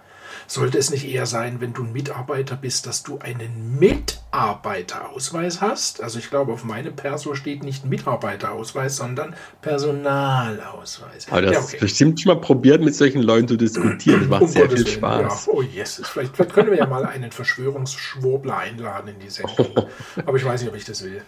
Sollte 0.51 0.79
es 0.79 0.89
nicht 0.91 1.07
eher 1.07 1.27
sein, 1.27 1.61
wenn 1.61 1.75
du 1.75 1.85
ein 1.85 1.93
Mitarbeiter 1.93 2.57
bist, 2.57 2.87
dass 2.87 3.03
du 3.03 3.19
einen 3.19 3.79
Mitarbeiterausweis 3.79 5.61
hast? 5.61 6.03
Also 6.03 6.19
ich 6.19 6.31
glaube, 6.31 6.53
auf 6.55 6.65
meinem 6.65 6.97
Perso 6.97 7.35
steht 7.35 7.63
nicht 7.63 7.85
Mitarbeiterausweis, 7.85 8.97
sondern 8.97 9.35
Personalausweis. 9.61 11.27
Aber 11.31 11.43
das 11.43 11.53
Ja, 11.53 11.59
ist 11.61 11.79
bestimmt 11.81 12.21
schon 12.21 12.33
mal 12.35 12.41
probiert, 12.41 12.81
mit 12.83 12.95
solchen 12.95 13.21
Leuten 13.23 13.47
zu 13.49 13.57
diskutieren. 13.59 14.21
Das 14.21 14.29
macht 14.31 14.43
Um 14.43 14.49
sehr 14.49 14.63
Gottes 14.69 14.85
viel 14.85 14.93
Spaß. 14.95 15.47
Ja. 15.47 15.53
Oh 15.53 15.61
Jesus, 15.63 16.09
vielleicht, 16.09 16.35
vielleicht 16.35 16.55
können 16.55 16.71
wir 16.71 16.79
ja 16.79 16.87
mal 16.87 17.05
einen 17.05 17.31
Verschwörungsschwurbler 17.31 18.57
einladen 18.57 19.09
in 19.09 19.19
die 19.21 19.29
Sendung. 19.31 19.67
Aber 20.27 20.37
ich 20.39 20.45
weiß 20.47 20.63
nicht, 20.63 20.71
ob 20.71 20.77
ich 20.77 20.85
das 20.87 21.05
will. 21.05 21.21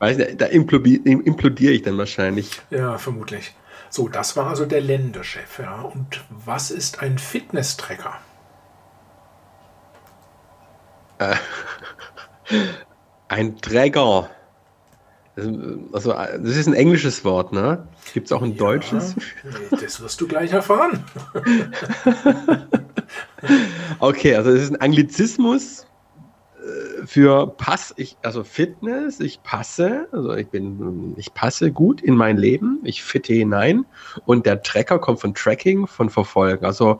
Weiß 0.00 0.16
nicht, 0.16 0.40
da 0.40 0.46
implodi- 0.46 1.04
im- 1.06 1.22
implodiere 1.24 1.74
ich 1.74 1.82
dann 1.82 1.96
wahrscheinlich. 1.96 2.60
Ja, 2.70 2.98
vermutlich. 2.98 3.54
So, 3.90 4.08
das 4.08 4.36
war 4.36 4.48
also 4.48 4.66
der 4.66 4.80
Länderchef. 4.80 5.60
Ja. 5.60 5.80
Und 5.82 6.24
was 6.44 6.70
ist 6.72 7.00
ein 7.02 7.18
Fitness-Tracker? 7.18 8.18
Ein 13.28 13.58
Träger. 13.60 14.30
Das, 15.36 15.46
also, 15.92 16.12
das 16.12 16.56
ist 16.56 16.66
ein 16.66 16.74
englisches 16.74 17.24
Wort, 17.24 17.52
ne? 17.52 17.86
Gibt 18.12 18.26
es 18.26 18.32
auch 18.32 18.42
ein 18.42 18.56
deutsches? 18.56 19.14
Nee, 19.44 19.78
das 19.80 20.00
wirst 20.00 20.20
du 20.20 20.26
gleich 20.26 20.52
erfahren. 20.52 21.04
Okay, 24.00 24.34
also 24.34 24.50
es 24.50 24.62
ist 24.64 24.70
ein 24.70 24.80
Anglizismus 24.80 25.86
äh, 26.56 27.06
für 27.06 27.46
Pass, 27.46 27.94
ich, 27.96 28.16
also 28.22 28.44
Fitness, 28.44 29.20
ich 29.20 29.42
passe, 29.42 30.08
also 30.12 30.34
ich 30.34 30.48
bin, 30.48 31.14
ich 31.16 31.34
passe 31.34 31.72
gut 31.72 32.00
in 32.00 32.14
mein 32.14 32.36
Leben, 32.36 32.80
ich 32.84 33.02
fitte 33.02 33.32
hinein 33.32 33.86
und 34.24 34.46
der 34.46 34.62
Tracker 34.62 34.98
kommt 34.98 35.20
von 35.20 35.34
Tracking, 35.34 35.86
von 35.86 36.10
Verfolgen, 36.10 36.64
also 36.64 36.98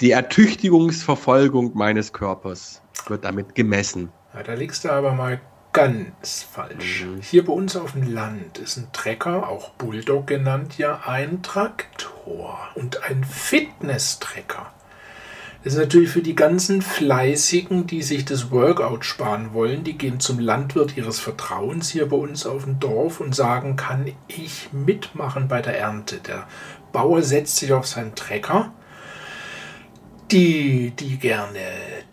die 0.00 0.10
Ertüchtigungsverfolgung 0.10 1.72
meines 1.74 2.12
Körpers 2.12 2.82
wird 3.06 3.24
damit 3.24 3.54
gemessen. 3.54 4.10
Ja, 4.34 4.42
da 4.42 4.54
liegst 4.54 4.84
du 4.84 4.90
aber 4.90 5.12
mal 5.12 5.40
ganz 5.72 6.42
falsch. 6.50 7.04
Mhm. 7.04 7.20
Hier 7.20 7.44
bei 7.44 7.52
uns 7.52 7.76
auf 7.76 7.92
dem 7.92 8.12
Land 8.12 8.58
ist 8.58 8.76
ein 8.76 8.88
Trecker, 8.92 9.48
auch 9.48 9.70
Bulldog 9.70 10.26
genannt, 10.26 10.78
ja 10.78 11.02
ein 11.06 11.42
Traktor 11.42 12.58
und 12.74 13.04
ein 13.04 13.24
Fitness-Trecker. 13.24 14.72
Das 15.64 15.72
ist 15.72 15.80
natürlich 15.80 16.10
für 16.10 16.22
die 16.22 16.36
ganzen 16.36 16.80
Fleißigen, 16.80 17.86
die 17.86 18.02
sich 18.02 18.24
das 18.24 18.50
Workout 18.50 19.04
sparen 19.04 19.52
wollen, 19.52 19.82
die 19.82 19.98
gehen 19.98 20.20
zum 20.20 20.38
Landwirt 20.38 20.96
ihres 20.96 21.18
Vertrauens 21.18 21.90
hier 21.90 22.08
bei 22.08 22.16
uns 22.16 22.46
auf 22.46 22.64
dem 22.64 22.78
Dorf 22.78 23.20
und 23.20 23.34
sagen, 23.34 23.76
kann 23.76 24.12
ich 24.28 24.68
mitmachen 24.72 25.48
bei 25.48 25.60
der 25.62 25.78
Ernte? 25.78 26.18
Der 26.18 26.46
Bauer 26.92 27.22
setzt 27.22 27.56
sich 27.56 27.72
auf 27.72 27.86
seinen 27.86 28.14
Trecker 28.14 28.72
die, 30.30 30.90
die 30.90 31.18
gerne 31.18 31.60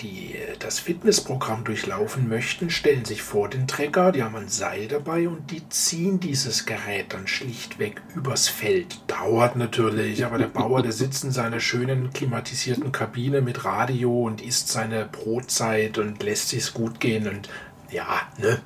die, 0.02 0.36
das 0.60 0.80
Fitnessprogramm 0.80 1.64
durchlaufen 1.64 2.28
möchten, 2.28 2.70
stellen 2.70 3.06
sich 3.06 3.22
vor 3.22 3.50
den 3.50 3.68
Trecker, 3.68 4.12
die 4.12 4.24
haben 4.24 4.36
ein 4.36 4.50
Seil 4.50 4.88
dabei 4.88 5.28
und 5.28 5.50
die 5.52 5.68
ziehen 5.70 6.20
dieses 6.20 6.66
Gerät 6.66 7.14
dann 7.14 7.28
schlichtweg 7.28 8.02
übers 8.16 8.48
Feld. 8.48 9.00
Dauert 9.08 9.56
natürlich, 9.56 10.26
aber 10.26 10.38
der 10.38 10.48
Bauer, 10.48 10.84
der 10.84 10.92
sitzt 10.92 11.24
in 11.24 11.32
seiner 11.32 11.60
schönen 11.60 12.12
klimatisierten 12.14 12.92
Kabine 12.92 13.42
mit 13.42 13.66
Radio 13.66 14.24
und 14.24 14.42
isst 14.42 14.70
seine 14.70 15.06
Brotzeit 15.06 15.98
und 15.98 16.22
lässt 16.22 16.50
sich's 16.50 16.74
gut 16.74 17.00
gehen 17.00 17.28
und 17.28 17.50
ja, 17.90 18.22
ne? 18.38 18.60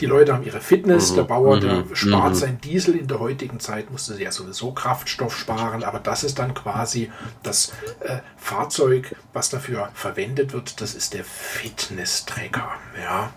Die 0.00 0.06
Leute 0.06 0.32
haben 0.32 0.44
ihre 0.44 0.60
Fitness, 0.60 1.14
der 1.14 1.22
Bauer, 1.22 1.58
der 1.58 1.84
mhm, 1.84 1.94
spart 1.94 2.30
mhm. 2.30 2.34
sein 2.34 2.60
Diesel. 2.60 2.96
In 2.96 3.08
der 3.08 3.18
heutigen 3.18 3.58
Zeit 3.60 3.90
musste 3.90 4.14
sie 4.14 4.22
ja 4.22 4.32
sowieso 4.32 4.72
Kraftstoff 4.72 5.36
sparen, 5.36 5.82
aber 5.82 5.98
das 5.98 6.24
ist 6.24 6.38
dann 6.38 6.54
quasi 6.54 7.10
das 7.42 7.72
äh, 8.00 8.18
Fahrzeug, 8.36 9.16
was 9.32 9.50
dafür 9.50 9.90
verwendet 9.94 10.52
wird. 10.52 10.80
Das 10.80 10.94
ist 10.94 11.14
der 11.14 11.24
Fitness-Tracker. 11.24 12.70
Ja. 13.02 13.32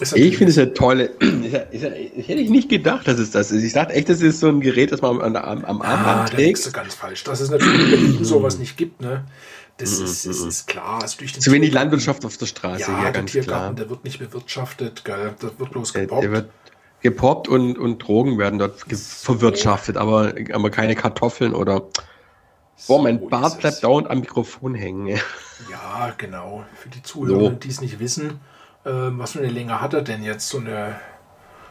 Ist 0.00 0.14
Ich 0.16 0.36
finde 0.36 0.52
es 0.60 0.74
tolle. 0.74 1.06
Ist 1.20 1.52
ja, 1.52 1.58
ist 1.60 1.82
ja, 1.82 1.88
hätte 1.90 2.40
ich 2.40 2.50
nicht 2.50 2.68
gedacht, 2.68 3.08
dass 3.08 3.18
es 3.18 3.30
das 3.30 3.50
ist. 3.50 3.62
Ich 3.62 3.72
dachte 3.72 3.94
echt, 3.94 4.08
das 4.08 4.20
ist 4.20 4.40
so 4.40 4.48
ein 4.48 4.60
Gerät, 4.60 4.92
das 4.92 5.00
man 5.00 5.20
am, 5.22 5.36
am, 5.36 5.64
am 5.64 5.82
Ah, 5.82 5.86
Armband 5.94 6.32
da 6.32 6.36
liegst 6.36 6.66
du 6.66 6.70
trägt. 6.70 6.82
ganz 6.84 6.94
falsch. 6.94 7.24
Das 7.24 7.40
ist 7.40 7.50
natürlich 7.50 7.80
in 7.84 7.90
Berlin 7.90 8.24
sowas 8.24 8.58
nicht 8.58 8.76
gibt, 8.76 9.00
ne? 9.00 9.24
Das 9.78 9.92
ist, 9.92 10.24
ist, 10.24 10.42
ist 10.44 10.66
klar. 10.66 11.02
Also 11.02 11.18
durch 11.18 11.32
den 11.34 11.42
Zu 11.42 11.52
wenig 11.52 11.72
Landwirtschaft 11.72 12.24
auf 12.24 12.36
der 12.36 12.46
Straße 12.46 12.90
Ja, 12.90 13.02
der 13.02 13.12
ganz 13.12 13.30
klar. 13.32 13.44
Tiergarten, 13.44 13.76
der 13.76 13.90
wird 13.90 14.04
nicht 14.04 14.18
bewirtschaftet, 14.18 15.04
gell? 15.04 15.34
Der 15.42 15.58
wird 15.58 15.70
bloß 15.70 15.92
Der, 15.92 16.02
gepoppt. 16.02 16.22
der 16.24 16.32
wird 16.32 16.50
gepoppt 17.02 17.48
und, 17.48 17.78
und 17.78 17.98
Drogen 17.98 18.38
werden 18.38 18.58
dort 18.58 18.80
verwirtschaftet, 18.80 19.96
aber, 19.96 20.34
aber 20.52 20.70
keine 20.70 20.94
Kartoffeln 20.94 21.54
oder. 21.54 21.82
Boah, 22.86 23.02
mein 23.02 23.18
So 23.20 23.28
Bart 23.28 23.52
ist 23.54 23.58
bleibt 23.60 23.84
dauernd 23.84 24.10
am 24.10 24.20
Mikrofon 24.20 24.74
hängen. 24.74 25.08
Ja, 25.70 26.14
genau. 26.18 26.64
Für 26.74 26.90
die 26.90 27.02
Zuhörer, 27.02 27.40
So. 27.40 27.50
die 27.50 27.68
es 27.68 27.80
nicht 27.80 27.98
wissen, 27.98 28.40
ähm, 28.86 29.18
was 29.18 29.32
für 29.32 29.40
eine 29.40 29.48
Länge 29.48 29.80
hat 29.80 29.94
er 29.94 30.02
denn 30.02 30.22
jetzt? 30.22 30.48
So 30.48 30.58
eine 30.58 30.94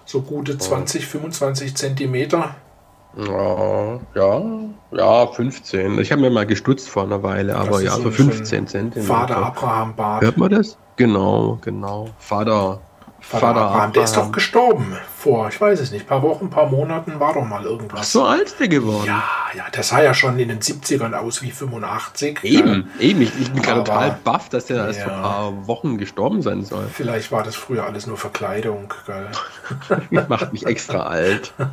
so 0.06 0.22
gute 0.22 0.58
20, 0.58 1.08
25 1.08 1.76
Zentimeter. 1.76 2.56
Ja, 3.18 4.00
ja, 4.14 4.42
ja, 4.92 5.28
15. 5.28 6.00
Ich 6.00 6.12
habe 6.12 6.22
mir 6.22 6.30
mal 6.30 6.46
gestutzt 6.46 6.90
vor 6.90 7.04
einer 7.04 7.24
Weile, 7.24 7.56
aber 7.56 7.82
ja, 7.82 7.92
so 7.92 8.04
ein- 8.04 8.12
15 8.12 8.68
Zentimeter. 8.68 9.14
Vater 9.14 9.38
Abraham 9.38 9.96
Bart. 9.96 10.22
Hört 10.22 10.38
man 10.38 10.50
das? 10.52 10.78
Genau, 10.98 11.58
genau. 11.62 12.10
Vater. 12.20 12.82
Vater, 13.28 13.48
Abraham. 13.48 13.92
Der 13.94 14.04
ist 14.04 14.16
doch 14.16 14.32
gestorben 14.32 14.96
vor, 15.18 15.48
ich 15.50 15.60
weiß 15.60 15.80
es 15.80 15.92
nicht, 15.92 16.06
paar 16.08 16.22
Wochen, 16.22 16.50
paar 16.52 16.68
Monaten 16.68 17.20
war 17.20 17.34
doch 17.34 17.44
mal 17.44 17.62
Ach, 17.62 17.66
irgendwas. 17.66 18.12
so 18.12 18.24
alt 18.24 18.44
ist 18.44 18.60
der 18.60 18.68
geworden. 18.68 19.08
Ja, 19.08 19.24
ja, 19.56 19.64
der 19.74 19.82
sah 19.82 20.02
ja 20.04 20.14
schon 20.14 20.38
in 20.38 20.50
den 20.50 20.60
70ern 20.60 21.14
aus 21.14 21.42
wie 21.42 21.50
85. 21.50 22.44
Eben, 22.44 22.90
eben. 23.00 23.22
Ich, 23.22 23.32
ich 23.40 23.52
bin 23.52 23.64
gerade 23.64 23.84
total 23.84 24.20
baff, 24.24 24.50
dass 24.50 24.68
der 24.68 24.86
erst 24.86 25.00
Ja. 25.00 25.06
vor 25.06 25.16
ein 25.16 25.22
paar 25.24 25.68
Wochen 25.68 25.98
gestorben 25.98 26.44
sein 26.44 26.64
soll. 26.64 26.86
Vielleicht 26.94 27.32
war 27.32 27.42
das 27.42 27.56
früher 27.56 27.86
alles 27.86 28.06
nur 28.06 28.18
Verkleidung. 28.18 28.94
Gell? 29.08 30.26
Macht 30.30 30.54
mich 30.54 30.66
extra 30.66 31.04
alt. 31.04 31.54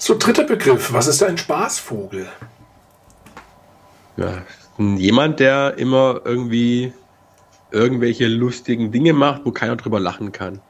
So, 0.00 0.16
dritter 0.16 0.44
Begriff. 0.44 0.92
Was 0.92 1.08
ist 1.08 1.22
ein 1.24 1.36
Spaßvogel? 1.36 2.28
Ja, 4.16 4.28
jemand, 4.78 5.40
der 5.40 5.76
immer 5.76 6.20
irgendwie 6.24 6.92
irgendwelche 7.70 8.26
lustigen 8.26 8.90
Dinge 8.92 9.12
macht, 9.12 9.44
wo 9.44 9.50
keiner 9.50 9.76
drüber 9.76 10.00
lachen 10.00 10.32
kann. 10.32 10.60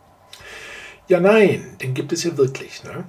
Ja, 1.08 1.20
nein, 1.20 1.76
den 1.80 1.94
gibt 1.94 2.12
es 2.12 2.24
ja 2.24 2.36
wirklich. 2.36 2.84
Ne? 2.84 3.04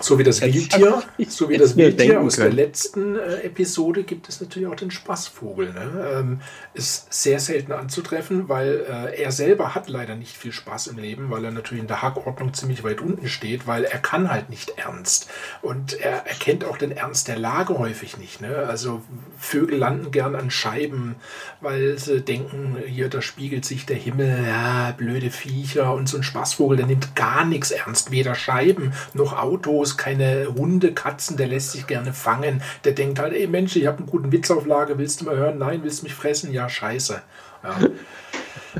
So 0.00 0.18
wie 0.18 0.24
das 0.24 0.40
Wildtier, 0.42 1.02
so 1.28 1.48
wie 1.48 1.56
das 1.56 1.76
Wildtier 1.76 2.20
aus 2.20 2.36
der 2.36 2.52
letzten 2.52 3.16
äh, 3.16 3.42
Episode 3.42 4.02
gibt 4.02 4.28
es 4.28 4.40
natürlich 4.40 4.68
auch 4.68 4.74
den 4.74 4.90
Spaßvogel. 4.90 5.72
Ne? 5.72 6.10
Ähm, 6.14 6.40
ist 6.74 7.12
sehr 7.12 7.38
selten 7.38 7.72
anzutreffen, 7.72 8.48
weil 8.48 8.84
äh, 8.88 9.22
er 9.22 9.30
selber 9.30 9.74
hat 9.74 9.88
leider 9.88 10.16
nicht 10.16 10.36
viel 10.36 10.52
Spaß 10.52 10.88
im 10.88 10.98
Leben, 10.98 11.30
weil 11.30 11.44
er 11.44 11.52
natürlich 11.52 11.82
in 11.82 11.88
der 11.88 12.02
Hackordnung 12.02 12.52
ziemlich 12.54 12.82
weit 12.82 13.00
unten 13.00 13.28
steht, 13.28 13.66
weil 13.66 13.84
er 13.84 13.98
kann 13.98 14.30
halt 14.30 14.50
nicht 14.50 14.70
ernst. 14.76 15.28
Und 15.62 15.94
er 16.00 16.26
erkennt 16.26 16.64
auch 16.64 16.76
den 16.76 16.90
Ernst 16.90 17.28
der 17.28 17.38
Lage 17.38 17.78
häufig 17.78 18.18
nicht. 18.18 18.40
Ne? 18.40 18.56
Also 18.56 19.02
Vögel 19.38 19.78
landen 19.78 20.10
gern 20.10 20.34
an 20.34 20.50
Scheiben, 20.50 21.14
weil 21.60 21.98
sie 21.98 22.20
denken, 22.20 22.76
hier, 22.86 23.08
da 23.08 23.22
spiegelt 23.22 23.64
sich 23.64 23.86
der 23.86 23.96
Himmel, 23.96 24.44
ja, 24.46 24.92
blöde 24.96 25.30
Viecher. 25.30 25.94
Und 25.94 26.08
so 26.08 26.16
ein 26.16 26.24
Spaßvogel, 26.24 26.78
der 26.78 26.86
nimmt 26.86 27.14
gar 27.14 27.44
nichts 27.44 27.70
ernst, 27.70 28.10
weder 28.10 28.34
Scheiben 28.34 28.92
noch 29.12 29.38
Autos, 29.38 29.83
keine 29.96 30.48
Hunde, 30.56 30.92
Katzen, 30.92 31.36
der 31.36 31.48
lässt 31.48 31.72
sich 31.72 31.86
gerne 31.86 32.12
fangen. 32.12 32.62
Der 32.84 32.92
denkt 32.92 33.18
halt, 33.18 33.32
ey 33.32 33.46
Mensch, 33.46 33.76
ich 33.76 33.86
habe 33.86 33.98
einen 33.98 34.06
guten 34.06 34.32
Witz 34.32 34.50
auf 34.50 34.66
Lager, 34.66 34.98
willst 34.98 35.20
du 35.20 35.26
mal 35.26 35.36
hören? 35.36 35.58
Nein, 35.58 35.82
willst 35.82 36.00
du 36.00 36.04
mich 36.04 36.14
fressen? 36.14 36.52
Ja, 36.52 36.68
scheiße. 36.68 37.22
Ja. 37.62 37.76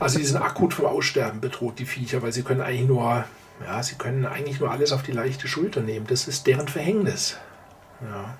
Also 0.00 0.18
die 0.18 0.24
sind 0.24 0.36
akut 0.36 0.74
vom 0.74 0.86
Aussterben 0.86 1.40
bedroht, 1.40 1.78
die 1.78 1.86
Viecher, 1.86 2.22
weil 2.22 2.32
sie 2.32 2.42
können 2.42 2.60
eigentlich 2.60 2.88
nur, 2.88 3.24
ja, 3.64 3.82
sie 3.82 3.94
können 3.94 4.26
eigentlich 4.26 4.60
nur 4.60 4.70
alles 4.70 4.92
auf 4.92 5.02
die 5.02 5.12
leichte 5.12 5.48
Schulter 5.48 5.80
nehmen. 5.80 6.06
Das 6.08 6.28
ist 6.28 6.46
deren 6.46 6.68
Verhängnis. 6.68 7.38
Ja. 8.02 8.34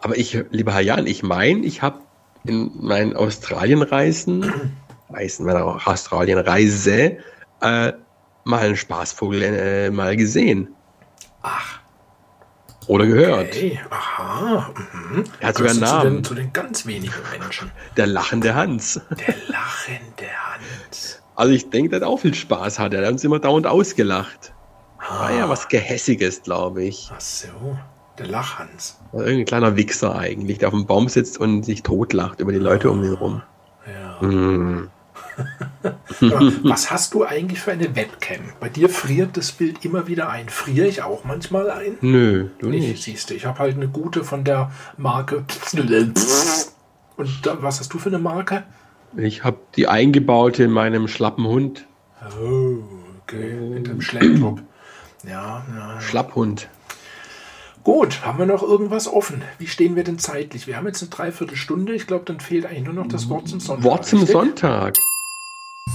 Aber 0.00 0.16
ich, 0.16 0.38
lieber 0.50 0.72
Herr 0.72 0.80
Jan, 0.80 1.06
ich 1.06 1.22
meine, 1.22 1.64
ich 1.64 1.82
habe 1.82 2.00
in 2.44 2.70
meinen 2.80 3.16
Australienreisen, 3.16 4.52
Reisen, 5.10 5.46
meiner 5.46 5.86
Australienreise, 5.86 7.18
äh, 7.60 7.92
mal 8.44 8.60
einen 8.60 8.76
Spaßvogel 8.76 9.42
äh, 9.42 9.90
mal 9.90 10.16
gesehen. 10.16 10.68
Ach, 11.42 11.79
Oder 12.90 13.06
gehört. 13.06 13.54
okay, 13.54 13.78
aha. 13.88 14.68
Mhm. 14.74 15.22
Er 15.38 15.48
hat 15.48 15.56
sogar 15.58 15.70
einen 15.70 15.80
du 15.80 15.86
zu 15.86 15.92
Namen. 15.94 16.14
den, 16.16 16.24
zu 16.24 16.34
den 16.34 16.52
ganz 16.52 16.86
wenigen 16.86 17.14
Menschen. 17.38 17.70
Der 17.96 18.08
lachende 18.08 18.56
Hans. 18.56 19.00
Der 19.10 19.34
lachende 19.46 20.26
Hans. 20.26 21.22
Also 21.36 21.52
ich 21.52 21.70
denke, 21.70 21.90
der 21.90 22.00
hat 22.00 22.08
auch 22.08 22.16
viel 22.16 22.34
Spaß 22.34 22.80
hat. 22.80 22.92
Er 22.92 23.06
hat 23.06 23.12
uns 23.12 23.22
immer 23.22 23.38
dauernd 23.38 23.68
ausgelacht. 23.68 24.54
War 25.08 25.30
ja 25.32 25.48
was 25.48 25.68
Gehässiges, 25.68 26.42
glaube 26.42 26.82
ich. 26.82 27.12
Ach 27.14 27.20
so, 27.20 27.78
der 28.18 28.26
Lachhans. 28.26 28.98
War 29.12 29.20
Irgendein 29.22 29.46
kleiner 29.46 29.76
Wichser 29.76 30.16
eigentlich, 30.16 30.58
der 30.58 30.66
auf 30.66 30.74
dem 30.74 30.86
Baum 30.86 31.08
sitzt 31.08 31.38
und 31.38 31.62
sich 31.62 31.84
totlacht 31.84 32.40
über 32.40 32.50
die 32.50 32.58
Leute 32.58 32.90
um 32.90 33.04
ihn 33.04 33.14
rum. 33.14 33.42
Ja. 33.86 34.20
Hm. 34.20 34.90
Was 36.62 36.90
hast 36.90 37.14
du 37.14 37.24
eigentlich 37.24 37.60
für 37.60 37.72
eine 37.72 37.94
Webcam? 37.96 38.40
Bei 38.60 38.68
dir 38.68 38.88
friert 38.88 39.36
das 39.36 39.52
Bild 39.52 39.84
immer 39.84 40.06
wieder 40.06 40.28
ein. 40.28 40.48
Friere 40.48 40.86
ich 40.86 41.02
auch 41.02 41.24
manchmal 41.24 41.70
ein? 41.70 41.96
Nö, 42.00 42.48
du 42.58 42.68
Nicht, 42.68 42.88
nicht. 42.88 43.02
siehst 43.02 43.30
du. 43.30 43.34
Ich 43.34 43.46
habe 43.46 43.58
halt 43.58 43.76
eine 43.76 43.88
gute 43.88 44.24
von 44.24 44.44
der 44.44 44.70
Marke. 44.96 45.44
Und 47.16 47.46
da, 47.46 47.62
was 47.62 47.80
hast 47.80 47.92
du 47.92 47.98
für 47.98 48.08
eine 48.08 48.18
Marke? 48.18 48.64
Ich 49.16 49.44
habe 49.44 49.58
die 49.76 49.88
eingebaute 49.88 50.64
in 50.64 50.70
meinem 50.70 51.08
schlappen 51.08 51.46
Hund. 51.46 51.86
Oh, 52.40 52.78
okay. 53.22 53.54
Mit 53.54 53.86
dem 53.88 54.00
Schlepptop. 54.00 54.60
Ja, 55.24 55.64
ja. 55.76 56.00
Schlapphund. 56.00 56.68
Gut, 57.82 58.24
haben 58.26 58.38
wir 58.38 58.46
noch 58.46 58.62
irgendwas 58.62 59.08
offen? 59.08 59.42
Wie 59.58 59.66
stehen 59.66 59.96
wir 59.96 60.04
denn 60.04 60.18
zeitlich? 60.18 60.66
Wir 60.66 60.76
haben 60.76 60.86
jetzt 60.86 61.02
eine 61.02 61.10
Dreiviertelstunde. 61.10 61.94
Ich 61.94 62.06
glaube, 62.06 62.24
dann 62.26 62.38
fehlt 62.40 62.66
eigentlich 62.66 62.84
nur 62.84 62.92
noch 62.94 63.08
das 63.08 63.28
Wort 63.30 63.48
zum 63.48 63.58
Sonntag. 63.58 63.84
Wort 63.84 64.06
zum 64.06 64.20
richtig? 64.20 64.32
Sonntag. 64.34 64.94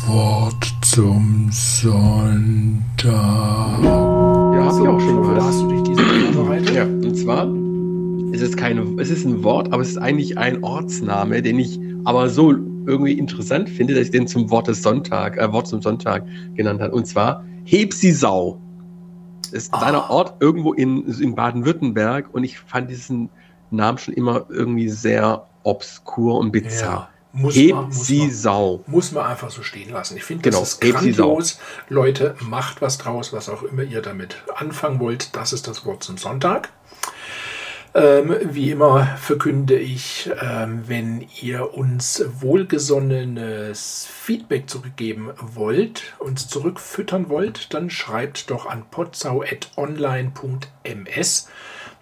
Wort 0.04 0.72
zum 0.82 1.48
Sonntag. 1.52 3.04
Ja, 3.06 3.16
habe 3.96 4.84
ich 4.84 4.88
auch 4.88 5.00
schon 5.00 5.18
Wofür 5.18 5.36
hast 5.38 5.46
was. 5.48 5.60
du 5.62 5.70
dich 5.70 5.84
diesmal 5.84 6.34
vorbereitet? 6.34 6.76
Ja, 6.76 6.84
und 6.84 7.16
zwar 7.16 7.48
ist 8.34 8.42
es 8.42 8.56
keine, 8.56 8.82
es 9.02 9.10
ist 9.10 9.26
ein 9.26 9.44
Wort, 9.44 9.74
aber 9.74 9.82
es 9.82 9.90
ist 9.90 9.98
eigentlich 9.98 10.38
ein 10.38 10.64
Ortsname, 10.64 11.42
den 11.42 11.58
ich 11.58 11.80
aber 12.04 12.30
so 12.30 12.52
irgendwie 12.86 13.14
interessant 13.14 13.68
finde, 13.70 13.96
dass 13.96 14.04
ich 14.04 14.12
den 14.12 14.28
zum 14.28 14.52
Wort 14.52 14.68
des 14.68 14.84
Sonntag, 14.84 15.38
äh, 15.38 15.52
Wort 15.52 15.66
zum 15.68 15.82
Sonntag 15.82 16.24
genannt 16.54 16.82
habe. 16.82 16.94
Und 16.94 17.08
zwar 17.08 17.44
Hebsisau. 17.64 18.60
Das 19.52 19.64
ist 19.64 19.74
ein 19.74 19.78
Ah. 19.78 19.82
kleiner 19.82 20.10
Ort 20.12 20.36
irgendwo 20.40 20.74
in, 20.74 21.08
in 21.08 21.34
Baden-Württemberg 21.34 22.30
und 22.32 22.44
ich 22.44 22.60
fand 22.60 22.92
diesen 22.92 23.30
Namen 23.72 23.98
schon 23.98 24.14
immer 24.14 24.46
irgendwie 24.50 24.90
sehr 24.90 25.46
obskur 25.64 26.38
und 26.38 26.52
bizarr. 26.52 27.10
Muss 27.36 27.56
man, 27.56 27.66
muss, 27.66 27.70
man, 27.70 27.86
Hebsisau. 27.86 28.84
muss 28.88 29.12
man 29.12 29.26
einfach 29.26 29.52
so 29.52 29.62
stehen 29.62 29.92
lassen. 29.92 30.16
Ich 30.16 30.24
finde, 30.24 30.44
Genau, 30.44 30.62
das 30.62 30.74
ist 30.74 30.82
grandios. 30.82 31.60
Leute, 31.90 32.36
macht 32.40 32.82
was 32.82 32.98
draus, 32.98 33.34
was 33.34 33.50
auch 33.50 33.64
immer 33.64 33.84
ihr 33.84 34.02
damit 34.02 34.38
anfangen 34.56 35.02
wollt. 35.02 35.36
Das 35.36 35.52
ist 35.52 35.68
das 35.68 35.86
Wort 35.86 36.02
zum 36.04 36.18
Sonntag. 36.18 36.70
Ähm, 37.94 38.36
wie 38.42 38.72
immer 38.72 39.06
verkünde 39.18 39.78
ich, 39.78 40.30
ähm, 40.42 40.84
wenn 40.86 41.26
ihr 41.42 41.74
uns 41.76 42.24
wohlgesonnenes 42.42 44.06
Feedback 44.12 44.70
zurückgeben 44.70 45.30
wollt, 45.40 46.14
uns 46.20 46.50
zurückfüttern 46.50 47.30
wollt, 47.30 47.74
dann 47.74 47.90
schreibt 47.90 48.50
doch 48.50 48.66
an 48.66 48.84
potsau.online.ms. 48.92 51.48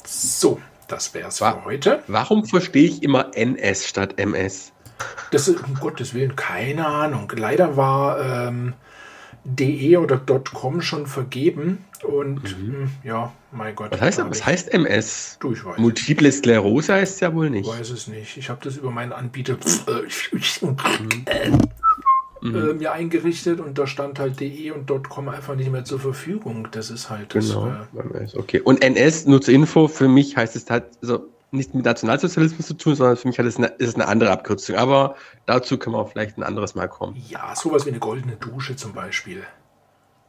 So, 0.04 0.60
das 0.88 1.14
wäre 1.14 1.28
es 1.28 1.38
für 1.38 1.64
heute. 1.64 2.02
Warum 2.06 2.44
verstehe 2.44 2.88
ich 2.88 3.02
immer 3.02 3.34
NS 3.34 3.88
statt 3.88 4.18
MS? 4.18 4.72
Das 5.30 5.48
ist, 5.48 5.64
um 5.64 5.74
Gottes 5.74 6.12
Willen, 6.14 6.36
keine 6.36 6.86
Ahnung. 6.86 7.32
Leider 7.34 7.76
war 7.76 8.20
ähm, 8.20 8.74
de 9.44 9.96
oder 9.96 10.18
.com 10.52 10.80
schon 10.82 11.06
vergeben 11.06 11.84
und 12.04 12.42
mh, 12.44 12.88
ja, 13.04 13.32
mein 13.50 13.74
Gott. 13.74 13.90
Mhm. 13.90 13.94
Was 13.94 14.00
heißt, 14.00 14.18
da 14.18 14.22
hab 14.24 14.30
was 14.30 14.38
ich- 14.38 14.46
heißt 14.46 14.72
MS? 14.74 15.36
Du, 15.40 15.52
ich 15.52 15.64
weiß, 15.64 15.78
Multiple 15.78 16.30
Sklerose 16.32 16.92
heißt 16.94 17.14
es 17.14 17.20
ja 17.20 17.34
wohl 17.34 17.46
ich 17.46 17.52
nicht. 17.52 17.68
weiß 17.68 17.90
es 17.90 18.06
nicht. 18.08 18.36
Ich 18.36 18.48
habe 18.50 18.60
das 18.62 18.76
über 18.76 18.90
meinen 18.90 19.12
Anbieter. 19.12 19.56
Mhm. 22.40 22.54
äh, 22.56 22.74
mir 22.74 22.90
eingerichtet 22.92 23.60
und 23.60 23.78
da 23.78 23.86
stand 23.86 24.18
halt 24.18 24.40
de 24.40 24.72
und 24.72 24.90
.com 25.08 25.28
einfach 25.28 25.54
nicht 25.54 25.70
mehr 25.70 25.84
zur 25.84 26.00
Verfügung. 26.00 26.66
Das 26.72 26.90
ist 26.90 27.08
halt 27.08 27.34
das. 27.36 27.48
Genau. 27.50 27.68
Äh, 27.68 28.26
Okay. 28.36 28.60
Und 28.60 28.82
NS, 28.82 29.26
nur 29.26 29.40
zur 29.40 29.54
Info, 29.54 29.86
für 29.86 30.08
mich 30.08 30.36
heißt 30.36 30.56
es 30.56 30.68
halt, 30.68 30.84
also 31.02 31.26
nicht 31.52 31.74
mit 31.74 31.84
Nationalsozialismus 31.84 32.66
zu 32.66 32.74
tun, 32.74 32.94
sondern 32.94 33.16
für 33.16 33.28
mich 33.28 33.38
hat 33.38 33.46
es 33.46 33.58
eine, 33.58 33.66
ist 33.68 33.88
es 33.90 33.94
eine 33.94 34.08
andere 34.08 34.30
Abkürzung. 34.30 34.76
Aber 34.76 35.16
dazu 35.46 35.78
können 35.78 35.94
wir 35.94 36.06
vielleicht 36.06 36.38
ein 36.38 36.42
anderes 36.42 36.74
Mal 36.74 36.88
kommen. 36.88 37.22
ja, 37.28 37.54
sowas 37.54 37.84
wie 37.86 37.90
eine 37.90 37.98
goldene 37.98 38.36
Dusche 38.36 38.74
zum 38.76 38.92
Beispiel. 38.92 39.42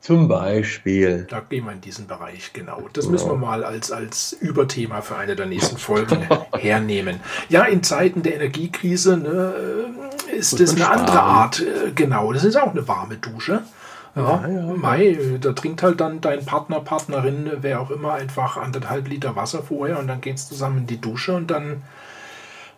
Zum 0.01 0.27
Beispiel. 0.27 1.25
Da 1.29 1.39
gehen 1.39 1.63
wir 1.63 1.71
in 1.71 1.79
diesen 1.79 2.07
Bereich, 2.07 2.51
genau. 2.51 2.89
Das 2.91 3.07
müssen 3.07 3.29
wir 3.29 3.37
mal 3.37 3.63
als, 3.63 3.89
als 3.89 4.33
Überthema 4.33 5.01
für 5.01 5.15
eine 5.15 5.37
der 5.37 5.45
nächsten 5.45 5.77
Folgen 5.77 6.27
hernehmen. 6.57 7.21
Ja, 7.47 7.63
in 7.63 7.83
Zeiten 7.83 8.21
der 8.21 8.35
Energiekrise 8.35 9.15
ne, 9.15 9.53
ist 10.37 10.59
das 10.59 10.75
eine 10.75 10.89
andere 10.89 11.07
sparen. 11.07 11.35
Art. 11.35 11.61
äh, 11.61 11.91
Genau, 11.95 12.33
das 12.33 12.43
ist 12.43 12.57
auch 12.57 12.71
eine 12.71 12.85
warme 12.85 13.15
Dusche. 13.15 13.63
Ja, 14.15 14.47
Mai, 14.75 15.17
da 15.41 15.53
trinkt 15.53 15.81
halt 15.81 15.99
dann 15.99 16.21
dein 16.21 16.45
Partner, 16.45 16.79
Partnerin, 16.81 17.51
wer 17.61 17.81
auch 17.81 17.89
immer, 17.89 18.13
einfach 18.13 18.57
anderthalb 18.57 19.07
Liter 19.07 19.35
Wasser 19.35 19.63
vorher 19.63 19.97
und 19.99 20.07
dann 20.07 20.21
geht's 20.21 20.47
zusammen 20.47 20.79
in 20.79 20.87
die 20.87 21.01
Dusche 21.01 21.35
und 21.35 21.49
dann 21.49 21.81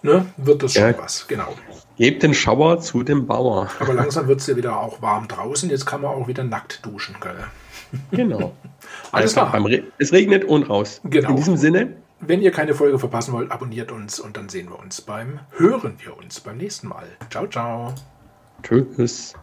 ne, 0.02 0.26
wird 0.38 0.64
das 0.64 0.74
schon 0.74 0.94
Ja. 0.94 0.98
was. 0.98 1.28
Genau. 1.28 1.54
Gebt 1.98 2.24
den 2.24 2.34
Schauer 2.34 2.80
zu 2.80 3.04
dem 3.04 3.26
Bauer. 3.28 3.70
Aber 3.80 3.94
langsam 4.02 4.28
wird's 4.28 4.48
ja 4.48 4.56
wieder 4.56 4.80
auch 4.80 5.02
warm 5.02 5.28
draußen. 5.28 5.70
Jetzt 5.70 5.86
kann 5.86 6.02
man 6.02 6.12
auch 6.12 6.28
wieder 6.28 6.44
nackt 6.44 6.86
duschen. 6.86 7.16
Gell? 7.22 7.36
Genau. 8.12 8.54
Alles 9.12 9.34
klar. 9.34 9.54
Re 9.54 9.84
es 9.98 10.12
regnet 10.12 10.46
und 10.46 10.70
raus. 10.70 11.02
Genau. 11.04 11.30
In 11.30 11.36
diesem 11.36 11.58
Sinne, 11.58 11.96
Wenn 12.20 12.42
ihr 12.42 12.52
keine 12.52 12.74
Folge 12.74 13.00
verpassen 13.00 13.34
wollt, 13.34 13.52
abonniert 13.52 13.92
uns 13.92 14.20
und 14.20 14.38
dann 14.38 14.50
sehen 14.50 14.70
wir 14.70 14.80
uns 14.80 15.02
beim, 15.02 15.40
hören 15.58 15.96
wir 16.04 16.18
uns 16.18 16.40
beim 16.40 16.58
nächsten 16.58 16.88
Mal. 16.88 17.08
Ciao, 17.30 17.48
ciao. 17.48 17.94
tschüss. 18.64 19.34